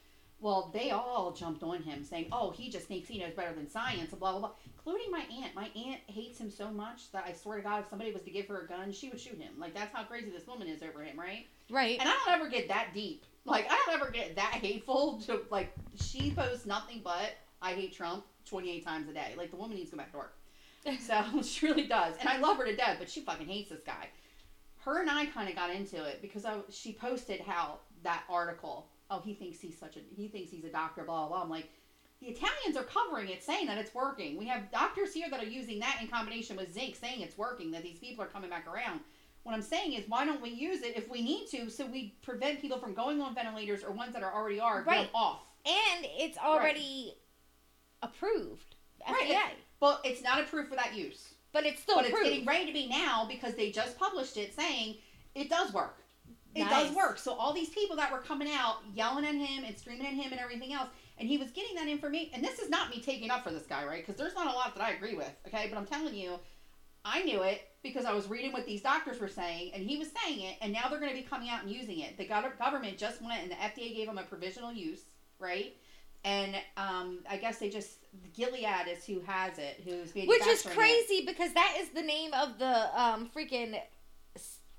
Well, 0.45 0.71
they 0.75 0.91
all 0.91 1.33
jumped 1.33 1.63
on 1.63 1.83
him 1.83 2.05
saying, 2.05 2.29
"Oh, 2.31 2.51
he 2.51 2.69
just 2.69 2.87
thinks 2.87 3.09
he 3.09 3.19
knows 3.19 3.33
better 3.33 3.55
than 3.55 3.67
science," 3.67 4.11
and 4.11 4.21
blah 4.21 4.33
blah 4.33 4.41
blah. 4.41 4.51
Including 4.77 5.11
my 5.11 5.25
aunt. 5.43 5.55
My 5.55 5.71
aunt 5.75 6.03
hates 6.07 6.39
him 6.39 6.51
so 6.51 6.71
much 6.71 7.11
that 7.13 7.25
I 7.27 7.33
swear 7.33 7.57
to 7.57 7.63
God, 7.63 7.81
if 7.81 7.89
somebody 7.89 8.13
was 8.13 8.21
to 8.25 8.31
give 8.31 8.47
her 8.49 8.61
a 8.61 8.69
gun, 8.69 8.93
she 8.93 9.09
would 9.09 9.19
shoot 9.19 9.41
him. 9.41 9.55
Like 9.57 9.73
that's 9.73 9.95
how 9.95 10.05
crazy 10.05 10.29
this 10.29 10.47
woman 10.47 10.69
is 10.69 10.83
over 10.83 11.03
him, 11.03 11.19
right? 11.19 11.47
Right. 11.71 11.99
And 11.99 12.07
I 12.07 12.13
don't 12.13 12.35
ever 12.35 12.51
get 12.51 12.69
that 12.69 12.89
deep. 12.93 13.25
Like 13.47 13.67
I 13.71 13.83
don't 13.87 13.99
ever 13.99 14.11
get 14.11 14.37
that 14.37 14.53
hateful 14.61 15.19
to 15.23 15.41
like 15.51 15.73
she 15.95 16.31
posts 16.33 16.67
nothing 16.67 17.01
but 17.03 17.39
I 17.63 17.73
hate 17.73 17.95
Trump 17.95 18.27
28 18.45 18.85
times 18.85 19.09
a 19.09 19.15
day. 19.15 19.33
Like 19.39 19.51
the 19.51 19.57
woman 19.57 19.79
needs 19.79 19.89
to 19.93 19.97
go 19.97 20.03
back 20.03 20.13
to 20.13 20.19
work. 20.19 20.37
So 21.01 21.25
she 21.43 21.67
really 21.67 21.87
does. 21.87 22.17
And 22.21 22.29
I 22.29 22.37
love 22.37 22.59
her 22.59 22.67
to 22.67 22.77
death, 22.77 22.97
but 22.99 23.09
she 23.09 23.23
fucking 23.23 23.47
hates 23.47 23.71
this 23.71 23.81
guy. 23.81 24.09
Her 24.81 25.01
and 25.01 25.09
I 25.09 25.25
kind 25.25 25.49
of 25.49 25.55
got 25.55 25.71
into 25.71 26.05
it 26.05 26.21
because 26.21 26.45
I, 26.45 26.59
she 26.69 26.93
posted 26.93 27.41
how 27.41 27.79
that 28.03 28.25
article, 28.29 28.89
oh, 29.11 29.21
he 29.25 29.35
thinks 29.35 29.61
he's 29.61 29.79
such 29.79 29.97
a, 29.97 30.01
he 30.17 30.29
thinks 30.29 30.51
he's 30.51 30.65
a 30.65 30.69
doctor, 30.71 31.05
blah, 31.05 31.27
blah, 31.27 31.29
blah. 31.29 31.43
I'm 31.43 31.51
like, 31.51 31.69
the 32.21 32.29
Italians 32.29 32.77
are 32.77 32.85
covering 32.85 33.29
it, 33.29 33.43
saying 33.43 33.67
that 33.67 33.77
it's 33.79 33.95
working. 33.95 34.37
We 34.39 34.47
have 34.47 34.71
doctors 34.71 35.13
here 35.13 35.29
that 35.31 35.43
are 35.43 35.47
using 35.47 35.79
that 35.81 35.99
in 36.01 36.09
combination 36.09 36.57
with 36.57 36.73
zinc, 36.73 36.97
saying 36.97 37.21
it's 37.21 37.37
working, 37.37 37.71
that 37.73 37.83
these 37.83 37.99
people 37.99 38.25
are 38.25 38.29
coming 38.29 38.51
back 38.51 38.67
around. 38.67 39.01
What 39.43 39.55
I'm 39.55 39.63
saying 39.63 39.93
is, 39.93 40.05
why 40.09 40.25
don't 40.25 40.41
we 40.41 40.49
use 40.51 40.83
it 40.83 40.97
if 40.97 41.11
we 41.11 41.21
need 41.23 41.49
to, 41.49 41.69
so 41.69 41.85
we 41.87 42.15
prevent 42.23 42.61
people 42.63 42.79
from 42.79 42.95
going 42.95 43.21
on 43.21 43.35
ventilators 43.35 43.85
or 43.85 43.93
ones 43.93 44.15
that 44.15 44.23
are 44.23 44.33
already 44.35 44.59
are 44.59 44.83
going 44.83 44.99
Right. 44.99 45.11
off. 45.15 45.41
and 45.67 46.07
it's 46.19 46.39
already 46.39 47.15
approved. 48.03 48.75
FDA. 49.07 49.13
Right. 49.35 49.55
Well, 49.81 50.01
it's 50.05 50.23
not 50.23 50.41
approved 50.41 50.69
for 50.71 50.77
that 50.77 50.95
use. 50.95 51.35
But 51.53 51.67
it's 51.67 51.81
still 51.83 51.97
but 51.97 52.07
it's 52.07 52.23
getting 52.23 52.45
ready 52.45 52.67
to 52.67 52.73
be 52.73 52.89
now 52.89 53.27
because 53.29 53.55
they 53.55 53.71
just 53.71 53.99
published 53.99 54.37
it 54.37 54.55
saying 54.55 54.97
it 55.35 55.49
does 55.49 55.73
work. 55.73 56.04
It 56.55 56.61
Nice. 56.61 56.71
does 56.89 56.97
work. 56.97 57.19
So 57.19 57.35
all 57.35 57.53
these 57.53 57.71
people 57.71 57.97
that 57.97 58.13
were 58.13 58.19
coming 58.19 58.49
out 58.51 58.77
yelling 58.95 59.25
at 59.25 59.35
him 59.35 59.65
and 59.65 59.77
screaming 59.77 60.07
at 60.07 60.13
him 60.15 60.31
and 60.33 60.41
everything 60.41 60.73
else, 60.73 60.89
and 61.19 61.29
he 61.29 61.37
was 61.37 61.51
getting 61.51 61.75
that 61.77 61.89
information. 61.89 62.31
And 62.35 62.45
this 62.45 62.59
is 62.59 62.71
not 62.71 62.91
me 62.91 63.01
taking 63.01 63.31
up 63.31 63.43
for 63.45 63.51
this 63.51 63.67
guy, 63.67 63.85
right? 63.85 64.05
Because 64.07 64.19
there's 64.19 64.35
not 64.35 64.47
a 64.47 64.57
lot 64.57 64.75
that 64.77 64.83
I 64.85 64.91
agree 64.93 65.15
with. 65.15 65.33
Okay, 65.49 65.67
but 65.69 65.77
I'm 65.79 65.87
telling 65.87 66.15
you, 66.15 66.39
I 67.05 67.23
knew 67.23 67.43
it 67.43 67.63
because 67.83 68.05
I 68.05 68.13
was 68.13 68.29
reading 68.29 68.53
what 68.53 68.67
these 68.67 68.83
doctors 68.83 69.21
were 69.21 69.29
saying, 69.29 69.73
and 69.75 69.85
he 69.85 69.99
was 69.99 70.09
saying 70.25 70.41
it, 70.41 70.57
and 70.61 70.73
now 70.73 70.89
they're 70.89 71.01
going 71.01 71.11
to 71.15 71.17
be 71.17 71.27
coming 71.27 71.51
out 71.51 71.63
and 71.63 71.71
using 71.71 71.99
it. 72.01 72.17
The 72.17 72.25
government 72.27 72.99
just 72.99 73.21
went 73.21 73.43
and 73.43 73.51
the 73.51 73.57
FDA 73.57 73.95
gave 73.95 74.07
them 74.07 74.19
a 74.19 74.23
provisional 74.23 74.73
use, 74.73 75.03
right? 75.39 75.77
And 76.25 76.55
um, 76.79 77.19
I 77.29 77.37
guess 77.37 77.59
they 77.59 77.69
just 77.69 77.99
Gilead 78.33 78.89
is 78.89 79.05
who 79.05 79.21
has 79.27 79.59
it, 79.59 79.83
who's 79.85 80.13
being 80.13 80.27
Which 80.29 80.41
is 80.47 80.65
manufacturing 80.65 80.77
it. 80.89 81.07
crazy 81.07 81.27
because 81.27 81.53
that 81.53 81.77
is 81.81 81.89
the 81.91 82.01
name 82.01 82.33
of 82.33 82.59
the 82.59 83.01
um 83.01 83.29
freaking 83.37 83.79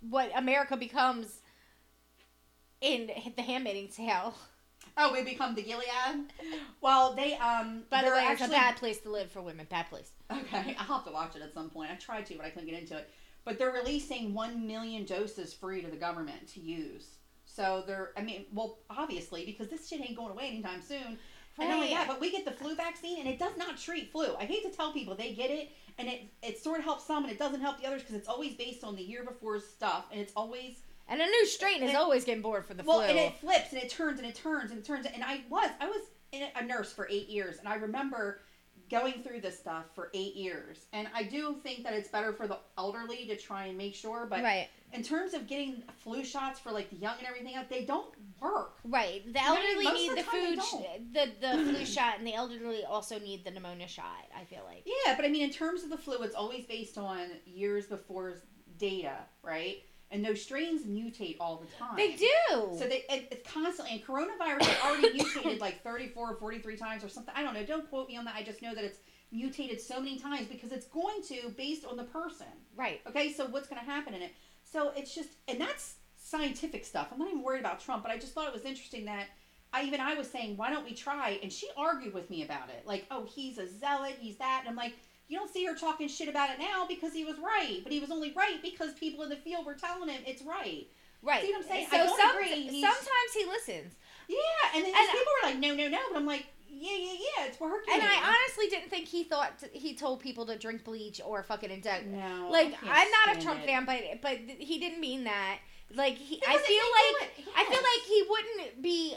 what 0.10 0.32
America 0.36 0.76
becomes 0.76 1.42
in 2.82 3.12
The 3.36 3.42
Handmaid's 3.42 3.96
Tale. 3.96 4.34
Oh, 4.98 5.12
we 5.12 5.24
become 5.24 5.56
the 5.56 5.62
Gilead. 5.62 6.32
Well, 6.82 7.14
they 7.14 7.36
um. 7.38 7.84
By 7.90 8.04
the 8.04 8.12
way, 8.12 8.26
it's 8.30 8.42
a 8.42 8.48
bad 8.48 8.78
place 8.78 9.00
to 9.02 9.12
live 9.12 9.30
for 9.32 9.42
women. 9.42 9.68
Bad 9.70 9.90
place. 9.90 10.12
Okay, 10.32 10.76
I'll 10.80 10.86
have 10.86 11.06
to 11.06 11.12
watch 11.12 11.36
it 11.36 11.42
at 11.42 11.54
some 11.54 11.70
point. 11.70 11.92
I 11.92 11.96
tried 11.96 12.26
to, 12.28 12.36
but 12.36 12.46
I 12.46 12.50
couldn't 12.50 12.70
get 12.70 12.80
into 12.80 12.98
it. 12.98 13.10
But 13.44 13.60
they're 13.60 13.72
releasing 13.72 14.34
one 14.34 14.66
million 14.66 15.06
doses 15.06 15.54
free 15.54 15.82
to 15.82 15.90
the 15.90 15.98
government 15.98 16.48
to 16.54 16.60
use. 16.60 17.18
So 17.46 17.84
they're, 17.86 18.12
I 18.18 18.22
mean, 18.22 18.46
well, 18.54 18.80
obviously 18.90 19.46
because 19.46 19.70
this 19.70 19.88
shit 19.88 20.02
ain't 20.02 20.18
going 20.18 20.32
away 20.32 20.48
anytime 20.48 20.82
soon. 20.82 21.18
And 21.58 21.70
not 21.70 21.76
only 21.76 21.90
that, 21.90 22.08
but 22.08 22.20
we 22.20 22.32
get 22.32 22.44
the 22.44 22.52
flu 22.52 22.76
vaccine, 22.76 23.20
and 23.20 23.30
it 23.30 23.40
does 23.40 23.56
not 23.58 23.78
treat 23.78 24.12
flu. 24.12 24.36
I 24.38 24.44
hate 24.44 24.64
to 24.70 24.76
tell 24.76 24.92
people 24.92 25.16
they 25.16 25.34
get 25.34 25.50
it, 25.50 25.72
and 25.98 26.10
it 26.10 26.24
it 26.44 26.60
sort 26.60 26.80
of 26.80 26.86
helps 26.86 27.06
some, 27.06 27.24
and 27.24 27.32
it 27.32 27.40
doesn't 27.40 27.62
help 27.62 27.80
the 27.80 27.88
others 27.88 28.02
because 28.02 28.16
it's 28.16 28.28
always 28.28 28.56
based 28.56 28.84
on 28.84 28.96
the 28.96 29.02
year 29.02 29.24
before 29.24 29.60
stuff, 29.62 30.08
and 30.12 30.20
it's 30.20 30.34
always 30.36 30.82
And 31.08 31.22
a 31.22 31.26
new 31.26 31.46
strain 31.46 31.84
is 31.84 31.96
always 31.96 32.26
getting 32.26 32.41
bored 32.41 32.65
for 32.65 32.74
the 32.74 32.84
well, 32.84 33.00
flu. 33.00 33.10
and 33.10 33.18
it 33.18 33.38
flips 33.39 33.74
and 33.74 33.82
it 33.82 33.89
turns 33.89 34.20
and 34.20 34.28
it 34.28 34.36
turns 34.36 34.72
and 34.72 34.80
it 34.80 34.86
turns. 34.86 35.06
And 35.06 35.24
I 35.24 35.41
was 35.50 35.70
I 35.80 35.88
was 35.88 36.02
in 36.32 36.48
a 36.56 36.63
nurse 36.63 36.91
for 36.91 37.08
eight 37.10 37.30
years, 37.30 37.60
and 37.60 37.68
I 37.68 37.76
remember 37.76 38.41
going 38.89 39.24
through 39.24 39.41
this 39.41 39.58
stuff 39.58 39.86
for 39.94 40.10
eight 40.13 40.36
years. 40.36 40.86
And 40.94 41.08
I 41.13 41.24
do 41.24 41.56
think 41.63 41.84
that 41.84 41.94
it's 41.94 42.10
better 42.10 42.34
for 42.34 42.48
the 42.48 42.60
elderly 42.78 43.26
to 43.28 43.36
try 43.36 43.65
and 43.65 43.78
make 43.78 43.96
sure. 43.96 44.28
But 44.30 44.44
right, 44.44 44.68
in 44.94 45.04
terms 45.04 45.34
of 45.34 45.48
getting 45.48 45.84
flu 46.00 46.24
shots 46.24 46.60
for 46.60 46.72
like 46.72 46.89
the 46.89 46.98
young 46.98 47.18
and 47.20 47.28
everything 47.28 47.56
else, 47.56 47.68
they 47.70 47.86
don't 47.86 48.13
work. 48.41 48.78
right. 48.84 49.24
The 49.26 49.34
know 49.34 49.52
what 49.52 49.60
I 49.60 49.70
elderly 49.70 50.02
need 50.02 50.12
the 50.12 50.15
the 50.15 50.24
food, 50.24 50.60
the 51.13 51.30
the 51.39 51.64
flu 51.76 51.86
shot, 51.86 52.18
and 52.18 52.26
the 52.28 52.34
elderly 52.34 52.84
also 52.84 53.20
need 53.20 53.43
the 53.43 53.51
pneumonia 53.51 53.88
shot. 53.88 54.26
I 54.36 54.43
feel 54.43 54.64
like. 54.68 54.84
Yeah, 54.86 55.16
but 55.16 55.26
I 55.26 55.30
mean, 55.30 55.43
in 55.43 55.51
terms 55.51 55.84
of 55.84 55.89
the 55.89 55.97
flu, 55.97 56.18
it's 56.24 56.36
always 56.36 56.66
based 56.66 56.97
on 56.97 57.28
years 57.45 57.86
before 57.86 58.41
data, 58.78 59.18
right? 59.43 59.84
And 60.12 60.24
those 60.24 60.41
strains 60.41 60.84
mutate 60.84 61.38
all 61.39 61.58
the 61.58 61.68
time. 61.78 61.97
They 61.97 62.16
do. 62.16 62.78
So 62.78 62.88
they 62.88 63.03
it, 63.10 63.28
it's 63.32 63.51
constantly 63.51 63.95
and 63.95 64.06
coronavirus 64.06 64.66
has 64.66 64.84
already 64.84 65.14
mutated 65.18 65.60
like 65.60 65.84
34 65.84 66.32
or 66.32 66.36
43 66.36 66.78
times 66.78 67.03
or 67.03 67.10
something. 67.10 67.34
I 67.36 67.41
don't 67.41 67.53
know. 67.53 67.66
Don't 67.66 67.89
quote 67.89 68.08
me 68.08 68.16
on 68.16 68.26
that. 68.26 68.36
I 68.36 68.43
just 68.43 68.62
know 68.62 68.76
that 68.76 68.84
it's 68.84 68.99
mutated 69.32 69.82
so 69.82 69.99
many 69.99 70.18
times 70.20 70.47
because 70.47 70.72
it's 70.72 70.86
going 70.86 71.22
to 71.24 71.49
based 71.58 71.86
on 71.86 71.97
the 71.97 72.03
person. 72.03 72.47
right. 72.76 73.01
Okay, 73.08 73.34
so 73.34 73.47
what's 73.47 73.68
going 73.68 73.84
to 73.84 73.86
happen 73.86 74.14
in 74.14 74.22
it? 74.22 74.32
So 74.64 74.91
it's 74.95 75.14
just 75.14 75.30
and 75.47 75.60
that's 75.60 75.95
scientific 76.18 76.86
stuff. 76.86 77.10
I'm 77.12 77.20
not 77.20 77.30
even 77.30 77.43
worried 77.43 77.60
about 77.60 77.80
Trump, 77.80 78.03
but 78.03 78.12
I 78.12 78.18
just 78.18 78.34
thought 78.34 78.47
it 78.47 78.53
was 78.53 78.64
interesting 78.64 79.06
that 79.06 79.28
I 79.74 79.84
even 79.84 79.99
I 79.99 80.14
was 80.16 80.30
saying, 80.30 80.56
why 80.56 80.70
don't 80.70 80.86
we 80.86 80.93
try? 80.93 81.39
And 81.43 81.51
she 81.51 81.68
argued 81.76 82.14
with 82.14 82.30
me 82.30 82.43
about 82.43 82.70
it. 82.70 82.86
Like, 82.86 83.06
oh, 83.12 83.26
he's 83.26 83.58
a 83.58 83.68
zealot, 83.68 84.16
he's 84.20 84.38
that. 84.38 84.62
And 84.62 84.70
I'm 84.70 84.76
like, 84.76 84.93
you 85.28 85.38
don't 85.38 85.49
see 85.51 85.65
her 85.65 85.76
talking 85.76 86.07
shit 86.07 86.28
about 86.30 86.49
it 86.51 86.59
now 86.59 86.86
because 86.88 87.13
he 87.13 87.23
was 87.26 87.38
right. 87.39 87.80
But 87.84 87.91
he 87.91 87.99
was 87.99 88.11
only 88.11 88.32
right 88.34 88.61
because 88.61 88.93
people 88.93 89.23
in 89.23 89.30
the 89.30 89.36
field 89.36 89.65
were 89.65 89.73
telling 89.73 90.09
him 90.09 90.21
it's 90.26 90.41
right. 90.43 90.88
Right. 91.21 91.41
See 91.41 91.51
what 91.51 91.61
I'm 91.63 91.67
saying? 91.67 91.88
So 91.89 91.97
I 91.97 92.05
don't 92.05 92.19
some- 92.19 92.36
agree. 92.36 92.82
Sometimes 92.82 93.32
he 93.34 93.45
listens. 93.45 93.93
Yeah, 94.28 94.38
and 94.76 94.84
then 94.86 94.93
And 94.95 95.03
these 95.07 95.11
people 95.11 95.34
were 95.43 95.49
like, 95.49 95.59
no, 95.59 95.73
no, 95.76 95.88
no. 95.88 95.99
But 96.11 96.17
I'm 96.17 96.26
like, 96.26 96.45
Yeah, 96.69 96.95
yeah, 96.97 97.13
yeah. 97.13 97.45
It's 97.45 97.59
working. 97.59 97.93
And 97.93 98.03
I 98.03 98.15
honestly 98.36 98.67
didn't 98.69 98.89
think 98.89 99.07
he 99.07 99.23
thought 99.23 99.63
he 99.71 99.95
told 99.95 100.19
people 100.19 100.45
to 100.47 100.57
drink 100.57 100.84
bleach 100.84 101.21
or 101.26 101.41
fucking 101.43 101.69
inject. 101.71 102.05
no, 102.07 102.49
Like 102.51 102.76
I 102.84 103.03
I'm 103.03 103.11
not 103.28 103.38
a 103.38 103.41
Trump 103.41 103.61
it. 103.63 103.65
fan, 103.67 103.86
but 103.86 104.01
but 104.21 104.38
he 104.38 104.80
didn't 104.80 104.99
mean 104.99 105.23
that. 105.23 105.59
Like 105.93 106.17
he, 106.17 106.41
I 106.47 106.57
feel 106.57 106.57
like 106.57 107.30
it, 107.39 107.45
I 107.55 107.63
feel 107.65 107.82
like 107.82 108.07
he 108.07 108.23
wouldn't 108.30 108.82
be 108.82 109.15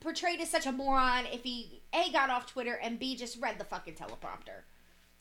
portrayed 0.00 0.40
as 0.40 0.50
such 0.50 0.66
a 0.66 0.72
moron 0.72 1.24
if 1.32 1.42
he 1.42 1.82
a 1.92 2.10
got 2.12 2.28
off 2.30 2.46
Twitter 2.46 2.74
and 2.74 2.98
b 2.98 3.16
just 3.16 3.40
read 3.40 3.58
the 3.58 3.64
fucking 3.64 3.94
teleprompter. 3.94 4.62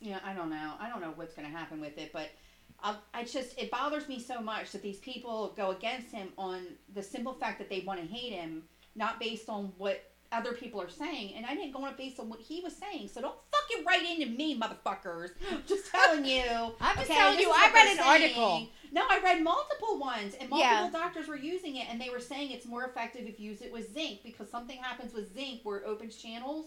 Yeah, 0.01 0.19
I 0.25 0.33
don't 0.33 0.49
know. 0.49 0.73
I 0.79 0.89
don't 0.89 0.99
know 1.01 1.13
what's 1.15 1.33
going 1.35 1.49
to 1.49 1.55
happen 1.55 1.79
with 1.79 1.97
it, 1.97 2.11
but 2.11 2.29
I, 2.83 2.95
I 3.13 3.23
just 3.23 3.57
it 3.57 3.69
bothers 3.71 4.07
me 4.09 4.19
so 4.19 4.41
much 4.41 4.71
that 4.71 4.81
these 4.81 4.97
people 4.99 5.53
go 5.55 5.69
against 5.71 6.11
him 6.11 6.29
on 6.37 6.61
the 6.93 7.03
simple 7.03 7.33
fact 7.33 7.59
that 7.59 7.69
they 7.69 7.81
want 7.81 7.99
to 8.01 8.05
hate 8.05 8.33
him, 8.33 8.63
not 8.95 9.19
based 9.19 9.47
on 9.47 9.71
what 9.77 10.03
other 10.31 10.53
people 10.53 10.81
are 10.81 10.89
saying. 10.89 11.33
And 11.35 11.45
I 11.45 11.53
didn't 11.53 11.73
go 11.73 11.83
on 11.83 11.91
it 11.91 11.97
based 11.97 12.19
on 12.19 12.29
what 12.29 12.39
he 12.39 12.61
was 12.61 12.75
saying. 12.75 13.09
So 13.09 13.21
don't 13.21 13.35
fucking 13.51 13.85
write 13.85 14.09
into 14.09 14.33
me, 14.33 14.59
motherfuckers. 14.59 15.29
just 15.67 15.91
telling 15.91 16.25
you. 16.25 16.41
I'm 16.81 16.95
just 16.97 17.11
okay, 17.11 17.19
telling 17.19 17.39
you, 17.39 17.51
I 17.53 17.69
read 17.73 17.87
an 17.89 17.97
saying. 17.97 18.09
article. 18.09 18.67
No, 18.93 19.03
I 19.09 19.19
read 19.23 19.43
multiple 19.43 19.99
ones, 19.99 20.33
and 20.39 20.49
multiple 20.49 20.59
Yeah. 20.59 20.89
doctors 20.91 21.27
were 21.27 21.37
using 21.37 21.75
it, 21.77 21.87
and 21.89 21.99
they 22.01 22.09
were 22.09 22.19
saying 22.19 22.51
it's 22.51 22.65
more 22.65 22.85
effective 22.85 23.25
if 23.27 23.39
you 23.39 23.51
use 23.51 23.61
it 23.61 23.71
with 23.71 23.93
zinc 23.93 24.19
because 24.23 24.49
something 24.49 24.77
happens 24.77 25.13
with 25.13 25.33
zinc 25.33 25.61
where 25.63 25.77
it 25.77 25.85
opens 25.85 26.15
channels 26.15 26.65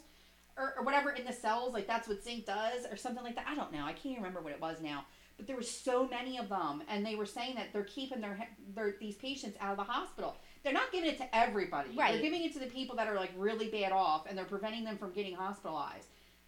or, 0.57 0.74
or 0.78 0.84
whatever 0.84 1.11
in 1.11 1.24
the 1.24 1.32
cells, 1.32 1.74
like 1.74 1.86
that's 1.86 2.09
what 2.09 2.22
zinc 2.22 2.46
does, 2.46 2.84
or 2.90 2.96
something 2.96 3.24
like 3.24 3.34
that. 3.36 3.46
I 3.48 3.55
don't 3.55 3.72
know. 3.72 3.84
I 3.84 3.92
can't 3.92 4.16
remember 4.18 4.40
what 4.40 4.52
it 4.52 4.61
was 4.61 4.76
now. 4.82 5.05
But 5.36 5.48
there 5.48 5.57
were 5.57 5.62
so 5.62 6.07
many 6.07 6.38
of 6.38 6.48
them, 6.48 6.82
and 6.88 7.05
they 7.05 7.16
were 7.16 7.26
saying 7.26 7.57
that 7.57 7.72
they're 7.72 7.82
keeping 7.84 8.20
their, 8.20 8.48
their 8.74 8.94
these 9.00 9.16
patients 9.16 9.57
out 9.61 9.72
of 9.72 9.78
the 9.78 9.92
hospital. 9.92 10.36
They're 10.62 10.72
not 10.72 10.92
giving 10.92 11.11
it 11.11 11.18
to 11.18 11.36
everybody. 11.36 11.90
Right. 11.96 12.12
They're 12.12 12.22
giving 12.22 12.44
it 12.44 12.52
to 12.55 12.61
the 12.61 12.66
people 12.66 12.94
that 12.96 13.09
are 13.09 13.16
like 13.16 13.32
really 13.36 13.68
bad 13.68 13.90
off, 13.92 14.26
and 14.28 14.38
they're 14.38 14.44
preventing 14.44 14.84
them 14.84 14.96
from 14.96 15.12
getting 15.12 15.34
hospitalized. 15.34 16.07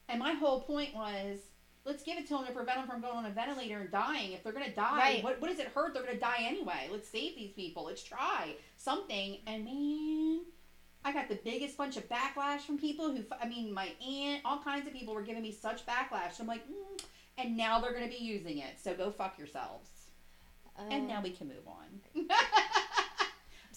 And 0.08 0.20
my 0.20 0.32
whole 0.34 0.60
point 0.60 0.94
was, 0.94 1.40
let's 1.84 2.04
give 2.04 2.16
it 2.16 2.28
to 2.28 2.34
them 2.34 2.46
to 2.46 2.52
prevent 2.52 2.78
them 2.78 2.86
from 2.86 3.00
going 3.00 3.16
on 3.16 3.26
a 3.26 3.30
ventilator 3.30 3.80
and 3.80 3.90
dying. 3.90 4.32
If 4.32 4.44
they're 4.44 4.52
gonna 4.52 4.72
die, 4.72 4.98
Right. 4.98 5.24
what 5.24 5.40
what 5.40 5.50
does 5.50 5.58
it 5.58 5.66
hurt? 5.74 5.92
They're 5.92 6.04
gonna 6.04 6.18
die 6.20 6.42
anyway. 6.42 6.88
Let's 6.90 7.08
save 7.08 7.34
these 7.34 7.52
people. 7.52 7.84
Let's 7.86 8.04
try 8.04 8.54
something. 8.76 9.38
And 9.48 9.64
man, 9.64 10.40
I 11.06 11.12
got 11.12 11.28
the 11.28 11.38
biggest 11.44 11.76
bunch 11.76 11.96
of 11.96 12.08
backlash 12.08 12.62
from 12.62 12.78
people 12.78 13.14
who, 13.14 13.22
I 13.40 13.46
mean, 13.46 13.72
my 13.72 13.90
aunt, 14.04 14.42
all 14.44 14.58
kinds 14.58 14.88
of 14.88 14.92
people 14.92 15.14
were 15.14 15.22
giving 15.22 15.40
me 15.40 15.52
such 15.52 15.86
backlash. 15.86 16.40
I'm 16.40 16.48
like, 16.48 16.66
mm. 16.68 17.00
and 17.38 17.56
now 17.56 17.80
they're 17.80 17.92
gonna 17.92 18.08
be 18.08 18.16
using 18.16 18.58
it. 18.58 18.80
So 18.82 18.92
go 18.92 19.12
fuck 19.12 19.38
yourselves. 19.38 19.88
and 20.90 21.08
Uh, 21.08 21.14
now 21.14 21.22
we 21.22 21.30
can 21.30 21.46
move 21.46 21.68
on. 21.68 22.26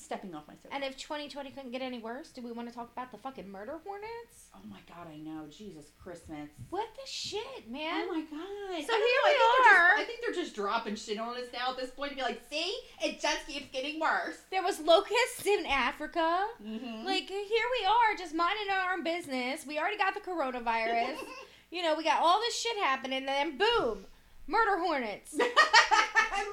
Stepping 0.09 0.33
off 0.33 0.47
my 0.47 0.55
soapbox. 0.55 0.73
and 0.73 0.83
if 0.83 0.97
2020 0.97 1.51
couldn't 1.51 1.69
get 1.69 1.83
any 1.83 1.99
worse, 1.99 2.29
do 2.29 2.41
we 2.41 2.51
want 2.51 2.67
to 2.67 2.73
talk 2.73 2.91
about 2.91 3.11
the 3.11 3.17
fucking 3.19 3.47
murder 3.47 3.79
hornets? 3.85 4.49
Oh 4.55 4.67
my 4.67 4.79
god, 4.87 5.05
I 5.07 5.17
know. 5.17 5.45
Jesus 5.51 5.91
Christmas. 6.01 6.49
What 6.71 6.87
the 6.95 7.07
shit, 7.07 7.69
man? 7.69 8.07
Oh 8.09 8.13
my 8.15 8.21
god. 8.21 8.85
So 8.87 8.91
I 8.91 8.97
here 8.97 8.97
I 8.97 9.23
we 9.23 9.29
think 9.29 9.65
they're 9.69 9.83
are. 9.83 9.89
Just, 9.89 10.01
I 10.01 10.03
think 10.05 10.19
they're 10.25 10.43
just 10.43 10.55
dropping 10.55 10.95
shit 10.95 11.19
on 11.19 11.35
us 11.37 11.49
now 11.53 11.73
at 11.73 11.77
this 11.77 11.91
point 11.91 12.09
to 12.09 12.15
be 12.15 12.23
like, 12.23 12.41
see, 12.49 12.75
it 13.03 13.21
just 13.21 13.45
keeps 13.45 13.67
getting 13.71 13.99
worse. 13.99 14.37
There 14.49 14.63
was 14.63 14.79
locusts 14.79 15.45
in 15.45 15.67
Africa. 15.67 16.47
Mm-hmm. 16.65 17.05
Like 17.05 17.27
here 17.27 17.67
we 17.79 17.85
are, 17.85 18.17
just 18.17 18.33
minding 18.33 18.65
our 18.73 18.93
own 18.93 19.03
business. 19.03 19.67
We 19.67 19.77
already 19.77 19.99
got 19.99 20.15
the 20.15 20.21
coronavirus. 20.21 21.17
you 21.71 21.83
know, 21.83 21.93
we 21.93 22.03
got 22.03 22.23
all 22.23 22.39
this 22.39 22.59
shit 22.59 22.77
happening, 22.77 23.19
and 23.19 23.27
then 23.27 23.59
boom, 23.59 24.05
murder 24.49 24.77
hornets. 24.79 25.35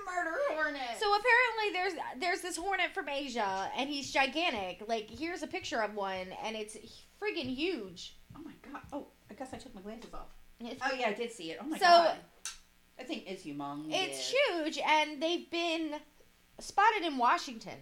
Murder 0.06 0.36
hornet. 0.50 0.80
So 0.98 1.06
apparently 1.14 1.72
there's 1.72 1.92
there's 2.20 2.40
this 2.40 2.56
hornet 2.56 2.92
from 2.94 3.08
Asia 3.08 3.70
and 3.76 3.88
he's 3.88 4.12
gigantic. 4.12 4.82
Like 4.88 5.08
here's 5.10 5.42
a 5.42 5.46
picture 5.46 5.80
of 5.80 5.94
one 5.94 6.26
and 6.44 6.56
it's 6.56 6.76
friggin' 7.22 7.54
huge. 7.54 8.16
oh 8.36 8.40
my 8.44 8.52
god. 8.72 8.82
Oh, 8.92 9.06
I 9.30 9.34
guess 9.34 9.52
I 9.52 9.58
took 9.58 9.74
my 9.74 9.80
glasses 9.82 10.12
off. 10.14 10.28
It's, 10.60 10.80
Oh 10.84 10.94
yeah, 10.98 11.08
I 11.08 11.12
did 11.12 11.30
see 11.32 11.50
it. 11.52 11.58
Oh 11.60 11.66
my 11.66 11.78
So- 11.78 11.84
god. 11.84 12.16
I 12.98 13.02
think 13.04 13.30
is 13.30 13.42
humongous. 13.42 13.88
it's 13.90 14.32
huge 14.32 14.78
and 14.78 15.22
they've 15.22 15.48
been 15.50 15.94
spotted 16.58 17.02
in 17.04 17.18
Washington. 17.18 17.78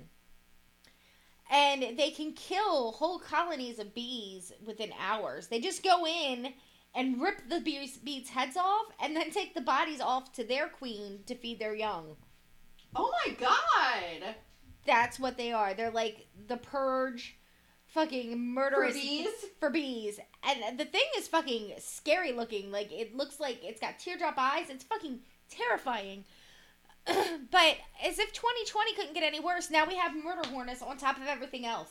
And 1.51 1.97
they 1.99 2.11
can 2.11 2.33
kill 2.33 2.93
whole 2.93 3.19
colonies 3.19 3.79
of 3.79 3.95
bees 3.95 4.53
within 4.67 4.91
hours. 4.99 5.47
They 5.47 5.61
just 5.61 5.83
go 5.85 6.05
in 6.07 6.49
and 6.95 7.21
rip 7.21 7.49
the 7.49 7.61
bees, 7.61 7.99
bees' 7.99 8.31
heads 8.31 8.57
off 8.57 8.87
and 9.03 9.17
then 9.17 9.31
take 9.31 9.55
the 9.55 9.61
bodies 9.61 10.01
off 10.01 10.33
to 10.33 10.45
their 10.45 10.69
queen 10.69 11.21
to 11.27 11.35
feed 11.35 11.59
their 11.59 11.75
young. 11.75 12.17
Oh 12.95 13.13
my 13.27 13.35
god. 13.35 14.35
That's 14.87 15.19
what 15.19 15.37
they 15.37 15.53
are. 15.53 15.75
They're 15.75 15.91
like 15.91 16.27
the 16.47 16.57
purge, 16.57 17.37
fucking 17.87 18.39
murderous 18.39 18.95
bees? 18.95 19.29
For 19.59 19.71
bees, 19.71 20.21
and 20.43 20.79
the 20.79 20.85
thing 20.85 21.03
is 21.17 21.27
fucking 21.27 21.73
scary 21.79 22.33
looking. 22.33 22.71
Like 22.71 22.93
it 22.93 23.17
looks 23.17 23.41
like 23.41 23.65
it's 23.65 23.81
got 23.81 23.99
teardrop 23.99 24.35
eyes. 24.37 24.67
It's 24.69 24.85
fucking 24.85 25.21
terrifying. 25.51 26.25
but 27.07 27.77
as 28.05 28.19
if 28.19 28.33
2020 28.33 28.95
couldn't 28.95 29.15
get 29.15 29.23
any 29.23 29.41
worse, 29.41 29.71
now 29.71 29.87
we 29.87 29.97
have 29.97 30.15
murder 30.15 30.49
hornets 30.49 30.83
on 30.83 30.97
top 30.97 31.17
of 31.17 31.27
everything 31.27 31.67
else. 31.67 31.91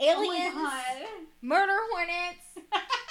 Oh 0.00 0.22
Aliens, 0.22 0.54
Oh 0.56 1.06
murder 1.40 1.78
hornets. 1.92 2.72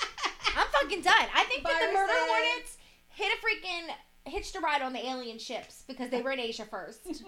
Fucking 0.83 1.01
done. 1.01 1.27
I 1.33 1.43
think 1.45 1.63
that 1.63 1.87
the 1.87 1.93
murder 1.93 2.13
hornets 2.13 2.77
hit 3.09 3.31
a 3.31 3.37
freaking 3.37 3.93
hitched 4.25 4.55
a 4.55 4.59
ride 4.59 4.81
on 4.81 4.93
the 4.93 5.05
alien 5.05 5.39
ships 5.39 5.83
because 5.87 6.09
they 6.09 6.21
were 6.21 6.31
in 6.31 6.39
Asia 6.39 6.65
first. 6.65 7.05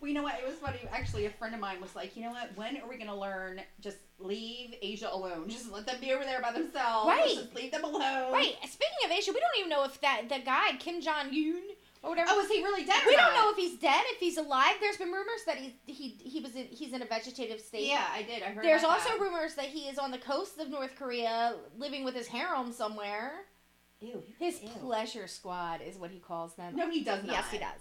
well, 0.00 0.08
you 0.08 0.14
know 0.14 0.22
what? 0.22 0.34
It 0.40 0.46
was 0.46 0.56
funny. 0.56 0.78
Actually, 0.92 1.26
a 1.26 1.30
friend 1.30 1.54
of 1.54 1.60
mine 1.60 1.80
was 1.80 1.94
like, 1.94 2.16
you 2.16 2.22
know 2.22 2.30
what? 2.30 2.50
When 2.56 2.76
are 2.78 2.88
we 2.88 2.96
going 2.96 3.08
to 3.08 3.14
learn? 3.14 3.60
Just 3.80 3.98
leave 4.18 4.74
Asia 4.80 5.08
alone. 5.12 5.48
Just 5.48 5.70
let 5.70 5.86
them 5.86 5.96
be 6.00 6.12
over 6.12 6.24
there 6.24 6.40
by 6.40 6.52
themselves. 6.52 7.08
Right. 7.08 7.34
Just 7.34 7.54
leave 7.54 7.70
them 7.70 7.84
alone. 7.84 8.32
Right. 8.32 8.54
Speaking 8.62 8.98
of 9.04 9.10
Asia, 9.10 9.32
we 9.32 9.40
don't 9.40 9.58
even 9.58 9.70
know 9.70 9.84
if 9.84 10.00
that 10.00 10.28
the 10.28 10.40
guy 10.44 10.72
Kim 10.78 11.00
Jong 11.00 11.28
Un 11.28 11.62
or 12.02 12.10
whatever. 12.10 12.30
Oh, 12.32 12.40
is 12.40 12.48
he 12.50 12.62
really 12.62 12.84
dead? 12.84 13.02
We 13.06 13.16
not? 13.16 13.26
don't 13.30 13.34
know 13.34 13.50
if 13.50 13.56
he's 13.56 13.78
dead, 13.78 14.02
if 14.12 14.18
he's 14.20 14.36
alive. 14.38 14.74
There's 14.80 14.96
been 14.96 15.10
rumors 15.12 15.42
that 15.46 15.56
he 15.56 15.74
he 15.86 16.08
he 16.22 16.40
was 16.40 16.54
in, 16.54 16.66
he's 16.66 16.92
in 16.92 17.02
a 17.02 17.06
vegetative 17.06 17.60
state. 17.60 17.86
Yeah, 17.88 18.04
I 18.12 18.22
did. 18.22 18.42
I 18.42 18.46
heard. 18.46 18.64
There's 18.64 18.84
also 18.84 19.08
that. 19.10 19.20
rumors 19.20 19.54
that 19.54 19.66
he 19.66 19.88
is 19.88 19.98
on 19.98 20.10
the 20.10 20.18
coast 20.18 20.58
of 20.58 20.68
North 20.70 20.94
Korea, 20.98 21.56
living 21.78 22.04
with 22.04 22.14
his 22.14 22.26
harem 22.28 22.72
somewhere. 22.72 23.32
Ew, 24.00 24.22
His 24.38 24.62
ew. 24.62 24.68
pleasure 24.80 25.26
squad 25.26 25.80
is 25.82 25.96
what 25.96 26.10
he 26.12 26.20
calls 26.20 26.54
them. 26.54 26.76
No, 26.76 26.88
he 26.88 27.02
does 27.02 27.24
not. 27.24 27.32
yes, 27.32 27.50
he 27.50 27.58
does. 27.58 27.80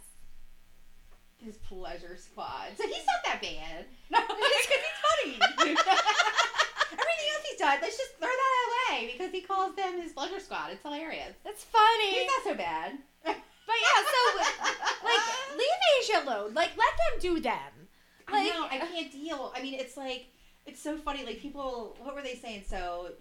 His 1.38 1.58
pleasure 1.58 2.18
squad. 2.18 2.70
So 2.76 2.88
he's 2.88 3.06
not 3.06 3.24
that 3.26 3.42
bad. 3.42 3.86
No, 4.10 4.18
it's 4.28 4.68
because 4.68 4.82
he's 4.82 5.38
funny. 5.38 5.70
Everything 6.92 7.28
else 7.34 7.46
he's 7.52 7.60
done, 7.60 7.78
let's 7.82 7.98
just 7.98 8.16
throw 8.18 8.28
that 8.30 8.94
away 8.96 9.12
because 9.12 9.32
he 9.32 9.42
calls 9.42 9.76
them 9.76 10.02
his 10.02 10.14
pleasure 10.14 10.40
squad. 10.40 10.72
It's 10.72 10.82
hilarious. 10.82 11.36
That's 11.44 11.64
funny. 11.66 12.12
He's 12.14 12.26
not 12.28 12.44
so 12.44 12.56
bad. 12.56 12.98
but 13.68 13.76
yeah, 13.76 14.04
so 14.14 14.72
like 15.04 15.58
leave 15.58 15.68
Asia 16.02 16.24
alone. 16.26 16.54
Like 16.54 16.72
let 16.78 16.94
them 16.98 17.20
do 17.20 17.40
them. 17.40 17.88
I 18.28 18.50
know. 18.50 18.68
I 18.70 18.80
can't 18.80 19.12
deal. 19.12 19.54
I 19.56 19.62
mean, 19.62 19.76
it's 19.76 19.98
like 19.98 20.28
it's 20.66 20.82
so 20.82 20.98
funny. 20.98 21.26
Like 21.26 21.40
people, 21.40 21.96
what 22.02 22.16
were 22.16 22.22
they 22.22 22.36
saying? 22.36 22.64
So 22.68 23.12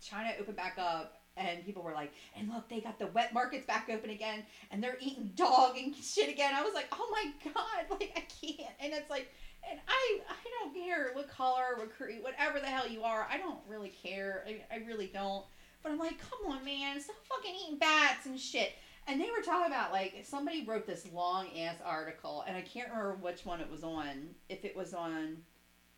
China 0.00 0.30
opened 0.40 0.56
back 0.56 0.76
up. 0.78 1.16
And 1.36 1.64
people 1.64 1.82
were 1.82 1.92
like, 1.92 2.12
and 2.36 2.50
look, 2.50 2.68
they 2.68 2.80
got 2.80 2.98
the 2.98 3.06
wet 3.06 3.32
markets 3.32 3.64
back 3.64 3.88
open 3.90 4.10
again, 4.10 4.42
and 4.70 4.82
they're 4.82 4.98
eating 5.00 5.30
dog 5.36 5.78
and 5.78 5.94
shit 5.94 6.28
again. 6.28 6.52
I 6.54 6.62
was 6.62 6.74
like, 6.74 6.88
oh 6.92 7.08
my 7.10 7.52
god, 7.52 7.86
like 7.98 8.12
I 8.16 8.46
can't. 8.46 8.74
And 8.80 8.92
it's 8.92 9.08
like, 9.08 9.32
and 9.70 9.80
I, 9.88 10.20
I 10.28 10.34
don't 10.60 10.74
care 10.74 11.12
what 11.14 11.30
color, 11.30 11.76
what 11.76 11.96
creed, 11.96 12.22
whatever 12.22 12.58
the 12.58 12.66
hell 12.66 12.86
you 12.86 13.04
are. 13.04 13.26
I 13.30 13.38
don't 13.38 13.60
really 13.68 13.90
care. 13.90 14.44
I, 14.46 14.74
I 14.74 14.78
really 14.86 15.06
don't. 15.06 15.46
But 15.82 15.92
I'm 15.92 15.98
like, 15.98 16.18
come 16.18 16.52
on, 16.52 16.64
man, 16.64 17.00
stop 17.00 17.16
fucking 17.24 17.54
eating 17.54 17.78
bats 17.78 18.26
and 18.26 18.38
shit. 18.38 18.72
And 19.10 19.20
they 19.20 19.28
were 19.36 19.42
talking 19.42 19.66
about 19.66 19.90
like 19.90 20.22
somebody 20.22 20.64
wrote 20.64 20.86
this 20.86 21.04
long 21.12 21.48
ass 21.58 21.78
article, 21.84 22.44
and 22.46 22.56
I 22.56 22.60
can't 22.60 22.88
remember 22.88 23.16
which 23.16 23.44
one 23.44 23.60
it 23.60 23.68
was 23.68 23.82
on. 23.82 24.28
If 24.48 24.64
it 24.64 24.76
was 24.76 24.94
on, 24.94 25.36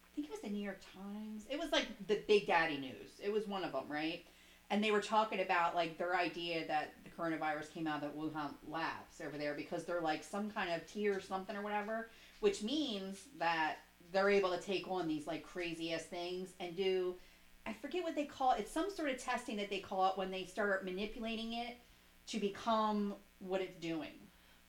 I 0.02 0.08
think 0.14 0.28
it 0.28 0.30
was 0.30 0.40
the 0.40 0.48
New 0.48 0.64
York 0.64 0.80
Times. 0.94 1.44
It 1.50 1.58
was 1.58 1.70
like 1.72 1.88
the 2.06 2.22
Big 2.26 2.46
Daddy 2.46 2.78
News. 2.78 3.20
It 3.22 3.30
was 3.30 3.46
one 3.46 3.64
of 3.64 3.72
them, 3.72 3.84
right? 3.86 4.24
And 4.70 4.82
they 4.82 4.92
were 4.92 5.02
talking 5.02 5.40
about 5.40 5.74
like 5.74 5.98
their 5.98 6.16
idea 6.16 6.66
that 6.68 6.94
the 7.04 7.10
coronavirus 7.10 7.70
came 7.74 7.86
out 7.86 8.02
of 8.02 8.14
the 8.14 8.18
Wuhan 8.18 8.54
labs 8.66 9.20
over 9.20 9.36
there 9.36 9.52
because 9.52 9.84
they're 9.84 10.00
like 10.00 10.24
some 10.24 10.50
kind 10.50 10.72
of 10.72 10.90
tier 10.90 11.14
or 11.14 11.20
something 11.20 11.54
or 11.54 11.62
whatever, 11.62 12.08
which 12.40 12.62
means 12.62 13.18
that 13.38 13.76
they're 14.10 14.30
able 14.30 14.56
to 14.56 14.62
take 14.62 14.90
on 14.90 15.06
these 15.06 15.26
like 15.26 15.42
crazy 15.42 15.92
ass 15.92 16.04
things 16.04 16.54
and 16.60 16.74
do. 16.74 17.16
I 17.66 17.74
forget 17.74 18.04
what 18.04 18.14
they 18.14 18.24
call 18.24 18.52
it. 18.52 18.60
It's 18.60 18.72
some 18.72 18.90
sort 18.90 19.10
of 19.10 19.18
testing 19.22 19.58
that 19.58 19.68
they 19.68 19.80
call 19.80 20.10
it 20.10 20.16
when 20.16 20.30
they 20.30 20.46
start 20.46 20.86
manipulating 20.86 21.52
it 21.52 21.76
to 22.28 22.38
become 22.38 23.14
what 23.38 23.60
it's 23.60 23.78
doing. 23.78 24.12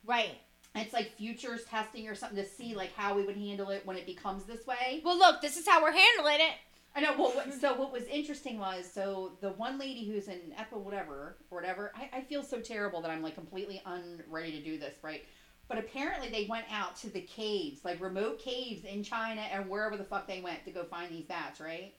Right. 0.05 0.37
It's 0.75 0.93
like 0.93 1.15
futures 1.15 1.63
testing 1.65 2.07
or 2.07 2.15
something 2.15 2.37
to 2.37 2.49
see 2.49 2.75
like 2.75 2.93
how 2.95 3.15
we 3.15 3.23
would 3.23 3.37
handle 3.37 3.69
it 3.69 3.85
when 3.85 3.95
it 3.95 4.05
becomes 4.05 4.45
this 4.45 4.65
way. 4.65 5.01
Well, 5.05 5.17
look, 5.17 5.41
this 5.41 5.55
is 5.57 5.67
how 5.67 5.83
we're 5.83 5.91
handling 5.91 6.39
it. 6.39 6.55
I 6.95 7.01
know. 7.01 7.13
Well, 7.17 7.31
what, 7.31 7.53
so 7.61 7.75
what 7.75 7.91
was 7.91 8.03
interesting 8.05 8.59
was 8.59 8.91
so 8.91 9.33
the 9.41 9.51
one 9.51 9.77
lady 9.77 10.05
who's 10.05 10.27
in 10.27 10.39
EPA 10.57 10.77
whatever 10.77 11.37
or 11.51 11.59
whatever. 11.59 11.91
I, 11.95 12.17
I 12.17 12.21
feel 12.21 12.43
so 12.43 12.59
terrible 12.59 13.01
that 13.01 13.11
I'm 13.11 13.21
like 13.21 13.35
completely 13.35 13.81
unready 13.85 14.51
to 14.53 14.63
do 14.63 14.79
this, 14.79 14.97
right? 15.03 15.23
But 15.67 15.77
apparently 15.77 16.29
they 16.29 16.45
went 16.49 16.65
out 16.71 16.95
to 16.97 17.09
the 17.09 17.21
caves, 17.21 17.85
like 17.85 18.01
remote 18.01 18.39
caves 18.39 18.83
in 18.83 19.03
China 19.03 19.41
and 19.41 19.69
wherever 19.69 19.95
the 19.95 20.03
fuck 20.03 20.27
they 20.27 20.41
went 20.41 20.65
to 20.65 20.71
go 20.71 20.83
find 20.83 21.11
these 21.11 21.25
bats, 21.25 21.59
right? 21.59 21.93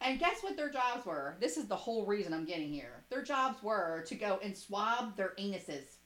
And 0.00 0.18
guess 0.18 0.42
what 0.42 0.56
their 0.56 0.70
jobs 0.70 1.04
were? 1.04 1.36
This 1.40 1.56
is 1.56 1.66
the 1.66 1.76
whole 1.76 2.06
reason 2.06 2.32
I'm 2.32 2.46
getting 2.46 2.72
here. 2.72 3.04
Their 3.10 3.22
jobs 3.22 3.62
were 3.62 4.02
to 4.06 4.14
go 4.14 4.38
and 4.42 4.56
swab 4.56 5.16
their 5.16 5.32
anuses. 5.38 5.96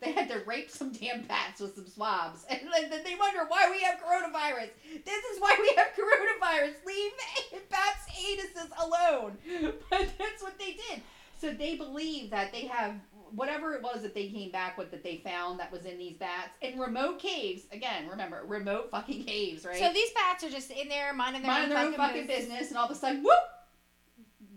They 0.00 0.12
had 0.12 0.28
to 0.28 0.42
rape 0.46 0.70
some 0.70 0.92
damn 0.92 1.22
bats 1.22 1.60
with 1.60 1.74
some 1.74 1.88
swabs. 1.88 2.44
And 2.50 2.60
then 2.90 3.02
they 3.04 3.14
wonder 3.14 3.46
why 3.48 3.70
we 3.70 3.82
have 3.82 3.98
coronavirus. 3.98 4.70
This 5.04 5.24
is 5.24 5.40
why 5.40 5.56
we 5.60 5.74
have 5.76 5.88
coronavirus. 5.94 6.74
Leave 6.86 7.12
bats' 7.70 8.06
anuses 8.16 8.70
alone. 8.78 9.38
But 9.90 10.08
that's 10.18 10.42
what 10.42 10.58
they 10.58 10.72
did. 10.72 11.02
So 11.40 11.52
they 11.52 11.76
believe 11.76 12.30
that 12.30 12.52
they 12.52 12.66
have 12.66 12.94
whatever 13.34 13.74
it 13.74 13.82
was 13.82 14.02
that 14.02 14.14
they 14.14 14.28
came 14.28 14.50
back 14.50 14.76
with 14.78 14.90
that 14.90 15.02
they 15.02 15.16
found 15.24 15.58
that 15.60 15.70
was 15.72 15.84
in 15.84 15.98
these 15.98 16.16
bats 16.16 16.50
in 16.60 16.78
remote 16.78 17.18
caves. 17.18 17.62
Again, 17.72 18.08
remember, 18.08 18.42
remote 18.46 18.90
fucking 18.90 19.24
caves, 19.24 19.64
right? 19.64 19.76
So 19.76 19.92
these 19.92 20.10
bats 20.12 20.44
are 20.44 20.50
just 20.50 20.70
in 20.70 20.88
there 20.88 21.12
minding 21.14 21.42
their 21.42 21.50
minding 21.50 21.70
own 21.70 21.74
their 21.76 21.86
own 21.86 21.92
fucking, 21.94 22.22
fucking 22.22 22.26
business. 22.26 22.48
business, 22.50 22.68
and 22.70 22.78
all 22.78 22.84
of 22.86 22.90
a 22.90 22.94
sudden, 22.94 23.22
whoop, 23.22 23.32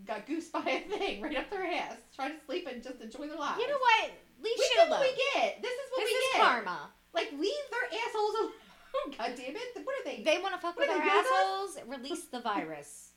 got 0.06 0.26
goosed 0.26 0.52
by 0.54 0.60
a 0.62 0.98
thing 0.98 1.22
right 1.22 1.36
up 1.38 1.50
their 1.50 1.66
ass, 1.66 1.98
trying 2.16 2.38
to 2.38 2.46
sleep 2.46 2.68
and 2.72 2.84
just 2.84 3.02
enjoy 3.02 3.28
their 3.28 3.38
lives. 3.38 3.60
You 3.62 3.68
know 3.68 3.78
what? 3.80 4.12
Leave 4.44 4.54
We 4.58 4.66
shit 4.66 4.88
alone. 4.88 5.02
we 5.02 5.22
get. 5.34 5.62
This 5.62 5.72
is 5.72 5.80
what 5.92 6.00
This 6.02 6.10
we 6.10 6.14
is 6.14 6.34
get. 6.34 6.42
karma. 6.42 6.80
Like 7.14 7.32
leave 7.32 7.66
their 7.72 8.00
assholes 8.08 8.36
alone. 8.40 8.52
God 9.18 9.32
damn 9.36 9.56
it! 9.56 9.62
What 9.84 9.96
are 10.00 10.04
they? 10.06 10.24
They 10.24 10.38
want 10.42 10.54
to 10.56 10.60
fuck 10.62 10.78
with 10.78 10.90
are 10.90 10.94
our 10.94 11.00
they, 11.00 11.06
yoga? 11.06 11.28
assholes. 11.28 11.78
Release 11.88 12.26
the 12.26 12.40
virus. 12.42 13.12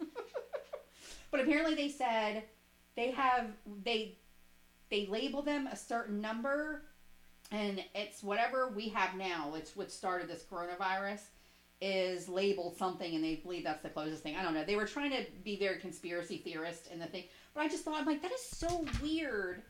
But 1.31 1.41
apparently 1.41 1.75
they 1.75 1.89
said 1.89 2.45
they 2.97 3.11
have 3.13 3.47
they 3.85 4.17
they 4.91 5.07
label 5.07 5.43
them 5.43 5.67
a 5.67 5.77
certain 5.77 6.21
number, 6.21 6.83
and 7.51 7.83
it's 7.95 8.23
whatever 8.23 8.69
we 8.75 8.89
have 8.91 9.15
now. 9.17 9.55
It's 9.57 9.77
what 9.77 9.91
started 9.91 10.29
this 10.29 10.45
coronavirus 10.51 11.21
is 11.81 12.29
labeled 12.29 12.77
something, 12.77 13.15
and 13.15 13.25
they 13.25 13.37
believe 13.37 13.65
that's 13.65 13.83
the 13.83 13.89
closest 13.89 14.23
thing. 14.23 14.37
I 14.37 14.43
don't 14.43 14.53
know. 14.55 14.65
They 14.65 14.77
were 14.77 14.87
trying 14.87 15.11
to 15.13 15.25
be 15.45 15.59
very 15.59 15.79
conspiracy 15.79 16.39
theorist 16.39 16.89
in 16.93 16.99
the 16.99 17.07
thing, 17.07 17.25
but 17.55 17.63
I 17.63 17.69
just 17.69 17.85
thought 17.85 17.99
I'm 17.99 18.07
like 18.07 18.23
that 18.23 18.33
is 18.33 18.45
so 18.45 18.85
weird 19.03 19.63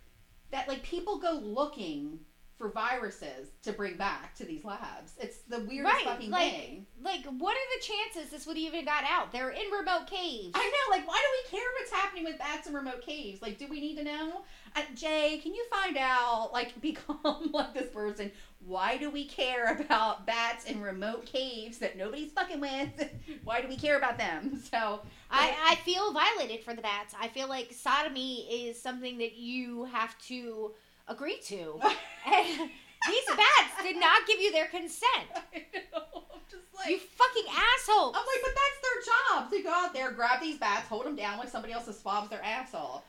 that 0.51 0.67
like 0.69 0.83
people 0.83 1.19
go 1.19 1.33
looking 1.43 2.19
for 2.59 2.69
viruses 2.73 3.49
to 3.63 3.73
bring 3.73 3.97
back 3.97 4.35
to 4.35 4.45
these 4.45 4.65
labs. 4.65 5.15
It's 5.19 5.39
the 5.49 5.61
weirdest 5.61 5.95
Right, 5.95 6.05
fucking 6.05 6.31
like- 6.31 6.53
thing. 6.53 6.87
like, 7.01 7.25
what 7.25 7.57
are 7.57 7.79
the 7.79 7.83
chances 7.83 8.31
this 8.31 8.47
would 8.47 8.59
even 8.59 8.85
got 8.85 9.05
out? 9.05 9.33
They're 9.33 9.49
in 9.51 9.71
remote 9.71 10.07
caves. 10.09 10.51
I 10.55 10.59
know, 10.67 10.95
like, 10.97 11.09
why 11.09 11.15
do 11.17 11.53
we 11.55 11.59
care 11.59 11.67
what's 11.79 11.91
happening 11.91 12.25
with 12.25 12.37
bats 12.39 12.67
in 12.67 12.75
remote 12.75 13.01
caves? 13.01 13.41
Like, 13.41 13.57
do 13.57 13.67
we 13.67 13.81
need 13.81 13.97
to 13.97 14.05
know? 14.05 14.43
Uh, 14.77 14.83
Jay, 14.95 15.41
can 15.43 15.55
you 15.55 15.65
find 15.71 15.97
out, 15.99 16.51
like, 16.53 16.81
become 16.81 17.51
like 17.53 17.75
this 17.75 17.91
person? 17.93 18.31
Why 18.65 18.99
do 18.99 19.11
we 19.11 19.25
care 19.25 19.77
about 19.81 20.27
bats 20.27 20.67
in 20.67 20.81
remote 20.83 21.25
caves 21.27 21.79
that 21.79 21.97
nobody's 21.97 22.31
fucking 22.33 22.61
with? 22.61 23.11
why 23.45 23.61
do 23.63 23.69
we 23.69 23.77
care 23.77 23.97
about 23.97 24.19
them? 24.19 24.63
So, 24.71 25.01
I, 25.31 25.55
I 25.71 25.75
feel 25.77 26.13
violated 26.13 26.65
for 26.65 26.75
the 26.75 26.83
bats. 26.83 27.15
I 27.21 27.29
feel 27.29 27.49
like 27.49 27.73
sodomy 27.73 28.67
is 28.67 28.81
something 28.81 29.19
that 29.19 29.37
you 29.37 29.85
have 29.87 30.17
to 30.29 30.73
agree 31.09 31.39
to. 31.47 31.81
and 32.27 32.71
these 33.09 33.27
bats 33.29 33.83
did 33.83 33.99
not 33.99 34.27
give 34.27 34.41
you 34.41 34.53
their 34.53 34.67
consent. 34.67 35.27
I 35.35 35.65
know, 35.93 36.25
I'm 36.33 36.41
just 36.51 36.67
like, 36.77 36.91
You 36.91 36.99
fucking 36.99 37.45
asshole. 37.49 38.09
I'm 38.09 38.15
like, 38.15 38.43
but 38.43 38.53
that's 38.55 38.81
their 38.83 39.15
job 39.15 39.51
to 39.51 39.63
go 39.63 39.71
out 39.73 39.95
there, 39.95 40.13
grab 40.13 40.41
these 40.41 40.59
bats, 40.59 40.87
hold 40.89 41.07
them 41.07 41.17
down 41.17 41.39
like 41.39 41.49
somebody 41.49 41.73
else 41.73 41.89
swabs 41.99 42.29
their 42.31 42.45
asshole. 42.45 43.03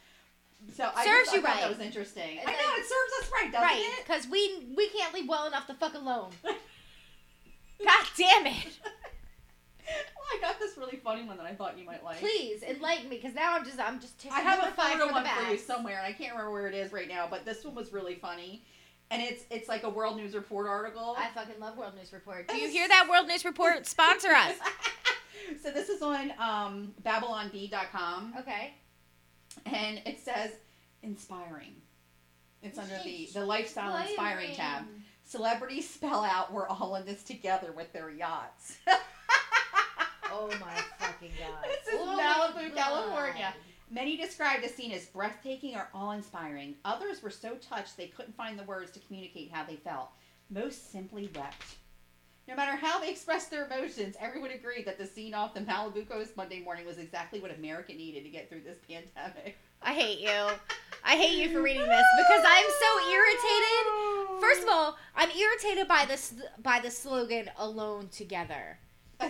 So 0.75 0.89
I 0.95 1.05
Serves 1.05 1.31
just, 1.31 1.33
you 1.33 1.39
I 1.39 1.41
thought 1.43 1.49
right. 1.53 1.61
that 1.61 1.69
was 1.69 1.79
interesting. 1.79 2.39
I 2.45 2.51
know 2.51 2.73
it 2.77 2.85
serves 2.85 3.13
us 3.21 3.31
right, 3.31 3.51
doesn't 3.51 3.67
right, 3.67 3.79
it? 3.79 4.05
because 4.05 4.27
we 4.27 4.67
we 4.75 4.87
can't 4.89 5.13
leave 5.13 5.27
well 5.27 5.45
enough 5.47 5.67
to 5.67 5.73
fuck 5.73 5.95
alone. 5.95 6.31
God 6.43 8.05
damn 8.17 8.47
it! 8.47 8.79
Well, 10.15 10.25
I 10.37 10.39
got 10.39 10.57
this 10.57 10.77
really 10.77 10.97
funny 11.03 11.25
one 11.25 11.35
that 11.35 11.45
I 11.45 11.53
thought 11.53 11.77
you 11.77 11.85
might 11.85 12.01
like. 12.01 12.19
Please 12.19 12.63
enlighten 12.63 13.09
me, 13.09 13.17
because 13.17 13.35
now 13.35 13.53
I'm 13.53 13.65
just 13.65 13.77
I'm 13.77 13.99
just 13.99 14.25
I 14.31 14.39
have 14.39 14.59
a 14.59 14.71
photo 14.71 15.07
for 15.07 15.11
one 15.11 15.25
for 15.25 15.51
you 15.51 15.57
somewhere, 15.57 15.97
and 15.97 16.07
I 16.07 16.13
can't 16.13 16.31
remember 16.31 16.51
where 16.51 16.67
it 16.69 16.75
is 16.75 16.93
right 16.93 17.09
now. 17.09 17.27
But 17.29 17.43
this 17.43 17.65
one 17.65 17.75
was 17.75 17.91
really 17.91 18.15
funny, 18.15 18.63
and 19.09 19.21
it's 19.21 19.43
it's 19.49 19.67
like 19.67 19.83
a 19.83 19.89
World 19.89 20.15
News 20.15 20.33
Report 20.33 20.67
article. 20.67 21.15
I 21.17 21.27
fucking 21.35 21.59
love 21.59 21.77
World 21.77 21.95
News 21.95 22.13
Report. 22.13 22.47
Do 22.47 22.55
you 22.55 22.69
hear 22.69 22.87
that 22.87 23.07
World 23.09 23.27
News 23.27 23.43
Report? 23.43 23.85
Sponsor 23.85 24.29
us. 24.29 24.55
so 25.61 25.71
this 25.71 25.89
is 25.89 26.01
on 26.01 26.31
um, 26.39 26.93
BabylonBee.com, 27.03 28.35
Okay. 28.39 28.75
And 29.65 30.01
it 30.05 30.19
says 30.19 30.51
inspiring. 31.03 31.75
It's 32.61 32.77
under 32.77 32.99
the 33.03 33.29
the 33.33 33.45
lifestyle 33.45 33.95
inspiring 33.97 34.53
tab. 34.55 34.85
Celebrities 35.23 35.89
spell 35.89 36.23
out 36.23 36.51
we're 36.51 36.67
all 36.67 36.95
in 36.95 37.05
this 37.05 37.23
together 37.23 37.71
with 37.71 37.91
their 37.93 38.09
yachts. 38.09 38.77
Oh 40.33 40.47
my 40.61 40.73
fucking 40.97 41.31
god. 41.37 41.65
This 41.65 41.93
is 41.93 41.99
Oh 41.99 42.17
Malibu, 42.17 42.73
California. 42.73 43.53
Many 43.89 44.15
described 44.15 44.63
the 44.63 44.69
scene 44.69 44.93
as 44.93 45.07
breathtaking 45.07 45.75
or 45.75 45.89
awe 45.93 46.11
inspiring. 46.11 46.75
Others 46.85 47.21
were 47.21 47.29
so 47.29 47.55
touched 47.55 47.97
they 47.97 48.07
couldn't 48.07 48.37
find 48.37 48.57
the 48.57 48.63
words 48.63 48.91
to 48.91 48.99
communicate 49.01 49.51
how 49.51 49.65
they 49.65 49.75
felt. 49.75 50.09
Most 50.49 50.91
simply 50.91 51.29
wept. 51.35 51.75
No 52.51 52.57
matter 52.57 52.75
how 52.75 52.99
they 52.99 53.09
expressed 53.09 53.49
their 53.49 53.65
emotions, 53.65 54.17
everyone 54.19 54.51
agreed 54.51 54.85
that 54.85 54.97
the 54.97 55.05
scene 55.05 55.33
off 55.33 55.53
the 55.53 55.61
Malibu 55.61 56.05
coast 56.05 56.35
Monday 56.35 56.59
morning 56.59 56.85
was 56.85 56.97
exactly 56.97 57.39
what 57.39 57.57
America 57.57 57.93
needed 57.93 58.25
to 58.25 58.29
get 58.29 58.49
through 58.49 58.59
this 58.59 58.77
pandemic. 58.89 59.57
I 59.81 59.93
hate 59.93 60.19
you. 60.19 60.49
I 61.01 61.15
hate 61.15 61.41
you 61.41 61.49
for 61.53 61.61
reading 61.63 61.87
this 61.87 62.05
because 62.17 62.43
I'm 62.45 62.65
so 62.77 62.99
irritated. 63.09 63.87
First 64.41 64.63
of 64.63 64.69
all, 64.69 64.97
I'm 65.15 65.29
irritated 65.29 65.87
by 65.87 66.03
this 66.05 66.33
by 66.61 66.81
the 66.81 66.91
slogan 66.91 67.49
"Alone 67.57 68.09
Together." 68.09 68.77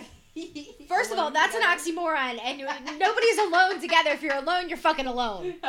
First 0.88 1.12
of 1.12 1.20
all, 1.20 1.30
that's 1.30 1.54
an 1.54 1.62
oxymoron, 1.62 2.40
and 2.42 2.58
nobody's 2.98 3.38
alone 3.38 3.80
together. 3.80 4.10
If 4.10 4.24
you're 4.24 4.34
alone, 4.34 4.68
you're 4.68 4.78
fucking 4.78 5.06
alone. 5.06 5.54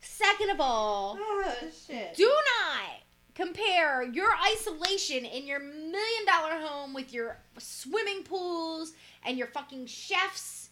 Second 0.00 0.50
of 0.50 0.60
all, 0.60 1.16
oh 1.20 1.54
shit. 1.86 2.16
do 2.16 2.24
not 2.24 3.01
compare 3.34 4.02
your 4.02 4.28
isolation 4.52 5.24
in 5.24 5.46
your 5.46 5.58
million 5.60 6.26
dollar 6.26 6.58
home 6.66 6.92
with 6.94 7.12
your 7.12 7.36
swimming 7.58 8.22
pools 8.24 8.92
and 9.24 9.38
your 9.38 9.46
fucking 9.48 9.86
chefs 9.86 10.68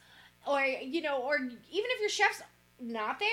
or 0.47 0.63
you 0.65 1.01
know 1.03 1.19
or 1.23 1.37
even 1.37 1.51
if 1.71 2.01
your 2.01 2.09
chef's 2.11 2.43
not 2.81 3.19
there 3.19 3.29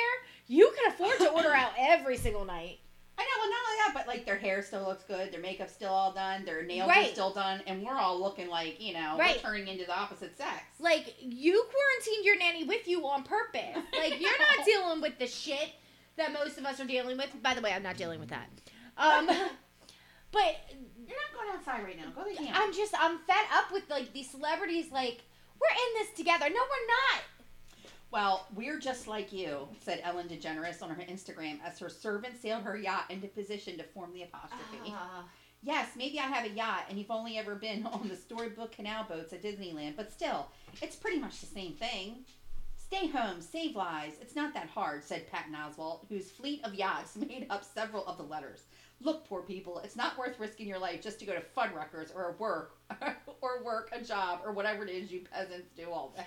you 0.47 0.71
can 0.75 0.91
afford 0.93 1.17
to 1.19 1.29
order 1.31 1.51
out 1.51 1.71
every 1.79 2.17
single 2.17 2.45
night. 2.45 2.79
I 3.19 3.23
know, 3.23 3.29
well, 3.41 3.49
not 3.49 3.59
only 3.65 3.77
that, 3.79 3.91
but 3.95 4.07
like 4.07 4.25
their 4.27 4.37
hair 4.37 4.61
still 4.61 4.83
looks 4.85 5.03
good, 5.03 5.31
their 5.31 5.41
makeup's 5.41 5.73
still 5.73 5.91
all 5.91 6.13
done, 6.13 6.45
their 6.45 6.63
nails 6.63 6.87
are 6.95 7.03
still 7.05 7.33
done, 7.33 7.61
and 7.65 7.81
we're 7.83 7.97
all 7.97 8.21
looking 8.21 8.47
like 8.47 8.79
you 8.79 8.93
know 8.93 9.15
Right. 9.17 9.37
we're 9.37 9.41
turning 9.49 9.67
into 9.67 9.85
the 9.85 9.97
opposite 9.97 10.37
sex. 10.37 10.61
like 10.79 11.15
you 11.19 11.65
quarantined 11.71 12.25
your 12.25 12.37
nanny 12.37 12.63
with 12.63 12.87
you 12.87 13.05
on 13.07 13.23
purpose. 13.23 13.75
Like 13.97 14.21
you're 14.21 14.37
not 14.37 14.65
dealing 14.65 15.01
with 15.01 15.17
the 15.17 15.25
shit 15.27 15.71
that 16.17 16.31
most 16.31 16.57
of 16.59 16.65
us 16.65 16.79
are 16.79 16.85
dealing 16.85 17.17
with. 17.17 17.29
By 17.41 17.53
the 17.55 17.61
way 17.61 17.73
i'm 17.73 17.83
not 17.83 17.97
dealing 17.97 18.19
with 18.19 18.29
that 18.29 18.47
um 18.97 19.27
but 20.31 20.55
You're 21.07 21.17
not 21.17 21.33
going 21.33 21.49
outside 21.53 21.83
right 21.83 21.97
now. 21.97 22.11
Go 22.15 22.29
to 22.29 22.35
the 22.35 22.43
camp. 22.43 22.57
I'm 22.59 22.73
just 22.73 22.93
I'm 22.99 23.19
fed 23.19 23.45
up 23.53 23.71
with 23.71 23.89
like 23.89 24.13
these 24.13 24.29
celebrities 24.29 24.91
like 24.91 25.21
we're 25.59 25.75
in 25.75 26.05
this 26.05 26.15
together. 26.15 26.45
No, 26.49 26.55
we're 26.55 26.87
not. 26.87 27.23
Well, 28.09 28.47
we're 28.55 28.79
just 28.79 29.07
like 29.07 29.33
you, 29.33 29.67
said 29.81 29.99
Ellen 30.03 30.29
DeGeneres 30.29 30.81
on 30.81 30.89
her 30.91 31.01
Instagram 31.03 31.59
as 31.65 31.77
her 31.79 31.89
servant 31.89 32.41
sailed 32.41 32.63
her 32.63 32.77
yacht 32.77 33.05
into 33.09 33.27
position 33.27 33.77
to 33.77 33.83
form 33.83 34.13
the 34.13 34.23
apostrophe. 34.23 34.93
Ah. 34.95 35.25
Yes, 35.61 35.89
maybe 35.97 36.19
I 36.19 36.23
have 36.23 36.45
a 36.45 36.49
yacht 36.53 36.85
and 36.89 36.97
you've 36.97 37.11
only 37.11 37.37
ever 37.37 37.55
been 37.55 37.85
on 37.91 38.07
the 38.07 38.15
storybook 38.15 38.71
canal 38.71 39.05
boats 39.09 39.33
at 39.33 39.43
Disneyland, 39.43 39.97
but 39.97 40.11
still, 40.11 40.47
it's 40.81 40.95
pretty 40.95 41.19
much 41.19 41.41
the 41.41 41.47
same 41.47 41.73
thing. 41.73 42.19
Stay 42.77 43.07
home, 43.07 43.41
save 43.41 43.75
lives. 43.75 44.15
It's 44.21 44.35
not 44.35 44.53
that 44.53 44.69
hard, 44.69 45.03
said 45.03 45.29
Patton 45.29 45.53
Oswalt, 45.53 46.07
whose 46.07 46.31
fleet 46.31 46.63
of 46.63 46.73
yachts 46.73 47.15
made 47.17 47.47
up 47.49 47.65
several 47.65 48.05
of 48.05 48.17
the 48.17 48.23
letters. 48.23 48.61
Look, 49.01 49.27
poor 49.27 49.41
people, 49.41 49.79
it's 49.83 49.95
not 49.95 50.17
worth 50.17 50.39
risking 50.39 50.67
your 50.67 50.79
life 50.79 51.01
just 51.01 51.19
to 51.19 51.25
go 51.25 51.33
to 51.33 51.41
Fuddruckers 51.55 52.15
or 52.15 52.35
work 52.39 52.77
or 53.41 53.63
work 53.63 53.89
a 53.93 54.01
job 54.01 54.39
or 54.43 54.51
whatever 54.51 54.83
it 54.83 54.89
is 54.89 55.11
you 55.11 55.21
peasants 55.31 55.69
do 55.75 55.91
all 55.91 56.13
day. 56.15 56.25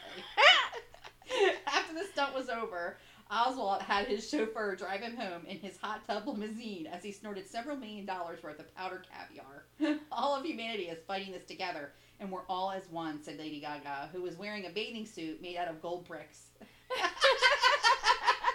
After 1.67 1.95
the 1.95 2.05
stunt 2.13 2.35
was 2.35 2.49
over, 2.49 2.97
Oswalt 3.31 3.83
had 3.83 4.07
his 4.07 4.29
chauffeur 4.29 4.75
drive 4.75 5.01
him 5.01 5.17
home 5.17 5.43
in 5.47 5.59
his 5.59 5.77
hot 5.77 6.05
tub 6.07 6.27
limousine 6.27 6.87
as 6.87 7.03
he 7.03 7.13
snorted 7.13 7.49
several 7.49 7.77
million 7.77 8.05
dollars 8.05 8.43
worth 8.43 8.59
of 8.59 8.75
powder 8.75 9.03
caviar. 9.11 9.99
all 10.13 10.35
of 10.35 10.45
humanity 10.45 10.85
is 10.85 10.99
fighting 11.07 11.33
this 11.33 11.45
together, 11.45 11.93
and 12.19 12.31
we're 12.31 12.47
all 12.49 12.73
as 12.73 12.89
one, 12.91 13.23
said 13.23 13.39
Lady 13.39 13.61
Gaga, 13.61 14.11
who 14.13 14.23
was 14.23 14.37
wearing 14.37 14.67
a 14.67 14.71
bathing 14.71 15.07
suit 15.07 15.41
made 15.41 15.57
out 15.57 15.69
of 15.69 15.81
gold 15.81 16.07
bricks. 16.09 16.49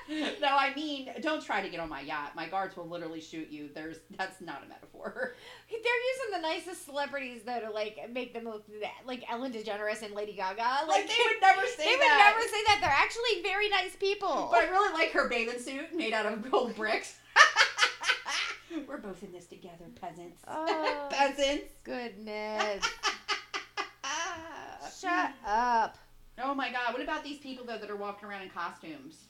no, 0.41 0.47
I 0.47 0.73
mean, 0.75 1.09
don't 1.21 1.43
try 1.43 1.61
to 1.61 1.69
get 1.69 1.79
on 1.79 1.89
my 1.89 2.01
yacht. 2.01 2.35
My 2.35 2.47
guards 2.47 2.77
will 2.77 2.87
literally 2.87 3.21
shoot 3.21 3.49
you. 3.49 3.69
There's 3.73 3.97
that's 4.17 4.41
not 4.41 4.63
a 4.63 4.67
metaphor. 4.67 5.35
They're 5.69 5.79
using 5.79 6.31
the 6.33 6.41
nicest 6.41 6.85
celebrities 6.85 7.41
though 7.43 7.59
to 7.59 7.71
like 7.71 7.97
make 8.11 8.33
them 8.33 8.45
look 8.45 8.65
like 9.05 9.23
Ellen 9.29 9.51
DeGeneres 9.51 10.03
and 10.03 10.13
Lady 10.13 10.33
Gaga. 10.33 10.85
Like 10.87 11.07
they 11.07 11.13
would 11.25 11.41
never 11.41 11.61
say 11.67 11.85
they 11.85 11.91
would 11.91 12.01
that. 12.01 12.35
never 12.35 12.47
say 12.47 12.63
that. 12.67 12.77
They're 12.81 12.89
actually 12.89 13.41
very 13.41 13.69
nice 13.69 13.95
people. 13.95 14.49
But 14.51 14.61
I 14.61 14.69
really 14.69 14.93
like 14.93 15.11
her 15.11 15.27
bathing 15.27 15.59
suit 15.59 15.93
made 15.95 16.13
out 16.13 16.25
of 16.25 16.49
gold 16.51 16.75
bricks. 16.75 17.17
We're 18.87 18.97
both 18.97 19.23
in 19.23 19.31
this 19.31 19.45
together, 19.45 19.85
peasants. 19.99 20.41
Oh. 20.47 21.07
peasants. 21.09 21.71
Goodness. 21.83 22.83
Shut 24.99 25.31
up. 25.45 25.97
Oh 26.41 26.53
my 26.53 26.71
god! 26.71 26.93
What 26.93 27.01
about 27.01 27.23
these 27.23 27.37
people 27.39 27.65
though 27.65 27.77
that 27.77 27.89
are 27.89 27.95
walking 27.95 28.27
around 28.27 28.41
in 28.43 28.49
costumes? 28.49 29.25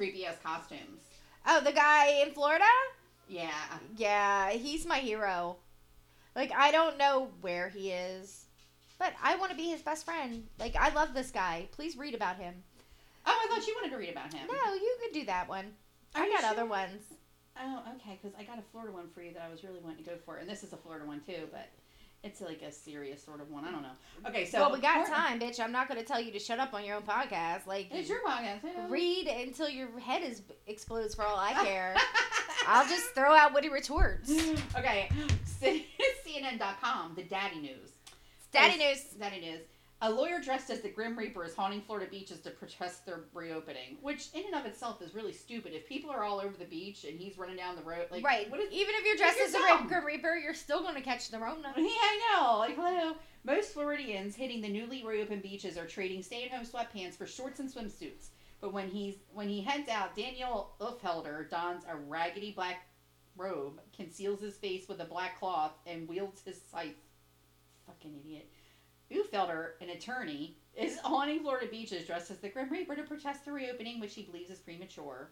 Creepy 0.00 0.24
ass 0.24 0.38
costumes. 0.42 1.02
Oh, 1.46 1.60
the 1.60 1.72
guy 1.72 2.22
in 2.22 2.32
Florida? 2.32 2.64
Yeah. 3.28 3.50
Yeah, 3.98 4.48
he's 4.48 4.86
my 4.86 4.96
hero. 4.96 5.58
Like 6.34 6.50
I 6.56 6.70
don't 6.70 6.96
know 6.96 7.28
where 7.42 7.68
he 7.68 7.90
is, 7.90 8.46
but 8.98 9.12
I 9.22 9.36
want 9.36 9.50
to 9.50 9.56
be 9.58 9.68
his 9.68 9.82
best 9.82 10.06
friend. 10.06 10.46
Like 10.58 10.74
I 10.74 10.88
love 10.94 11.12
this 11.12 11.30
guy. 11.30 11.68
Please 11.72 11.98
read 11.98 12.14
about 12.14 12.36
him. 12.36 12.54
Oh, 13.26 13.38
I 13.44 13.54
thought 13.54 13.66
you 13.66 13.74
wanted 13.74 13.90
to 13.90 13.98
read 13.98 14.08
about 14.08 14.32
him. 14.32 14.48
No, 14.50 14.72
you 14.72 14.96
could 15.02 15.12
do 15.12 15.26
that 15.26 15.50
one. 15.50 15.66
Are 16.14 16.22
I 16.22 16.30
got 16.30 16.40
sure? 16.40 16.48
other 16.48 16.64
ones. 16.64 17.02
Oh, 17.60 17.82
okay. 17.96 18.18
Because 18.22 18.34
I 18.38 18.44
got 18.44 18.58
a 18.58 18.62
Florida 18.72 18.94
one 18.94 19.10
for 19.14 19.20
you 19.20 19.34
that 19.34 19.42
I 19.46 19.50
was 19.50 19.62
really 19.64 19.80
wanting 19.80 20.02
to 20.02 20.10
go 20.12 20.16
for, 20.24 20.36
and 20.36 20.48
this 20.48 20.62
is 20.62 20.72
a 20.72 20.78
Florida 20.78 21.04
one 21.04 21.20
too, 21.20 21.46
but 21.52 21.68
it's 22.22 22.40
like 22.40 22.62
a 22.62 22.70
serious 22.70 23.22
sort 23.24 23.40
of 23.40 23.50
one. 23.50 23.64
I 23.64 23.70
don't 23.70 23.82
know. 23.82 23.88
Mm-hmm. 23.88 24.26
Okay, 24.26 24.44
so 24.44 24.60
well, 24.60 24.72
we 24.72 24.80
got 24.80 25.06
Flor- 25.06 25.16
time, 25.16 25.40
bitch. 25.40 25.58
I'm 25.58 25.72
not 25.72 25.88
going 25.88 25.98
to 26.00 26.06
tell 26.06 26.20
you 26.20 26.30
to 26.32 26.38
shut 26.38 26.58
up 26.58 26.74
on 26.74 26.84
your 26.84 26.96
own 26.96 27.02
podcast. 27.02 27.66
Like, 27.66 27.88
It's 27.90 28.08
your 28.08 28.20
podcast. 28.22 28.60
I 28.64 28.82
know. 28.82 28.88
read 28.88 29.26
until 29.26 29.68
your 29.68 29.98
head 29.98 30.22
is 30.22 30.42
explodes 30.66 31.14
for 31.14 31.22
all 31.24 31.36
I 31.38 31.52
care. 31.64 31.96
I'll 32.66 32.86
just 32.86 33.14
throw 33.14 33.32
out 33.34 33.54
witty 33.54 33.70
retorts. 33.70 34.30
okay, 34.76 35.08
CNN.com, 36.26 37.14
the 37.16 37.22
daddy 37.22 37.58
news. 37.60 37.90
Daddy 38.52 38.78
news. 38.78 39.02
Daddy 39.18 39.40
news. 39.40 39.60
A 40.02 40.10
lawyer 40.10 40.40
dressed 40.40 40.70
as 40.70 40.80
the 40.80 40.88
Grim 40.88 41.18
Reaper 41.18 41.44
is 41.44 41.54
haunting 41.54 41.82
Florida 41.82 42.10
beaches 42.10 42.40
to 42.40 42.50
protest 42.50 43.04
their 43.04 43.24
reopening, 43.34 43.98
which 44.00 44.28
in 44.32 44.46
and 44.46 44.54
of 44.54 44.64
itself 44.64 45.02
is 45.02 45.14
really 45.14 45.34
stupid. 45.34 45.74
If 45.74 45.86
people 45.86 46.10
are 46.10 46.24
all 46.24 46.40
over 46.40 46.56
the 46.56 46.64
beach 46.64 47.04
and 47.04 47.18
he's 47.18 47.36
running 47.36 47.56
down 47.56 47.76
the 47.76 47.82
road, 47.82 48.06
like 48.10 48.24
right. 48.24 48.50
what 48.50 48.60
is 48.60 48.72
Even 48.72 48.94
if 48.94 49.04
you're 49.04 49.16
dressed 49.16 49.38
as 49.40 49.52
the. 49.52 49.58
Grim 49.88 50.06
Reaper, 50.06 50.36
you're 50.36 50.54
still 50.54 50.80
going 50.82 50.94
to 50.94 51.02
catch 51.02 51.30
the 51.30 51.38
Rona. 51.38 51.74
Yeah, 51.76 51.84
I 51.84 52.20
know. 52.32 52.58
Like, 52.58 52.76
hello. 52.76 53.16
Most 53.44 53.72
Floridians 53.72 54.34
hitting 54.34 54.62
the 54.62 54.68
newly 54.68 55.04
reopened 55.04 55.42
beaches 55.42 55.76
are 55.76 55.86
trading 55.86 56.22
stay-at-home 56.22 56.64
sweatpants 56.64 57.16
for 57.16 57.26
shorts 57.26 57.60
and 57.60 57.70
swimsuits. 57.70 58.28
But 58.60 58.72
when 58.72 58.88
he's 58.88 59.16
when 59.32 59.48
he 59.48 59.60
heads 59.60 59.88
out, 59.88 60.16
Daniel 60.16 60.72
Uhlfelder 60.80 61.48
dons 61.50 61.84
a 61.90 61.96
raggedy 61.96 62.52
black 62.52 62.86
robe, 63.36 63.80
conceals 63.94 64.40
his 64.40 64.56
face 64.56 64.88
with 64.88 65.00
a 65.00 65.04
black 65.04 65.38
cloth, 65.38 65.72
and 65.86 66.08
wields 66.08 66.42
his 66.42 66.60
scythe. 66.70 66.96
Fucking 67.86 68.14
idiot. 68.24 68.50
Uhlfelder, 69.10 69.72
an 69.80 69.90
attorney, 69.90 70.56
is 70.76 70.98
haunting 71.04 71.40
Florida 71.40 71.66
beaches 71.70 72.06
dressed 72.06 72.30
as 72.30 72.38
the 72.38 72.48
Grim 72.48 72.70
Reaper 72.70 72.94
to 72.96 73.02
protest 73.02 73.44
the 73.44 73.52
reopening, 73.52 74.00
which 74.00 74.14
he 74.14 74.22
believes 74.22 74.50
is 74.50 74.58
premature. 74.58 75.30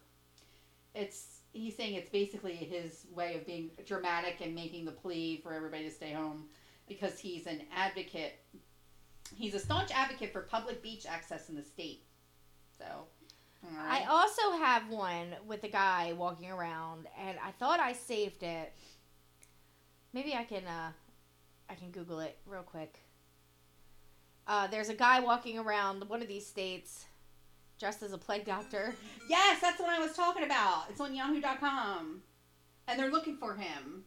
It's 0.94 1.40
he's 1.52 1.76
saying 1.76 1.94
it's 1.94 2.10
basically 2.10 2.54
his 2.54 3.06
way 3.14 3.36
of 3.36 3.46
being 3.46 3.70
dramatic 3.86 4.40
and 4.40 4.54
making 4.54 4.84
the 4.84 4.92
plea 4.92 5.40
for 5.42 5.52
everybody 5.52 5.84
to 5.84 5.90
stay 5.90 6.12
home 6.12 6.46
because 6.88 7.18
he's 7.18 7.46
an 7.46 7.62
advocate. 7.74 8.40
He's 9.34 9.54
a 9.54 9.58
staunch 9.58 9.90
advocate 9.92 10.32
for 10.32 10.42
public 10.42 10.82
beach 10.82 11.06
access 11.06 11.48
in 11.48 11.54
the 11.54 11.62
state. 11.62 12.04
So, 12.78 12.84
all 13.64 13.70
I 13.76 14.04
also 14.04 14.52
have 14.62 14.88
one 14.88 15.34
with 15.46 15.64
a 15.64 15.68
guy 15.68 16.14
walking 16.16 16.50
around, 16.50 17.06
and 17.18 17.36
I 17.44 17.50
thought 17.52 17.80
I 17.80 17.92
saved 17.92 18.42
it. 18.42 18.72
Maybe 20.12 20.34
I 20.34 20.44
can, 20.44 20.64
uh, 20.64 20.92
I 21.68 21.74
can 21.74 21.90
Google 21.90 22.20
it 22.20 22.38
real 22.46 22.62
quick. 22.62 23.00
Uh, 24.48 24.66
there's 24.66 24.88
a 24.88 24.94
guy 24.94 25.20
walking 25.20 25.58
around 25.58 26.08
one 26.08 26.22
of 26.22 26.28
these 26.28 26.46
states, 26.46 27.04
dressed 27.78 28.02
as 28.02 28.14
a 28.14 28.18
plague 28.18 28.46
doctor. 28.46 28.94
yes, 29.28 29.60
that's 29.60 29.78
what 29.78 29.90
I 29.90 29.98
was 29.98 30.16
talking 30.16 30.42
about. 30.42 30.84
It's 30.88 31.00
on 31.00 31.14
Yahoo.com, 31.14 32.22
and 32.88 32.98
they're 32.98 33.10
looking 33.10 33.36
for 33.36 33.54
him. 33.54 34.04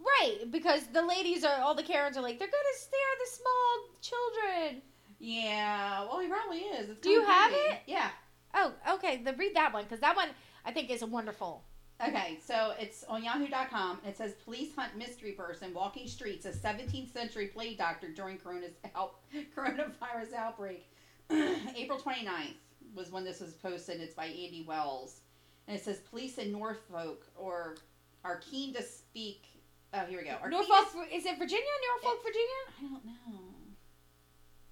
Right, 0.00 0.50
because 0.50 0.82
the 0.92 1.02
ladies 1.02 1.44
are 1.44 1.60
all 1.60 1.74
the 1.74 1.82
Karens 1.82 2.16
are 2.16 2.22
like 2.22 2.38
they're 2.38 2.48
gonna 2.48 2.76
stare 2.76 2.98
the 3.20 3.30
small 3.30 4.00
children. 4.00 4.82
Yeah, 5.20 6.06
well, 6.06 6.18
he 6.18 6.26
probably 6.26 6.58
is. 6.58 6.88
It's 6.88 7.00
Do 7.00 7.10
you 7.10 7.22
have 7.22 7.52
it? 7.52 7.80
Yeah. 7.86 8.08
Oh, 8.54 8.72
okay. 8.94 9.22
The 9.22 9.34
read 9.34 9.54
that 9.54 9.72
one 9.72 9.84
because 9.84 10.00
that 10.00 10.16
one 10.16 10.28
I 10.64 10.72
think 10.72 10.90
is 10.90 11.04
wonderful. 11.04 11.62
Okay, 12.06 12.38
so 12.42 12.72
it's 12.78 13.04
on 13.04 13.22
Yahoo.com. 13.22 13.98
and 14.02 14.12
It 14.12 14.16
says 14.16 14.32
police 14.44 14.74
hunt 14.74 14.96
mystery 14.96 15.32
person 15.32 15.74
walking 15.74 16.08
streets 16.08 16.46
a 16.46 16.50
17th 16.50 17.12
century 17.12 17.48
plague 17.48 17.76
doctor 17.76 18.08
during 18.08 18.38
corona's 18.38 18.72
out, 18.94 19.16
coronavirus 19.56 20.32
outbreak. 20.36 20.86
April 21.30 21.98
29th 21.98 22.54
was 22.94 23.10
when 23.12 23.24
this 23.24 23.40
was 23.40 23.52
posted. 23.52 24.00
It's 24.00 24.14
by 24.14 24.26
Andy 24.26 24.64
Wells, 24.66 25.20
and 25.68 25.76
it 25.76 25.84
says 25.84 25.98
police 25.98 26.38
in 26.38 26.50
Norfolk 26.52 27.26
or 27.36 27.76
are 28.24 28.38
keen 28.38 28.72
to 28.74 28.82
speak. 28.82 29.44
Oh, 29.92 30.00
here 30.06 30.20
we 30.20 30.24
go. 30.24 30.36
Are 30.42 30.50
keen 30.50 30.62
to 30.62 30.68
Norfolk 30.68 31.08
is 31.12 31.26
it 31.26 31.38
Virginia? 31.38 31.64
Norfolk, 32.02 32.22
Virginia? 32.24 32.62
I 32.78 32.82
don't 32.82 33.04
know. 33.04 33.40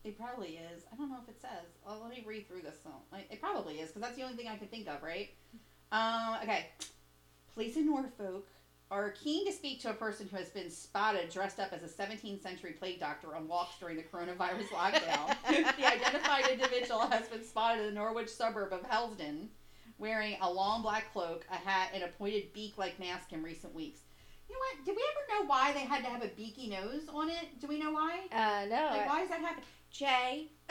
It 0.05 0.19
probably 0.19 0.59
is. 0.73 0.85
I 0.91 0.97
don't 0.97 1.11
know 1.11 1.19
if 1.23 1.29
it 1.29 1.41
says. 1.43 1.77
Well, 1.85 1.99
let 2.01 2.11
me 2.11 2.25
read 2.27 2.49
through 2.49 2.63
this. 2.63 2.77
It 3.31 3.41
probably 3.41 3.75
is 3.75 3.89
because 3.89 4.01
that's 4.01 4.17
the 4.17 4.23
only 4.23 4.37
thing 4.37 4.49
I 4.49 4.57
can 4.57 4.69
think 4.69 4.89
of, 4.89 5.03
right? 5.03 5.29
Um, 5.93 6.39
okay. 6.43 6.69
Police 7.59 7.77
in 7.77 7.87
Norfolk 7.87 8.47
are 8.89 9.11
keen 9.21 9.45
to 9.45 9.53
speak 9.53 9.81
to 9.81 9.91
a 9.91 9.93
person 9.93 10.29
who 10.29 10.37
has 10.37 10.49
been 10.49 10.71
spotted 10.71 11.29
dressed 11.29 11.59
up 11.59 11.73
as 11.73 11.83
a 11.83 11.93
17th 11.93 12.41
century 12.41 12.71
plague 12.71 13.01
doctor 13.01 13.35
on 13.35 13.49
walks 13.49 13.75
during 13.81 13.97
the 13.97 14.05
coronavirus 14.05 14.69
lockdown. 14.69 15.35
the 15.77 15.85
identified 15.85 16.47
individual 16.53 17.01
has 17.09 17.27
been 17.27 17.45
spotted 17.45 17.81
in 17.81 17.87
the 17.89 18.01
Norwich 18.01 18.29
suburb 18.29 18.73
of 18.73 18.89
Hellesdon 18.89 19.49
wearing 19.99 20.37
a 20.41 20.49
long 20.49 20.83
black 20.83 21.13
cloak, 21.13 21.47
a 21.51 21.57
hat, 21.57 21.91
and 21.93 22.05
a 22.05 22.07
pointed 22.07 22.53
beak-like 22.53 23.01
mask 23.01 23.33
in 23.33 23.43
recent 23.43 23.75
weeks. 23.75 24.03
You 24.49 24.55
know 24.55 24.61
what? 24.61 24.87
Did 24.87 24.95
we 24.95 25.03
ever 25.11 25.43
know 25.43 25.49
why 25.49 25.73
they 25.73 25.81
had 25.81 26.05
to 26.05 26.11
have 26.11 26.23
a 26.23 26.29
beaky 26.29 26.69
nose 26.69 27.09
on 27.13 27.29
it? 27.29 27.61
Do 27.61 27.67
we 27.67 27.81
know 27.81 27.91
why? 27.91 28.21
Uh, 28.31 28.67
no. 28.69 28.87
Like, 28.97 29.09
why 29.09 29.21
does 29.23 29.31
that 29.31 29.41
happen? 29.41 29.65
Jay. 29.91 30.47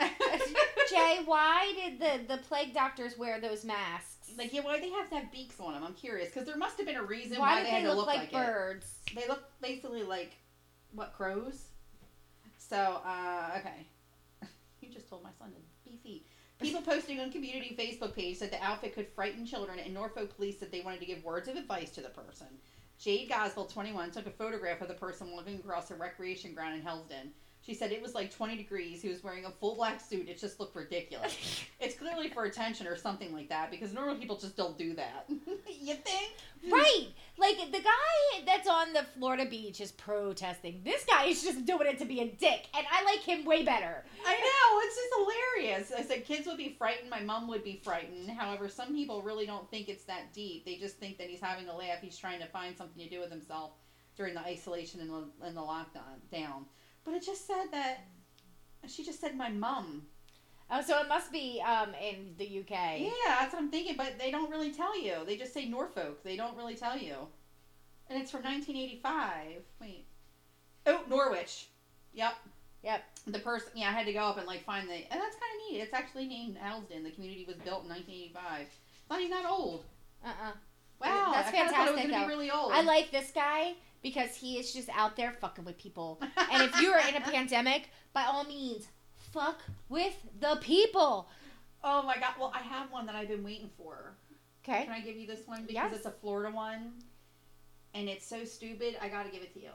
Jay, 0.90 1.20
why 1.26 1.74
did 1.76 2.00
the 2.00 2.34
the 2.34 2.40
plague 2.44 2.72
doctors 2.72 3.18
wear 3.18 3.40
those 3.42 3.62
masks? 3.62 4.17
Like, 4.36 4.52
yeah, 4.52 4.62
why 4.62 4.80
they 4.80 4.90
have 4.90 5.08
to 5.10 5.16
have 5.16 5.32
beaks 5.32 5.60
on 5.60 5.72
them? 5.72 5.84
I'm 5.84 5.94
curious 5.94 6.28
because 6.28 6.46
there 6.46 6.56
must 6.56 6.76
have 6.78 6.86
been 6.86 6.96
a 6.96 7.02
reason 7.02 7.38
why, 7.38 7.56
why, 7.56 7.62
they 7.62 7.70
had 7.70 7.82
to 7.82 7.88
look, 7.88 7.98
look 7.98 8.06
like, 8.06 8.32
like, 8.32 8.32
birds? 8.32 8.98
it. 9.06 9.14
They 9.16 9.28
look 9.28 9.42
basically 9.60 10.02
like 10.02 10.36
what 10.92 11.12
crows. 11.14 11.68
So, 12.56 13.00
uh, 13.04 13.58
okay. 13.58 13.86
you 14.80 14.90
just 14.90 15.08
told 15.08 15.22
my 15.22 15.30
son 15.38 15.52
to 15.52 15.90
be 15.90 15.96
feet. 16.02 16.26
People 16.60 16.82
posting 16.82 17.20
on 17.20 17.30
community 17.30 17.76
Facebook 17.78 18.14
page 18.14 18.36
said 18.36 18.50
the 18.50 18.62
outfit 18.62 18.94
could 18.94 19.08
frighten 19.08 19.46
children, 19.46 19.78
and 19.78 19.94
Norfolk 19.94 20.34
police 20.34 20.58
said 20.58 20.72
they 20.72 20.80
wanted 20.80 21.00
to 21.00 21.06
give 21.06 21.22
words 21.22 21.48
of 21.48 21.56
advice 21.56 21.90
to 21.90 22.00
the 22.00 22.08
person. 22.08 22.48
Jade 22.98 23.28
Goswell, 23.28 23.66
21, 23.66 24.10
took 24.10 24.26
a 24.26 24.30
photograph 24.30 24.80
of 24.80 24.88
the 24.88 24.94
person 24.94 25.30
walking 25.30 25.56
across 25.56 25.92
a 25.92 25.94
recreation 25.94 26.52
ground 26.52 26.74
in 26.74 26.82
Hellesdon. 26.82 27.30
She 27.68 27.74
said 27.74 27.92
it 27.92 28.00
was 28.00 28.14
like 28.14 28.34
20 28.34 28.56
degrees. 28.56 29.02
He 29.02 29.10
was 29.10 29.22
wearing 29.22 29.44
a 29.44 29.50
full 29.50 29.74
black 29.74 30.00
suit. 30.00 30.26
It 30.26 30.40
just 30.40 30.58
looked 30.58 30.74
ridiculous. 30.74 31.36
it's 31.80 31.94
clearly 31.94 32.30
for 32.30 32.44
attention 32.44 32.86
or 32.86 32.96
something 32.96 33.30
like 33.30 33.50
that 33.50 33.70
because 33.70 33.92
normal 33.92 34.16
people 34.16 34.38
just 34.38 34.56
don't 34.56 34.78
do 34.78 34.94
that. 34.94 35.26
you 35.28 35.94
think? 35.96 36.32
Right. 36.72 37.08
Like 37.36 37.58
the 37.70 37.82
guy 37.82 38.42
that's 38.46 38.66
on 38.66 38.94
the 38.94 39.04
Florida 39.18 39.44
beach 39.44 39.82
is 39.82 39.92
protesting. 39.92 40.80
This 40.82 41.04
guy 41.04 41.26
is 41.26 41.42
just 41.42 41.66
doing 41.66 41.86
it 41.86 41.98
to 41.98 42.06
be 42.06 42.20
a 42.20 42.28
dick, 42.28 42.68
and 42.74 42.86
I 42.90 43.04
like 43.04 43.20
him 43.20 43.44
way 43.44 43.62
better. 43.64 44.02
I 44.26 44.32
know. 44.32 44.80
It's 44.84 44.96
just 44.96 45.12
hilarious. 45.18 45.92
I 45.94 46.08
said 46.08 46.24
kids 46.24 46.46
would 46.46 46.56
be 46.56 46.74
frightened. 46.78 47.10
My 47.10 47.20
mom 47.20 47.48
would 47.48 47.64
be 47.64 47.82
frightened. 47.84 48.30
However, 48.30 48.70
some 48.70 48.94
people 48.94 49.20
really 49.20 49.44
don't 49.44 49.70
think 49.70 49.90
it's 49.90 50.04
that 50.04 50.32
deep. 50.32 50.64
They 50.64 50.76
just 50.76 50.96
think 50.96 51.18
that 51.18 51.28
he's 51.28 51.40
having 51.42 51.68
a 51.68 51.76
laugh. 51.76 52.00
He's 52.00 52.16
trying 52.16 52.40
to 52.40 52.46
find 52.46 52.74
something 52.78 53.04
to 53.04 53.10
do 53.10 53.20
with 53.20 53.30
himself 53.30 53.72
during 54.16 54.32
the 54.32 54.40
isolation 54.40 55.00
and 55.00 55.10
the, 55.10 55.46
and 55.46 55.54
the 55.54 55.60
lockdown. 55.60 56.64
But 57.08 57.16
it 57.16 57.24
just 57.24 57.46
said 57.46 57.64
that. 57.72 58.04
She 58.86 59.02
just 59.02 59.18
said 59.18 59.34
my 59.34 59.48
mom. 59.48 60.02
Oh, 60.70 60.82
so 60.82 61.00
it 61.00 61.08
must 61.08 61.32
be 61.32 61.62
um 61.66 61.94
in 61.94 62.34
the 62.36 62.44
UK. 62.60 63.00
Yeah, 63.00 63.10
that's 63.40 63.54
what 63.54 63.62
I'm 63.62 63.70
thinking. 63.70 63.96
But 63.96 64.18
they 64.18 64.30
don't 64.30 64.50
really 64.50 64.72
tell 64.72 65.00
you. 65.00 65.14
They 65.26 65.38
just 65.38 65.54
say 65.54 65.64
Norfolk. 65.64 66.22
They 66.22 66.36
don't 66.36 66.54
really 66.54 66.74
tell 66.74 66.98
you. 66.98 67.14
And 68.10 68.20
it's 68.20 68.30
from 68.30 68.42
1985. 68.42 69.62
Wait. 69.80 70.04
Oh, 70.86 71.00
Norwich. 71.08 71.68
Yep. 72.12 72.34
Yep. 72.82 73.02
The 73.26 73.38
person, 73.38 73.70
yeah, 73.74 73.88
I 73.88 73.92
had 73.92 74.06
to 74.06 74.12
go 74.12 74.20
up 74.20 74.36
and 74.36 74.46
like 74.46 74.64
find 74.64 74.86
the, 74.86 74.94
and 74.94 75.06
that's 75.20 75.36
kind 75.36 75.52
of 75.56 75.72
neat. 75.72 75.80
It's 75.80 75.94
actually 75.94 76.26
named 76.26 76.58
Hellesdon. 76.62 77.04
The 77.04 77.10
community 77.10 77.44
was 77.46 77.56
built 77.56 77.84
in 77.84 77.88
1985. 77.88 78.60
It's 78.60 78.76
Not 79.08 79.20
even 79.20 79.30
that 79.30 79.48
old. 79.48 79.84
Uh 80.22 80.28
uh 80.28 80.52
Wow, 81.00 81.30
That's 81.32 81.48
I 81.48 81.52
kinda 81.52 81.70
thought 81.70 81.88
it 81.88 81.92
was 81.92 82.00
fantastic, 82.00 82.10
gonna 82.10 82.24
though. 82.24 82.28
be 82.28 82.34
really 82.34 82.50
old. 82.50 82.72
I 82.72 82.82
like 82.82 83.10
this 83.10 83.30
guy 83.30 83.74
because 84.02 84.34
he 84.36 84.58
is 84.58 84.72
just 84.72 84.88
out 84.90 85.16
there 85.16 85.32
fucking 85.40 85.64
with 85.64 85.78
people. 85.78 86.20
And 86.52 86.62
if 86.62 86.80
you 86.80 86.90
are 86.90 87.00
in 87.08 87.16
a 87.16 87.20
pandemic, 87.32 87.90
by 88.12 88.24
all 88.24 88.44
means, 88.44 88.88
fuck 89.16 89.60
with 89.88 90.14
the 90.40 90.56
people. 90.60 91.28
oh 91.84 92.02
my 92.02 92.14
god. 92.14 92.34
Well, 92.38 92.52
I 92.54 92.60
have 92.60 92.90
one 92.92 93.06
that 93.06 93.14
I've 93.14 93.28
been 93.28 93.44
waiting 93.44 93.70
for. 93.76 94.14
Okay. 94.64 94.84
Can 94.84 94.92
I 94.92 95.00
give 95.00 95.16
you 95.16 95.26
this 95.26 95.40
one 95.46 95.62
because 95.62 95.74
Yes. 95.74 95.92
it's 95.96 96.06
a 96.06 96.10
Florida 96.10 96.54
one, 96.54 96.92
and 97.94 98.08
it's 98.08 98.26
so 98.26 98.44
stupid. 98.44 98.96
I 99.00 99.08
got 99.08 99.24
to 99.24 99.30
give 99.30 99.42
it 99.42 99.52
to 99.54 99.60
you. 99.60 99.70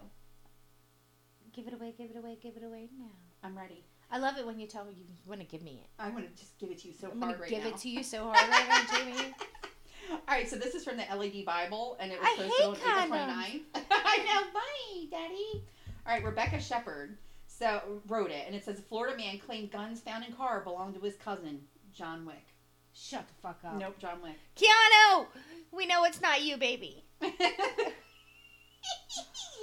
Give 1.54 1.68
it 1.68 1.74
away, 1.74 1.94
give 1.98 2.10
it 2.12 2.18
away, 2.18 2.38
give 2.42 2.56
it 2.58 2.64
away 2.64 2.90
now. 3.00 3.06
I'm 3.44 3.58
ready. 3.58 3.84
I 4.12 4.18
love 4.20 4.38
it 4.38 4.46
when 4.46 4.60
you 4.60 4.68
tell 4.68 4.86
me 4.86 4.92
you, 4.96 5.06
you 5.10 5.30
want 5.30 5.42
to 5.42 5.48
give 5.48 5.64
me 5.64 5.82
it. 5.84 5.90
I 6.00 6.10
want 6.10 6.26
to 6.30 6.40
just 6.42 6.58
give 6.60 6.70
it 6.72 6.80
to 6.80 6.88
you 6.88 6.94
so 6.94 7.10
I'm 7.12 7.22
hard 7.22 7.40
right 7.40 7.50
give 7.50 7.64
now. 7.64 7.70
it 7.70 7.78
to 7.78 7.90
you 7.90 8.04
so 8.04 8.32
hard 8.32 8.50
right 8.50 8.68
now, 8.70 8.98
Jamie. 8.98 9.34
All 10.12 10.20
right, 10.28 10.50
so 10.50 10.56
this 10.56 10.76
is 10.76 10.84
from 10.84 10.98
the 10.98 11.04
LADbible, 11.04 11.98
and 12.00 12.12
it 12.12 12.20
was 12.20 12.30
posted 12.38 12.66
on 12.66 12.76
April 12.76 12.76
condoms. 12.76 13.28
29th. 13.28 13.62
I 13.92 14.18
know, 14.18 14.52
bye, 14.54 15.06
Daddy. 15.12 15.64
All 16.06 16.14
right, 16.14 16.24
Rebecca 16.24 16.60
Shepard 16.60 17.18
So 17.48 18.02
wrote 18.08 18.32
it, 18.32 18.44
and 18.46 18.56
it 18.56 18.64
says 18.66 18.80
A 18.80 18.82
Florida 18.82 19.16
man 19.18 19.40
claimed 19.40 19.72
guns 19.72 20.00
found 20.02 20.26
in 20.26 20.34
car 20.34 20.62
belonged 20.62 20.96
to 20.96 21.02
his 21.02 21.16
cousin 21.16 21.62
John 21.94 22.26
Wick. 22.26 22.48
Shut 22.94 23.26
the 23.28 23.34
fuck 23.42 23.60
up. 23.66 23.78
Nope, 23.78 23.98
John 24.00 24.22
Wick. 24.22 24.36
Keanu, 24.56 25.26
we 25.72 25.86
know 25.86 26.04
it's 26.04 26.22
not 26.22 26.44
you, 26.44 26.58
baby. 26.58 27.04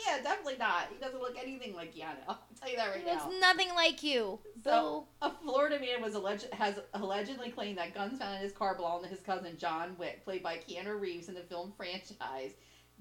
Yeah, 0.07 0.23
definitely 0.23 0.57
not. 0.59 0.89
He 0.93 0.99
doesn't 1.01 1.21
look 1.21 1.37
anything 1.41 1.75
like 1.75 1.95
Keanu. 1.95 2.17
I'll 2.29 2.39
tell 2.61 2.71
you 2.71 2.77
that 2.77 2.91
right 2.91 3.03
He 3.03 3.11
looks 3.11 3.25
nothing 3.41 3.69
like 3.75 4.03
you. 4.03 4.39
So, 4.63 5.07
a 5.23 5.31
Florida 5.31 5.79
man 5.79 6.03
was 6.03 6.15
alleged 6.15 6.47
has 6.53 6.77
allegedly 6.95 7.51
claimed 7.51 7.79
that 7.79 7.95
guns 7.95 8.19
found 8.19 8.37
in 8.37 8.43
his 8.43 8.53
car 8.53 8.75
belonged 8.75 9.05
to 9.05 9.09
his 9.09 9.21
cousin 9.21 9.57
John 9.59 9.97
Wick, 9.99 10.25
played 10.25 10.43
by 10.43 10.57
Keanu 10.57 11.01
Reeves 11.01 11.29
in 11.29 11.35
the 11.35 11.41
film 11.41 11.73
franchise. 11.77 12.53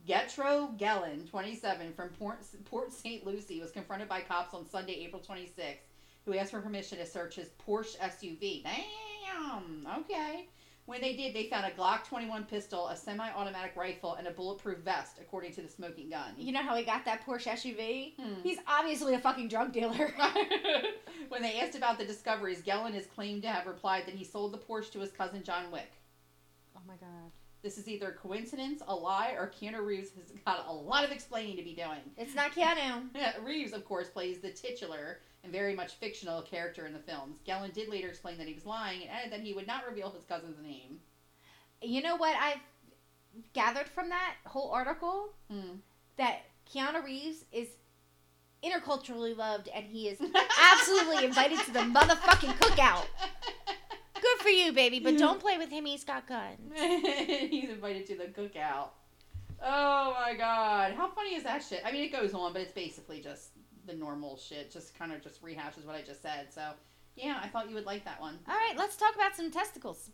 Getro 0.07 0.77
Gellin, 0.77 1.29
27, 1.29 1.93
from 1.93 2.09
Port, 2.09 2.39
Port 2.65 2.93
St. 2.93 3.25
Lucie, 3.25 3.59
was 3.59 3.71
confronted 3.71 4.07
by 4.07 4.21
cops 4.21 4.53
on 4.53 4.67
Sunday, 4.69 4.93
April 5.05 5.21
26th, 5.21 5.75
who 6.25 6.33
asked 6.35 6.51
for 6.51 6.61
permission 6.61 6.97
to 6.99 7.05
search 7.05 7.35
his 7.35 7.49
Porsche 7.67 7.97
SUV. 7.97 8.63
Damn, 8.63 9.87
okay. 9.99 10.47
When 10.89 11.01
they 11.01 11.15
did, 11.15 11.35
they 11.35 11.43
found 11.43 11.67
a 11.67 11.69
Glock 11.69 12.03
21 12.05 12.45
pistol, 12.45 12.87
a 12.87 12.97
semi-automatic 12.97 13.75
rifle, 13.75 14.15
and 14.15 14.27
a 14.27 14.31
bulletproof 14.31 14.79
vest, 14.79 15.17
according 15.21 15.53
to 15.53 15.61
the 15.61 15.67
smoking 15.67 16.09
gun. 16.09 16.33
You 16.35 16.51
know 16.51 16.63
how 16.63 16.75
he 16.75 16.83
got 16.83 17.05
that 17.05 17.23
Porsche 17.23 17.51
SUV? 17.51 18.15
Hmm. 18.15 18.41
He's 18.41 18.57
obviously 18.67 19.13
a 19.13 19.19
fucking 19.19 19.49
drug 19.49 19.71
dealer. 19.71 20.11
when 21.29 21.43
they 21.43 21.59
asked 21.59 21.75
about 21.75 21.99
the 21.99 22.05
discoveries, 22.05 22.63
Gellin 22.63 22.95
is 22.95 23.05
claimed 23.05 23.43
to 23.43 23.49
have 23.49 23.67
replied 23.67 24.07
that 24.07 24.15
he 24.15 24.23
sold 24.23 24.51
the 24.51 24.57
Porsche 24.57 24.89
to 24.93 24.99
his 24.99 25.11
cousin 25.11 25.43
John 25.43 25.69
Wick. 25.69 25.91
oh 26.75 26.81
my 26.87 26.95
god. 26.95 27.29
This 27.61 27.77
is 27.77 27.89
either 27.89 28.17
coincidence, 28.21 28.81
a 28.87 28.95
lie, 28.95 29.35
or 29.37 29.51
Keanu 29.51 29.85
Reeves 29.85 30.11
has 30.17 30.31
got 30.45 30.65
a 30.67 30.71
lot 30.71 31.03
of 31.03 31.11
explaining 31.11 31.57
to 31.57 31.63
be 31.63 31.73
doing. 31.73 31.99
It's 32.17 32.33
not 32.33 32.53
Keanu. 32.53 33.09
Yeah, 33.15 33.33
Reeves, 33.43 33.73
of 33.73 33.83
course, 33.83 34.07
plays 34.07 34.39
the 34.39 34.51
titular 34.51 35.19
and 35.43 35.51
very 35.51 35.75
much 35.75 35.93
fictional 35.95 36.41
character 36.41 36.85
in 36.85 36.93
the 36.93 36.99
films. 36.99 37.39
Gellin 37.45 37.73
did 37.73 37.89
later 37.89 38.07
explain 38.07 38.37
that 38.37 38.47
he 38.47 38.53
was 38.53 38.65
lying 38.65 39.01
and 39.01 39.11
added 39.11 39.31
that 39.33 39.41
he 39.41 39.53
would 39.53 39.67
not 39.67 39.85
reveal 39.87 40.09
his 40.09 40.23
cousin's 40.23 40.61
name. 40.61 40.99
You 41.81 42.01
know 42.01 42.15
what 42.15 42.35
I've 42.39 42.59
gathered 43.53 43.89
from 43.89 44.09
that 44.09 44.35
whole 44.45 44.71
article? 44.71 45.29
Hmm. 45.51 45.77
That 46.17 46.41
Keanu 46.73 47.03
Reeves 47.03 47.45
is 47.51 47.67
interculturally 48.63 49.35
loved 49.35 49.69
and 49.73 49.85
he 49.85 50.07
is 50.07 50.19
absolutely 50.73 51.25
invited 51.25 51.59
to 51.59 51.71
the 51.71 51.79
motherfucking 51.79 52.57
cookout. 52.57 53.05
For 54.49 54.53
you, 54.53 54.71
baby, 54.73 54.99
but 54.99 55.15
don't 55.15 55.39
play 55.39 55.59
with 55.59 55.69
him. 55.69 55.85
He's 55.85 56.03
got 56.03 56.27
guns. 56.27 56.57
He's 56.75 57.69
invited 57.69 58.07
to 58.07 58.15
the 58.15 58.23
cookout. 58.23 58.89
Oh 59.63 60.17
my 60.19 60.33
god. 60.35 60.93
How 60.93 61.07
funny 61.09 61.35
is 61.35 61.43
that 61.43 61.63
shit? 61.63 61.83
I 61.85 61.91
mean, 61.91 62.03
it 62.03 62.11
goes 62.11 62.33
on, 62.33 62.51
but 62.51 62.63
it's 62.63 62.71
basically 62.71 63.21
just 63.21 63.49
the 63.85 63.93
normal 63.93 64.37
shit. 64.37 64.71
Just 64.71 64.97
kind 64.97 65.11
of 65.11 65.21
just 65.21 65.43
rehashes 65.43 65.85
what 65.85 65.95
I 65.95 66.01
just 66.01 66.23
said. 66.23 66.51
So, 66.51 66.71
yeah, 67.15 67.39
I 67.43 67.47
thought 67.47 67.69
you 67.69 67.75
would 67.75 67.85
like 67.85 68.03
that 68.05 68.19
one. 68.19 68.39
All 68.47 68.55
right, 68.55 68.73
let's 68.75 68.95
talk 68.95 69.13
about 69.13 69.35
some 69.35 69.51
testicles. 69.51 70.09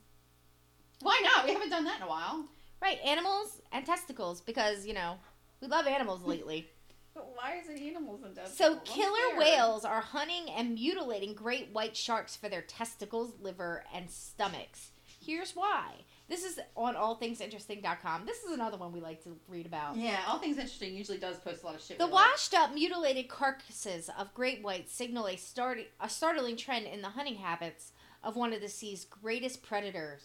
Why 1.02 1.18
not? 1.24 1.46
We 1.46 1.54
haven't 1.54 1.70
done 1.70 1.86
that 1.86 2.02
in 2.02 2.04
a 2.04 2.10
while. 2.10 2.46
Right, 2.82 2.98
animals 3.06 3.62
and 3.72 3.86
testicles 3.86 4.42
because, 4.42 4.86
you 4.86 4.94
know, 4.94 5.16
we 5.62 5.70
love 5.70 5.88
animals 5.88 6.24
lately. 6.26 6.68
But 7.16 7.34
why 7.34 7.56
is 7.64 7.70
it 7.70 7.82
animals 7.82 8.22
and 8.24 8.38
So, 8.48 8.76
killer 8.84 9.38
whales 9.38 9.86
are 9.86 10.02
hunting 10.02 10.50
and 10.50 10.74
mutilating 10.76 11.34
great 11.34 11.70
white 11.72 11.96
sharks 11.96 12.36
for 12.36 12.50
their 12.50 12.62
testicles, 12.62 13.34
liver, 13.40 13.86
and 13.94 14.12
stomachs. 14.12 14.92
Here's 15.26 15.56
why. 15.56 16.04
This 16.28 16.44
is 16.44 16.60
on 16.76 16.96
allthingsinteresting.com. 16.96 18.26
This 18.26 18.44
is 18.44 18.52
another 18.52 18.78
one 18.78 18.92
we 18.92 19.00
like 19.00 19.24
to 19.24 19.38
read 19.48 19.66
about. 19.66 19.96
Yeah, 19.96 20.20
All 20.28 20.40
Things 20.40 20.58
Interesting 20.58 20.94
usually 20.94 21.18
does 21.18 21.38
post 21.38 21.64
a 21.64 21.66
lot 21.66 21.76
of 21.76 21.82
shit. 21.82 21.98
The 22.00 22.08
washed 22.08 22.54
up, 22.54 22.74
mutilated 22.74 23.30
carcasses 23.30 24.10
of 24.20 24.34
great 24.34 24.62
whites 24.62 24.94
signal 24.94 25.28
a, 25.28 25.36
start- 25.38 25.80
a 26.02 26.10
startling 26.10 26.58
trend 26.58 26.86
in 26.86 27.02
the 27.02 27.10
hunting 27.10 27.36
habits 27.36 27.92
of 28.24 28.36
one 28.36 28.54
of 28.54 28.62
the 28.62 28.68
sea's 28.70 29.06
greatest 29.06 29.64
predators, 29.64 30.24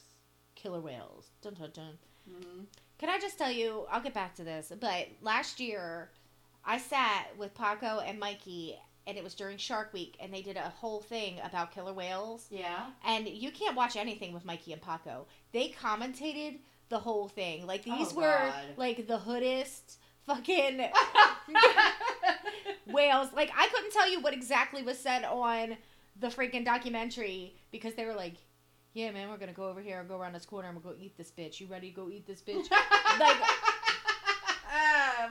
killer 0.55 0.81
whales. 0.81 1.29
Dun, 1.43 1.55
dun, 1.55 1.71
dun. 1.73 1.99
Mhm. 2.29 2.67
Can 2.99 3.09
I 3.09 3.19
just 3.19 3.39
tell 3.39 3.51
you, 3.53 3.87
I'll 3.91 4.03
get 4.03 4.13
back 4.15 4.35
to 4.37 4.45
this, 4.45 4.73
but 4.81 5.09
last 5.23 5.61
year 5.61 6.11
I 6.65 6.79
sat 6.79 7.29
with 7.39 7.55
Paco 7.55 8.01
and 8.01 8.19
Mikey, 8.21 8.77
and 9.07 9.17
it 9.17 9.25
was 9.25 9.35
during 9.35 9.57
Shark 9.57 9.93
Week, 9.93 10.17
and 10.21 10.33
they 10.33 10.43
did 10.43 10.57
a 10.57 10.69
whole 10.69 11.01
thing 11.01 11.41
about 11.43 11.73
killer 11.73 11.93
whales. 11.93 12.47
Yeah. 12.51 12.87
And 13.05 13.27
you 13.29 13.51
can't 13.51 13.77
watch 13.77 13.97
anything 13.97 14.33
with 14.33 14.45
Mikey 14.45 14.73
and 14.73 14.83
Paco. 14.83 15.27
They 15.53 15.75
commentated 15.83 16.59
the 16.91 16.99
whole 16.99 17.29
thing. 17.29 17.67
Like, 17.67 17.85
oh, 17.89 17.97
these 17.97 18.13
Oh, 18.13 18.17
were, 18.17 18.23
God. 18.53 18.55
like, 18.77 19.07
the 19.07 19.19
hoodest 19.19 19.99
fucking 20.27 20.79
whales. 22.87 23.29
Like, 23.35 23.51
I 23.57 23.69
couldn't 23.69 23.93
tell 23.93 24.11
you 24.11 24.21
what 24.21 24.35
exactly 24.35 24.83
was 24.83 24.99
said 24.99 25.25
on 25.25 25.77
the 26.19 26.29
freaking 26.29 26.65
documentary 26.65 27.55
because 27.71 27.95
they 27.95 28.05
were 28.05 28.15
like, 28.15 28.35
yeah, 28.93 29.11
man, 29.13 29.29
we're 29.31 29.37
gonna 29.37 29.53
go 29.53 29.69
over 29.69 29.81
here 29.81 30.01
and 30.01 30.09
go 30.09 30.19
around 30.19 30.33
this 30.35 30.45
corner 30.45 30.69
and 30.69 30.77
we're 30.77 30.83
gonna 30.83 30.97
go 30.97 31.01
eat 31.03 31.17
this 31.17 31.31
bitch. 31.31 31.61
You 31.61 31.69
ready 31.69 31.91
to 31.91 31.97
go 31.97 32.11
eat 32.11 32.27
this 32.27 32.43
bitch? 32.43 32.69
like, 32.71 33.37
oh 33.41 33.80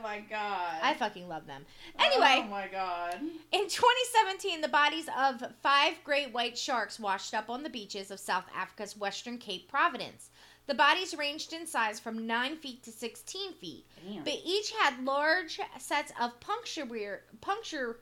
my 0.01 0.19
god. 0.29 0.79
I 0.81 0.93
fucking 0.95 1.27
love 1.27 1.45
them. 1.47 1.65
Anyway, 1.99 2.43
Oh 2.45 2.49
my 2.49 2.67
god. 2.67 3.15
in 3.51 3.67
2017, 3.67 4.61
the 4.61 4.67
bodies 4.67 5.07
of 5.17 5.43
five 5.61 5.93
great 6.03 6.33
white 6.33 6.57
sharks 6.57 6.99
washed 6.99 7.33
up 7.33 7.49
on 7.49 7.63
the 7.63 7.69
beaches 7.69 8.11
of 8.11 8.19
South 8.19 8.45
Africa's 8.55 8.97
Western 8.97 9.37
Cape 9.37 9.69
Providence. 9.69 10.29
The 10.67 10.75
bodies 10.75 11.15
ranged 11.17 11.51
in 11.53 11.65
size 11.65 11.99
from 11.99 12.27
9 12.27 12.57
feet 12.57 12.83
to 12.83 12.91
16 12.91 13.53
feet, 13.53 13.85
Damn. 14.07 14.23
but 14.23 14.37
each 14.45 14.71
had 14.71 15.03
large 15.03 15.59
sets 15.79 16.11
of 16.21 16.39
puncture, 16.39 17.21
puncture 17.41 17.99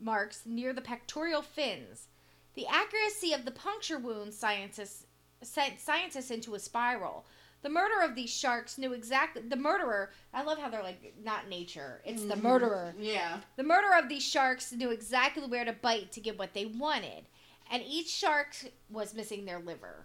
marks 0.00 0.42
near 0.46 0.72
the 0.72 0.80
pectoral 0.80 1.42
fins. 1.42 2.06
The 2.54 2.66
accuracy 2.68 3.32
of 3.32 3.44
the 3.44 3.50
puncture 3.50 3.98
wounds 3.98 4.38
scientists 4.38 5.06
sent 5.42 5.80
scientists 5.80 6.30
into 6.30 6.54
a 6.54 6.60
spiral. 6.60 7.26
The 7.64 7.70
murderer 7.70 8.02
of 8.02 8.14
these 8.14 8.28
sharks 8.28 8.76
knew 8.76 8.92
exactly 8.92 9.40
the 9.40 9.56
murderer. 9.56 10.12
I 10.34 10.42
love 10.42 10.58
how 10.58 10.68
they're 10.68 10.82
like 10.82 11.14
not 11.24 11.48
nature; 11.48 12.02
it's 12.04 12.26
the 12.26 12.34
Mhm. 12.34 12.42
murderer. 12.42 12.94
Yeah. 12.98 13.40
The 13.56 13.62
murderer 13.62 13.96
of 13.96 14.10
these 14.10 14.22
sharks 14.22 14.70
knew 14.70 14.90
exactly 14.90 15.46
where 15.46 15.64
to 15.64 15.72
bite 15.72 16.12
to 16.12 16.20
get 16.20 16.36
what 16.38 16.52
they 16.52 16.66
wanted, 16.66 17.26
and 17.70 17.82
each 17.82 18.10
shark 18.10 18.54
was 18.90 19.14
missing 19.14 19.46
their 19.46 19.60
liver. 19.60 20.04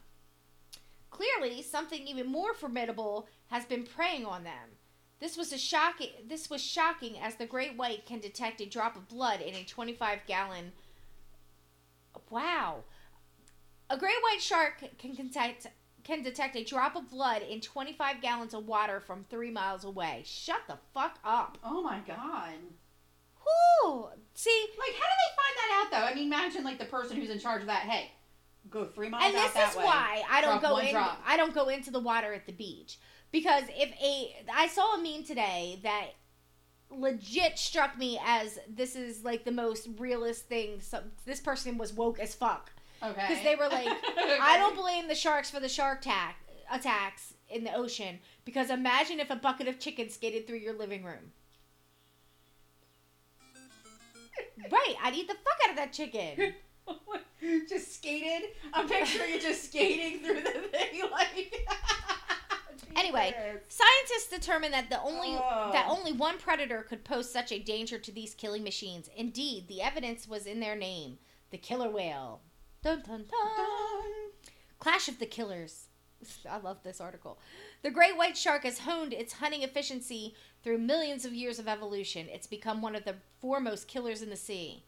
Clearly, 1.09 1.61
something 1.61 2.07
even 2.07 2.27
more 2.27 2.53
formidable 2.53 3.27
has 3.47 3.65
been 3.65 3.85
preying 3.85 4.25
on 4.25 4.45
them. 4.45 4.77
This 5.19 5.35
was 5.35 5.51
a 5.51 5.57
shocking. 5.57 6.13
This 6.29 6.49
was 6.49 6.63
shocking, 6.63 7.19
as 7.19 7.35
the 7.35 7.45
great 7.45 7.75
white 7.75 8.05
can 8.05 8.21
detect 8.21 8.61
a 8.61 8.65
drop 8.65 8.95
of 8.95 9.09
blood 9.09 9.41
in 9.41 9.53
a 9.53 9.65
25 9.65 10.25
gallon. 10.25 10.71
Wow, 12.29 12.85
a 13.89 13.97
great 13.97 14.21
white 14.23 14.41
shark 14.41 14.81
can 14.97 15.13
detect 15.13 15.67
can 16.09 16.23
detect 16.23 16.55
a 16.55 16.63
drop 16.63 16.95
of 16.95 17.09
blood 17.09 17.41
in 17.43 17.61
25 17.61 18.21
gallons 18.21 18.53
of 18.53 18.65
water 18.67 18.99
from 18.99 19.25
three 19.29 19.51
miles 19.51 19.83
away. 19.83 20.23
Shut 20.25 20.61
the 20.67 20.77
fuck 20.93 21.19
up. 21.23 21.57
Oh 21.63 21.81
my 21.81 21.99
god. 22.07 22.53
Whoo! 23.83 24.07
See, 24.33 24.65
Like, 24.77 24.95
how 24.95 25.05
do 25.05 25.15
they 25.19 25.35
find 25.35 25.55
that 25.57 25.81
out, 25.83 25.91
though? 25.91 26.05
I 26.11 26.13
mean, 26.15 26.27
imagine 26.27 26.63
like 26.63 26.79
the 26.79 26.85
person 26.85 27.17
who's 27.17 27.29
in 27.29 27.39
charge 27.39 27.61
of 27.61 27.67
that. 27.67 27.81
Hey, 27.83 28.11
go 28.69 28.85
three 28.85 29.09
miles 29.09 29.23
and 29.25 29.35
out 29.35 29.43
this 29.45 29.53
that 29.53 29.69
is 29.71 29.77
way. 29.77 29.83
why 29.83 30.23
I 30.29 30.41
don't 30.41 30.59
Drop 30.59 30.61
go 30.61 30.73
one 30.73 30.85
in. 30.87 30.91
drop. 30.93 31.21
I 31.25 31.37
don't 31.37 31.53
go 31.53 31.69
into 31.69 31.91
the 31.91 31.99
water 31.99 32.33
at 32.33 32.45
the 32.45 32.53
beach 32.53 32.99
because 33.31 33.63
if 33.69 33.91
a 34.01 34.35
I 34.53 34.67
saw 34.67 34.95
a 34.95 35.01
meme 35.01 35.23
today 35.23 35.79
that 35.83 36.07
legit 36.91 37.57
struck 37.59 37.97
me 37.97 38.19
as 38.25 38.57
this 38.67 38.95
is 38.95 39.23
like 39.23 39.45
the 39.45 39.51
most 39.51 39.87
realist 39.97 40.47
thing. 40.47 40.79
So 40.81 41.01
this 41.25 41.39
person 41.39 41.77
was 41.77 41.93
woke 41.93 42.19
as 42.19 42.33
fuck 42.35 42.71
Okay. 43.01 43.25
because 43.27 43.43
they 43.43 43.55
were 43.55 43.67
like, 43.69 43.87
Okay. 43.87 44.37
I 44.41 44.57
don't 44.57 44.75
blame 44.75 45.07
the 45.07 45.15
sharks 45.15 45.49
for 45.49 45.59
the 45.59 45.69
shark 45.69 46.01
tack 46.01 46.35
attacks 46.71 47.33
in 47.49 47.63
the 47.63 47.73
ocean 47.73 48.19
because 48.45 48.69
imagine 48.69 49.19
if 49.19 49.29
a 49.29 49.35
bucket 49.35 49.67
of 49.67 49.79
chicken 49.79 50.09
skated 50.09 50.45
through 50.47 50.57
your 50.59 50.73
living 50.77 51.03
room. 51.03 51.31
Right, 54.71 54.95
I'd 55.01 55.15
eat 55.15 55.27
the 55.27 55.35
fuck 55.35 55.57
out 55.63 55.69
of 55.71 55.75
that 55.77 55.93
chicken. 55.93 56.53
just 57.69 57.95
skated. 57.95 58.49
I'm 58.73 58.87
picturing 58.89 59.31
you 59.31 59.39
just 59.39 59.65
skating 59.65 60.19
through 60.19 60.41
the 60.41 60.49
thing, 60.71 61.01
like. 61.11 61.55
Anyway, 62.95 63.33
Scientists 63.69 64.29
determined 64.29 64.73
that 64.73 64.89
the 64.89 65.01
only 65.01 65.29
Oh. 65.39 65.69
that 65.71 65.87
only 65.89 66.11
one 66.11 66.37
predator 66.37 66.83
could 66.83 67.05
pose 67.05 67.31
such 67.31 67.51
a 67.53 67.59
danger 67.59 67.97
to 67.99 68.11
these 68.11 68.33
killing 68.35 68.63
machines. 68.63 69.09
Indeed, 69.15 69.67
the 69.69 69.81
evidence 69.81 70.27
was 70.27 70.45
in 70.45 70.59
their 70.59 70.75
name, 70.75 71.17
the 71.51 71.57
killer 71.57 71.89
whale. 71.89 72.41
Dun 72.81 73.01
dun 73.05 73.25
dun. 73.29 74.11
Clash 74.79 75.07
of 75.09 75.19
the 75.19 75.25
Killers. 75.25 75.87
I 76.49 76.57
love 76.57 76.83
this 76.83 77.01
article. 77.01 77.39
The 77.81 77.91
great 77.91 78.17
white 78.17 78.37
shark 78.37 78.63
has 78.63 78.79
honed 78.79 79.13
its 79.13 79.33
hunting 79.33 79.63
efficiency 79.63 80.33
through 80.63 80.77
millions 80.77 81.25
of 81.25 81.33
years 81.33 81.59
of 81.59 81.67
evolution. 81.67 82.27
It's 82.29 82.47
become 82.47 82.81
one 82.81 82.95
of 82.95 83.03
the 83.03 83.15
foremost 83.41 83.87
killers 83.87 84.21
in 84.21 84.29
the 84.29 84.35
sea. 84.35 84.83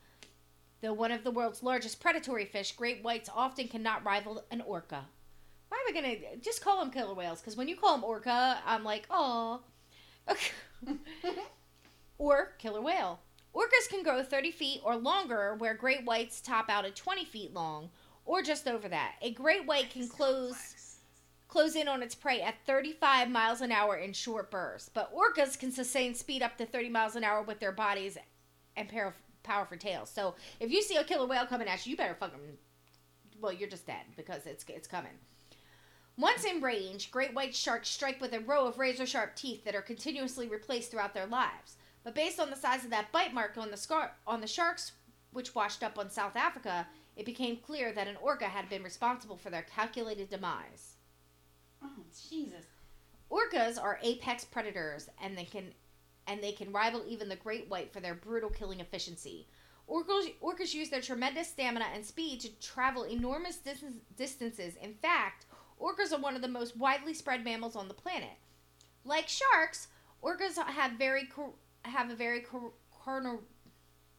Though 0.81 0.93
one 0.93 1.11
of 1.11 1.23
the 1.23 1.31
world's 1.31 1.63
largest 1.63 1.99
predatory 1.99 2.45
fish, 2.45 2.71
great 2.75 3.03
whites 3.03 3.29
often 3.33 3.67
cannot 3.67 4.05
rival 4.05 4.43
an 4.51 4.61
orca. 4.61 5.05
Why 5.69 5.77
are 5.77 5.93
we 5.93 6.01
gonna 6.01 6.37
just 6.41 6.61
call 6.61 6.79
them 6.79 6.91
killer 6.91 7.13
whales? 7.13 7.39
Because 7.39 7.55
when 7.55 7.67
you 7.67 7.75
call 7.75 7.95
them 7.95 8.03
orca, 8.03 8.59
I'm 8.65 8.83
like, 8.83 9.05
oh, 9.09 9.61
or 12.17 12.53
killer 12.57 12.81
whale. 12.81 13.19
Orcas 13.53 13.89
can 13.89 14.03
grow 14.03 14.23
30 14.23 14.51
feet 14.51 14.81
or 14.83 14.95
longer, 14.95 15.55
where 15.57 15.73
great 15.73 16.05
whites 16.05 16.39
top 16.39 16.69
out 16.69 16.85
at 16.85 16.95
20 16.95 17.25
feet 17.25 17.53
long, 17.53 17.89
or 18.25 18.41
just 18.41 18.67
over 18.67 18.87
that. 18.87 19.15
A 19.21 19.31
great 19.31 19.65
white 19.65 19.89
can 19.89 20.07
close 20.07 20.97
close 21.47 21.75
in 21.75 21.89
on 21.89 22.01
its 22.01 22.15
prey 22.15 22.41
at 22.41 22.55
35 22.65 23.29
miles 23.29 23.59
an 23.59 23.73
hour 23.73 23.97
in 23.97 24.13
short 24.13 24.49
bursts, 24.49 24.89
but 24.93 25.13
orcas 25.13 25.59
can 25.59 25.69
sustain 25.69 26.15
speed 26.15 26.41
up 26.41 26.57
to 26.57 26.65
30 26.65 26.87
miles 26.87 27.17
an 27.17 27.25
hour 27.25 27.41
with 27.41 27.59
their 27.59 27.73
bodies 27.73 28.17
and 28.77 28.87
pair 28.87 29.05
of 29.05 29.13
powerful 29.43 29.77
tails. 29.77 30.09
So 30.09 30.35
if 30.61 30.71
you 30.71 30.81
see 30.81 30.95
a 30.95 31.03
killer 31.03 31.27
whale 31.27 31.45
coming 31.45 31.67
at 31.67 31.85
you, 31.85 31.91
you 31.91 31.97
better 31.97 32.15
fucking 32.15 32.57
well, 33.41 33.51
you're 33.51 33.69
just 33.69 33.87
dead 33.87 34.05
because 34.15 34.45
it's 34.45 34.63
it's 34.69 34.87
coming. 34.87 35.11
Once 36.17 36.45
in 36.45 36.61
range, 36.61 37.11
great 37.11 37.33
white 37.33 37.55
sharks 37.55 37.89
strike 37.89 38.21
with 38.21 38.33
a 38.33 38.39
row 38.39 38.65
of 38.67 38.77
razor 38.77 39.05
sharp 39.05 39.35
teeth 39.35 39.63
that 39.65 39.75
are 39.75 39.81
continuously 39.81 40.47
replaced 40.47 40.91
throughout 40.91 41.13
their 41.13 41.25
lives. 41.25 41.77
But 42.03 42.15
based 42.15 42.39
on 42.39 42.49
the 42.49 42.55
size 42.55 42.83
of 42.83 42.89
that 42.89 43.11
bite 43.11 43.33
mark 43.33 43.57
on 43.57 43.71
the 43.71 43.77
scar- 43.77 44.15
on 44.25 44.41
the 44.41 44.47
sharks 44.47 44.93
which 45.31 45.55
washed 45.55 45.83
up 45.83 45.97
on 45.97 46.09
South 46.09 46.35
Africa, 46.35 46.87
it 47.15 47.25
became 47.25 47.57
clear 47.57 47.91
that 47.93 48.07
an 48.07 48.17
orca 48.17 48.45
had 48.45 48.69
been 48.69 48.83
responsible 48.83 49.37
for 49.37 49.49
their 49.49 49.61
calculated 49.63 50.29
demise. 50.29 50.95
Oh, 51.83 51.89
Jesus. 52.29 52.65
Orcas 53.29 53.81
are 53.81 53.99
apex 54.01 54.43
predators 54.43 55.09
and 55.21 55.37
they 55.37 55.45
can 55.45 55.73
and 56.27 56.41
they 56.41 56.51
can 56.51 56.71
rival 56.71 57.03
even 57.07 57.29
the 57.29 57.35
great 57.35 57.69
white 57.69 57.91
for 57.91 57.99
their 57.99 58.13
brutal 58.13 58.49
killing 58.49 58.79
efficiency. 58.79 59.47
Orcas, 59.89 60.33
orcas 60.41 60.73
use 60.73 60.89
their 60.89 61.01
tremendous 61.01 61.47
stamina 61.47 61.85
and 61.93 62.05
speed 62.05 62.39
to 62.41 62.49
travel 62.59 63.03
enormous 63.03 63.57
dis- 63.57 63.83
distances. 64.15 64.75
In 64.81 64.93
fact, 64.93 65.45
orcas 65.81 66.13
are 66.13 66.21
one 66.21 66.35
of 66.35 66.41
the 66.41 66.47
most 66.47 66.77
widely 66.77 67.13
spread 67.13 67.43
mammals 67.43 67.75
on 67.75 67.87
the 67.87 67.93
planet. 67.93 68.37
Like 69.03 69.27
sharks, 69.27 69.87
orcas 70.23 70.57
have 70.57 70.93
very 70.93 71.25
have 71.89 72.09
a 72.09 72.15
very 72.15 72.41
cor- 72.41 72.73
carnor- 73.05 73.39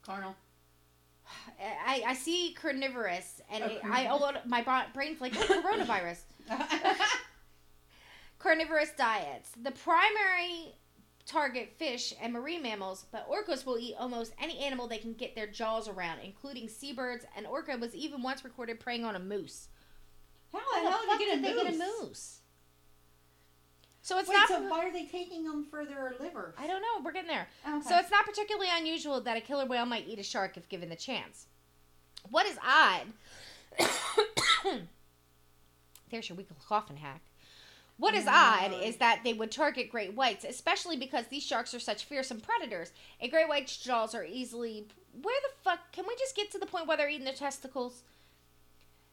Carnal. 0.05 0.35
I, 1.87 2.03
I 2.09 2.15
see 2.15 2.55
carnivorous 2.61 3.41
and 3.51 3.63
I 3.65 3.81
Oh, 3.85 3.91
I 3.91 4.17
lot 4.17 4.49
my 4.49 4.63
bra- 4.63 4.87
brain's 4.93 5.21
like 5.21 5.33
oh, 5.37 5.63
coronavirus. 5.63 6.19
carnivorous 8.39 8.91
diets. 8.97 9.53
The 9.63 9.71
primary 9.71 10.75
target 11.25 11.73
fish 11.79 12.13
and 12.21 12.33
marine 12.33 12.63
mammals, 12.63 13.07
but 13.13 13.29
orcas 13.31 13.65
will 13.65 13.79
eat 13.79 13.95
almost 13.99 14.35
any 14.43 14.59
animal 14.59 14.89
they 14.89 14.99
can 14.99 15.15
get 15.15 15.35
their 15.37 15.47
jaws 15.47 15.89
around, 15.89 16.19
including 16.21 16.69
seabirds. 16.69 17.25
And 17.37 17.47
orca 17.47 17.77
was 17.79 17.95
even 17.95 18.23
once 18.23 18.45
recorded 18.45 18.81
preying 18.81 19.05
on 19.05 19.15
a 19.15 19.21
moose. 19.21 19.69
How 20.53 20.59
How 20.59 20.83
the 20.83 20.91
hell 20.91 21.01
did 21.07 21.21
they 21.21 21.25
get 21.25 21.39
a 21.39 21.43
they 21.43 21.63
get 21.71 21.75
a 21.75 22.03
moose? 22.03 22.41
So 24.05 24.19
it's 24.19 24.29
Wait, 24.29 24.35
not. 24.35 24.49
so 24.49 24.61
why 24.69 24.85
are 24.85 24.93
they 24.93 25.05
taking 25.07 25.45
them 25.45 25.65
for 25.71 25.85
their 25.85 26.15
liver? 26.19 26.55
I 26.59 26.67
don't 26.67 26.83
know. 26.83 27.05
We're 27.05 27.13
getting 27.13 27.29
there. 27.29 27.47
Okay. 27.67 27.89
So 27.89 27.97
it's 27.99 28.11
not 28.11 28.25
particularly 28.25 28.67
unusual 28.77 29.21
that 29.21 29.37
a 29.37 29.41
killer 29.41 29.65
whale 29.65 29.87
might 29.87 30.09
eat 30.09 30.19
a 30.19 30.25
shark 30.25 30.57
if 30.57 30.69
given 30.69 30.89
the 30.89 30.97
chance. 30.97 31.47
What 32.29 32.45
is 32.47 32.59
odd? 32.67 33.07
There's 36.11 36.29
your 36.29 36.37
weekly 36.37 36.57
coffin 36.69 36.97
hack. 36.97 37.21
What 37.97 38.15
is 38.15 38.27
Oh, 38.27 38.31
odd 38.33 38.73
is 38.83 38.97
that 38.97 39.21
they 39.23 39.33
would 39.33 39.53
target 39.53 39.89
great 39.91 40.15
whites, 40.15 40.45
especially 40.45 40.97
because 40.97 41.27
these 41.27 41.45
sharks 41.45 41.73
are 41.73 41.79
such 41.81 42.05
fearsome 42.05 42.41
predators. 42.41 42.91
A 43.21 43.29
great 43.29 43.49
white's 43.49 43.77
jaws 43.77 44.15
are 44.15 44.25
easily. 44.25 44.89
Where 45.21 45.41
the 45.43 45.55
fuck? 45.63 45.93
Can 45.93 46.07
we 46.09 46.17
just 46.17 46.35
get 46.35 46.51
to 46.51 46.59
the 46.59 46.67
point 46.67 46.89
where 46.89 46.97
they're 46.97 47.09
eating 47.09 47.25
their 47.25 47.35
testicles? 47.35 48.03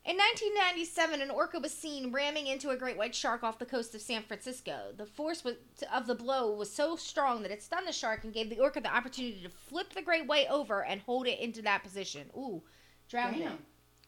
In 0.06 0.16
1997, 0.16 1.22
an 1.22 1.30
orca 1.30 1.60
was 1.60 1.74
seen 1.74 2.12
ramming 2.12 2.48
into 2.48 2.70
a 2.70 2.78
great 2.78 2.98
white 2.98 3.14
shark 3.14 3.44
off 3.44 3.60
the 3.60 3.66
coast 3.66 3.94
of 3.94 4.02
San 4.02 4.24
Francisco. 4.24 4.94
The 4.96 5.06
force 5.06 5.44
was, 5.44 5.56
of 5.94 6.08
the 6.08 6.16
blow 6.16 6.52
was 6.52 6.72
so 6.72 6.96
strong 6.96 7.44
that 7.44 7.52
it 7.52 7.62
stunned 7.62 7.88
the 7.88 7.92
shark 7.92 8.24
and 8.24 8.34
gave 8.34 8.50
the 8.50 8.60
orca 8.60 8.80
the 8.80 8.96
opportunity 8.96 9.42
to 9.44 9.50
flip 9.50 9.94
the 9.94 10.02
great 10.02 10.26
white 10.26 10.48
over 10.50 10.84
and 10.84 11.02
hold 11.02 11.28
it 11.28 11.40
into 11.40 11.62
that 11.64 11.84
position. 11.84 12.30
Ooh, 12.36 12.64
drowned. 13.10 13.38
Damn. 13.38 13.60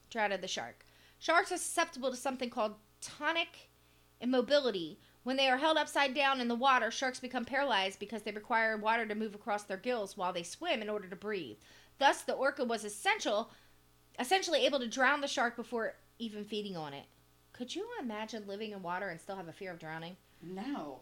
Drowned 0.09 0.41
the 0.41 0.47
shark. 0.47 0.85
Sharks 1.19 1.51
are 1.51 1.57
susceptible 1.57 2.09
to 2.09 2.17
something 2.17 2.49
called 2.49 2.75
tonic 3.01 3.69
immobility. 4.21 4.97
When 5.23 5.35
they 5.35 5.49
are 5.49 5.57
held 5.57 5.77
upside 5.77 6.15
down 6.15 6.41
in 6.41 6.47
the 6.47 6.55
water, 6.55 6.89
sharks 6.89 7.19
become 7.19 7.45
paralyzed 7.45 7.99
because 7.99 8.23
they 8.23 8.31
require 8.31 8.75
water 8.77 9.05
to 9.05 9.13
move 9.13 9.35
across 9.35 9.63
their 9.63 9.77
gills 9.77 10.17
while 10.17 10.33
they 10.33 10.41
swim 10.41 10.81
in 10.81 10.89
order 10.89 11.07
to 11.07 11.15
breathe. 11.15 11.57
Thus, 11.99 12.21
the 12.23 12.33
orca 12.33 12.63
was 12.63 12.83
essential, 12.83 13.51
essentially 14.21 14.65
able 14.65 14.79
to 14.79 14.87
drown 14.87 15.21
the 15.21 15.27
shark 15.27 15.55
before 15.55 15.95
even 16.19 16.45
feeding 16.45 16.77
on 16.77 16.93
it. 16.93 17.05
Could 17.53 17.75
you 17.75 17.87
imagine 17.99 18.47
living 18.47 18.71
in 18.71 18.81
water 18.81 19.09
and 19.09 19.19
still 19.19 19.35
have 19.35 19.47
a 19.47 19.53
fear 19.53 19.71
of 19.71 19.79
drowning? 19.79 20.15
No. 20.41 21.01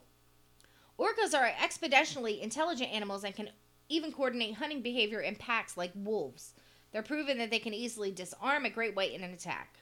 Orcas 0.98 1.34
are 1.34 1.50
exponentially 1.50 2.42
intelligent 2.42 2.92
animals 2.92 3.24
and 3.24 3.36
can 3.36 3.50
even 3.88 4.12
coordinate 4.12 4.56
hunting 4.56 4.82
behavior 4.82 5.22
in 5.22 5.36
packs 5.36 5.78
like 5.78 5.92
wolves. 5.96 6.54
They're 6.92 7.04
proven 7.04 7.38
that 7.38 7.52
they 7.52 7.60
can 7.60 7.74
easily 7.74 8.12
disarm 8.12 8.66
a 8.66 8.70
great 8.70 8.96
white 8.96 9.14
in 9.14 9.24
an 9.24 9.34
attack. 9.34 9.78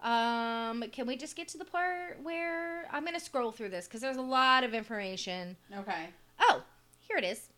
Um, 0.00 0.84
can 0.92 1.06
we 1.06 1.16
just 1.16 1.34
get 1.34 1.48
to 1.48 1.58
the 1.58 1.64
part 1.64 2.22
where 2.22 2.86
I'm 2.92 3.04
going 3.04 3.14
to 3.14 3.24
scroll 3.24 3.52
through 3.52 3.70
this 3.70 3.86
because 3.86 4.02
there's 4.02 4.18
a 4.18 4.22
lot 4.22 4.62
of 4.62 4.74
information. 4.74 5.56
Okay. 5.74 6.08
Oh, 6.40 6.62
here 7.00 7.16
it 7.16 7.24
is. 7.24 7.48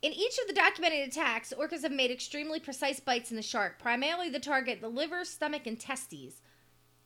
In 0.00 0.12
each 0.12 0.38
of 0.38 0.46
the 0.46 0.54
documented 0.54 1.08
attacks, 1.08 1.52
orcas 1.58 1.82
have 1.82 1.90
made 1.90 2.12
extremely 2.12 2.60
precise 2.60 3.00
bites 3.00 3.30
in 3.30 3.36
the 3.36 3.42
shark, 3.42 3.80
primarily 3.80 4.28
the 4.28 4.38
target 4.38 4.80
the 4.80 4.88
liver, 4.88 5.24
stomach, 5.24 5.66
and 5.66 5.78
testes. 5.78 6.40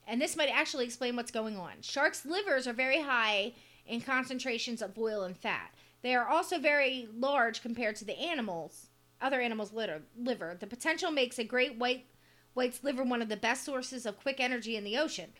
And 0.06 0.20
this 0.20 0.36
might 0.36 0.50
actually 0.50 0.84
explain 0.84 1.16
what's 1.16 1.30
going 1.30 1.56
on. 1.56 1.80
Sharks' 1.80 2.26
livers 2.26 2.66
are 2.66 2.74
very 2.74 3.00
high 3.00 3.54
in 3.86 4.02
concentrations 4.02 4.82
of 4.82 4.98
oil 4.98 5.22
and 5.22 5.36
fat. 5.36 5.72
They 6.02 6.14
are 6.14 6.26
also 6.26 6.58
very 6.58 7.08
large 7.16 7.62
compared 7.62 7.96
to 7.96 8.04
the 8.04 8.18
animals, 8.18 8.88
other 9.22 9.40
animals' 9.40 9.72
litter, 9.72 10.02
liver. 10.18 10.56
The 10.58 10.66
potential 10.66 11.10
makes 11.10 11.38
a 11.38 11.44
great 11.44 11.78
white 11.78 12.06
white's 12.54 12.84
liver 12.84 13.02
one 13.02 13.22
of 13.22 13.30
the 13.30 13.36
best 13.36 13.64
sources 13.64 14.04
of 14.04 14.20
quick 14.20 14.38
energy 14.38 14.76
in 14.76 14.84
the 14.84 14.98
ocean. 14.98 15.32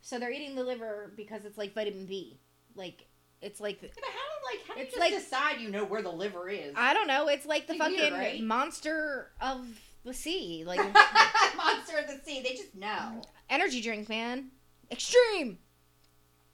So 0.00 0.18
they're 0.18 0.32
eating 0.32 0.56
the 0.56 0.64
liver 0.64 1.12
because 1.16 1.44
it's 1.44 1.58
like 1.58 1.72
vitamin 1.74 2.06
B. 2.06 2.40
Like 2.74 3.06
it's 3.42 3.60
like 3.60 3.80
Yeah, 3.82 3.88
but 3.94 4.04
how 4.04 4.10
do 4.10 4.56
like 4.56 4.66
how 4.68 4.74
do 4.74 4.80
you 4.80 4.86
just 4.86 4.98
like- 4.98 5.12
decide 5.14 5.60
you 5.60 5.68
know 5.70 5.84
where 5.84 6.02
the 6.02 6.10
liver 6.10 6.48
is? 6.48 6.72
I 6.76 6.94
don't 6.94 7.06
know. 7.06 7.28
It's 7.28 7.46
like 7.46 7.66
the 7.66 7.74
fucking 7.74 8.12
right? 8.12 8.42
monster 8.42 9.30
of 9.40 9.66
the 10.04 10.14
sea, 10.14 10.64
like 10.66 10.78
Monster 11.56 11.98
of 11.98 12.06
the 12.06 12.20
sea. 12.24 12.42
They 12.42 12.50
just 12.54 12.74
know, 12.74 13.22
energy 13.48 13.80
drink, 13.82 14.08
man. 14.08 14.50
Extreme. 14.90 15.58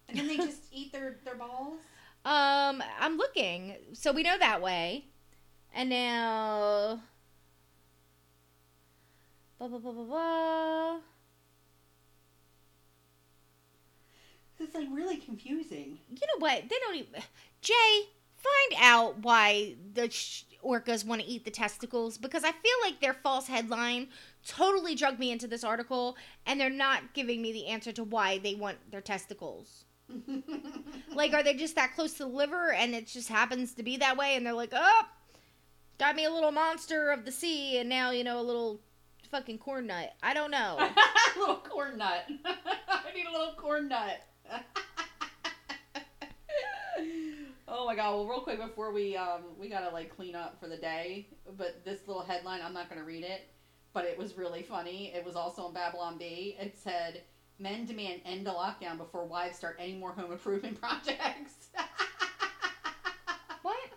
and 0.08 0.18
then 0.18 0.26
they 0.28 0.36
just 0.48 0.62
eat 0.72 0.92
their 0.92 1.18
their 1.24 1.36
balls. 1.36 1.78
Um, 2.24 2.82
I'm 3.00 3.16
looking. 3.16 3.76
So 3.92 4.10
we 4.12 4.22
know 4.24 4.36
that 4.38 4.60
way, 4.60 5.06
and 5.74 5.88
now. 5.88 7.00
Blah, 9.58 9.68
blah, 9.68 9.78
blah, 9.78 9.92
blah, 9.92 10.04
blah. 10.04 10.96
It's 14.58 14.74
like 14.74 14.88
really 14.90 15.16
confusing. 15.16 15.98
You 16.10 16.26
know 16.26 16.38
what? 16.38 16.62
They 16.62 16.76
don't 16.80 16.96
even. 16.96 17.22
Jay, 17.60 18.02
find 18.36 18.82
out 18.82 19.18
why 19.18 19.74
the 19.94 20.10
sh- 20.10 20.44
orcas 20.64 21.04
want 21.04 21.20
to 21.20 21.26
eat 21.26 21.44
the 21.44 21.50
testicles 21.50 22.18
because 22.18 22.44
I 22.44 22.52
feel 22.52 22.78
like 22.82 23.00
their 23.00 23.14
false 23.14 23.46
headline 23.48 24.08
totally 24.46 24.94
drugged 24.94 25.18
me 25.18 25.30
into 25.30 25.46
this 25.46 25.64
article, 25.64 26.16
and 26.46 26.60
they're 26.60 26.70
not 26.70 27.14
giving 27.14 27.42
me 27.42 27.52
the 27.52 27.66
answer 27.66 27.92
to 27.92 28.04
why 28.04 28.38
they 28.38 28.54
want 28.54 28.90
their 28.90 29.00
testicles. 29.00 29.84
Like, 31.14 31.32
are 31.32 31.42
they 31.42 31.54
just 31.54 31.76
that 31.76 31.94
close 31.94 32.12
to 32.14 32.24
the 32.24 32.26
liver 32.26 32.72
and 32.72 32.94
it 32.94 33.06
just 33.06 33.30
happens 33.30 33.72
to 33.74 33.82
be 33.82 33.96
that 33.96 34.18
way? 34.18 34.36
And 34.36 34.44
they're 34.44 34.52
like, 34.52 34.72
oh, 34.74 35.02
got 35.98 36.14
me 36.14 36.26
a 36.26 36.30
little 36.30 36.52
monster 36.52 37.10
of 37.10 37.24
the 37.24 37.32
sea 37.32 37.78
and 37.78 37.88
now, 37.88 38.10
you 38.10 38.22
know, 38.22 38.38
a 38.38 38.42
little 38.42 38.80
fucking 39.30 39.56
corn 39.56 39.86
nut. 39.86 40.12
I 40.22 40.34
don't 40.34 40.50
know. 40.50 40.76
little 41.38 41.56
corn 41.56 41.96
nut. 41.96 42.26
I 42.44 43.14
need 43.14 43.26
a 43.26 43.32
little 43.32 43.54
corn 43.56 43.88
nut. 43.88 44.20
Oh 47.68 47.84
my 47.84 47.94
god! 47.94 48.14
Well, 48.14 48.26
real 48.26 48.40
quick 48.40 48.58
before 48.58 48.90
we 48.92 49.16
um 49.16 49.42
we 49.58 49.68
gotta 49.68 49.90
like 49.90 50.08
clean 50.08 50.34
up 50.34 50.58
for 50.58 50.68
the 50.68 50.76
day, 50.76 51.26
but 51.56 51.84
this 51.84 52.06
little 52.06 52.22
headline 52.22 52.60
I'm 52.62 52.72
not 52.72 52.88
gonna 52.88 53.04
read 53.04 53.24
it, 53.24 53.42
but 53.92 54.04
it 54.04 54.16
was 54.16 54.36
really 54.36 54.62
funny. 54.62 55.10
It 55.14 55.24
was 55.24 55.36
also 55.36 55.62
on 55.62 55.72
Babylon 55.72 56.16
Bee. 56.16 56.56
It 56.58 56.76
said. 56.82 57.22
Men 57.58 57.86
demand 57.86 58.20
end 58.26 58.44
to 58.44 58.50
lockdown 58.50 58.98
before 58.98 59.24
wives 59.24 59.56
start 59.56 59.76
any 59.78 59.94
more 59.94 60.12
home 60.12 60.30
improvement 60.30 60.78
projects. 60.78 61.70
what? 63.62 63.92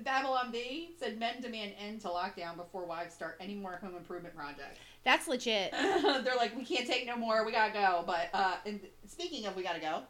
Babylon 0.00 0.50
Bee 0.50 0.90
said 0.98 1.16
men 1.16 1.40
demand 1.40 1.72
end 1.78 2.00
to 2.00 2.08
lockdown 2.08 2.56
before 2.56 2.84
wives 2.84 3.14
start 3.14 3.36
any 3.38 3.54
more 3.54 3.76
home 3.76 3.94
improvement 3.94 4.34
projects. 4.34 4.80
That's 5.04 5.28
legit. 5.28 5.72
They're 5.72 6.36
like, 6.36 6.56
we 6.56 6.64
can't 6.64 6.86
take 6.86 7.06
no 7.06 7.16
more. 7.16 7.44
We 7.44 7.52
gotta 7.52 7.72
go. 7.72 8.04
But 8.06 8.28
uh, 8.34 8.56
and 8.66 8.80
speaking 9.06 9.46
of, 9.46 9.56
we 9.56 9.62
gotta 9.62 9.80
go. 9.80 10.02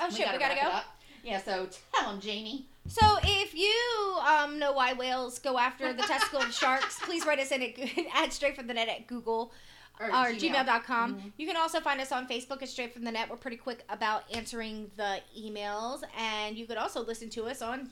Oh, 0.00 0.10
shit, 0.10 0.20
we 0.20 0.24
gotta 0.24 0.38
wrap 0.38 0.52
it 0.52 0.62
go. 0.62 0.80
Yeah. 1.22 1.42
So 1.42 1.68
tell 1.94 2.10
them, 2.10 2.20
Jamie. 2.20 2.66
So, 2.88 3.18
if 3.24 3.52
you 3.52 4.18
um, 4.20 4.60
know 4.60 4.72
why 4.72 4.92
whales 4.92 5.40
go 5.40 5.58
after 5.58 5.92
the 5.92 6.02
testicle 6.02 6.40
of 6.40 6.52
sharks, 6.54 7.00
please 7.00 7.26
write 7.26 7.40
us 7.40 7.50
in 7.50 7.62
at, 7.62 7.74
at 8.14 8.32
straight 8.32 8.54
from 8.54 8.68
the 8.68 8.74
net 8.74 8.88
at 8.88 9.08
Google 9.08 9.52
or 9.98 10.08
Gmail 10.08 10.54
gmail.com. 10.54 11.14
Mhm. 11.14 11.32
You 11.36 11.46
can 11.46 11.56
also 11.56 11.80
find 11.80 12.00
us 12.00 12.12
on 12.12 12.28
Facebook 12.28 12.62
at 12.62 12.68
Straight 12.68 12.92
from 12.92 13.04
the 13.04 13.10
Net. 13.10 13.30
We're 13.30 13.36
pretty 13.36 13.56
quick 13.56 13.84
about 13.88 14.24
answering 14.32 14.90
the 14.96 15.20
emails. 15.38 16.02
And 16.16 16.56
you 16.56 16.66
could 16.66 16.76
also 16.76 17.04
listen 17.04 17.30
to 17.30 17.44
us 17.46 17.62
on 17.62 17.90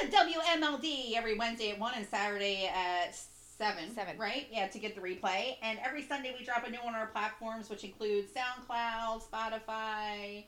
the 0.00 0.08
WMLD 0.08 1.14
every 1.14 1.36
Wednesday 1.36 1.70
at 1.70 1.78
1 1.78 1.92
and 1.96 2.06
Saturday 2.06 2.66
at 2.66 3.16
7. 3.60 3.94
7. 3.94 4.16
Right? 4.16 4.46
Yeah, 4.50 4.68
to 4.68 4.78
get 4.78 4.94
the 4.94 5.02
replay. 5.02 5.56
And 5.62 5.78
every 5.84 6.02
Sunday 6.02 6.34
we 6.36 6.46
drop 6.46 6.66
a 6.66 6.70
new 6.70 6.78
one 6.78 6.94
on 6.94 7.00
our 7.00 7.08
platforms, 7.08 7.68
which 7.68 7.84
includes 7.84 8.32
SoundCloud, 8.32 9.22
Spotify, 9.30 10.44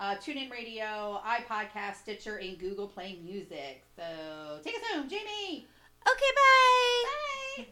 uh, 0.00 0.14
TuneIn 0.16 0.50
Radio, 0.50 1.20
iPodcast, 1.26 1.96
Stitcher, 1.96 2.36
and 2.36 2.58
Google 2.58 2.88
Play 2.88 3.18
Music. 3.22 3.84
So 3.94 4.60
take 4.64 4.76
us 4.76 4.82
home, 4.94 5.10
Jamie! 5.10 5.66
Okay, 6.06 6.32
bye. 6.36 7.04
bye. 7.58 7.66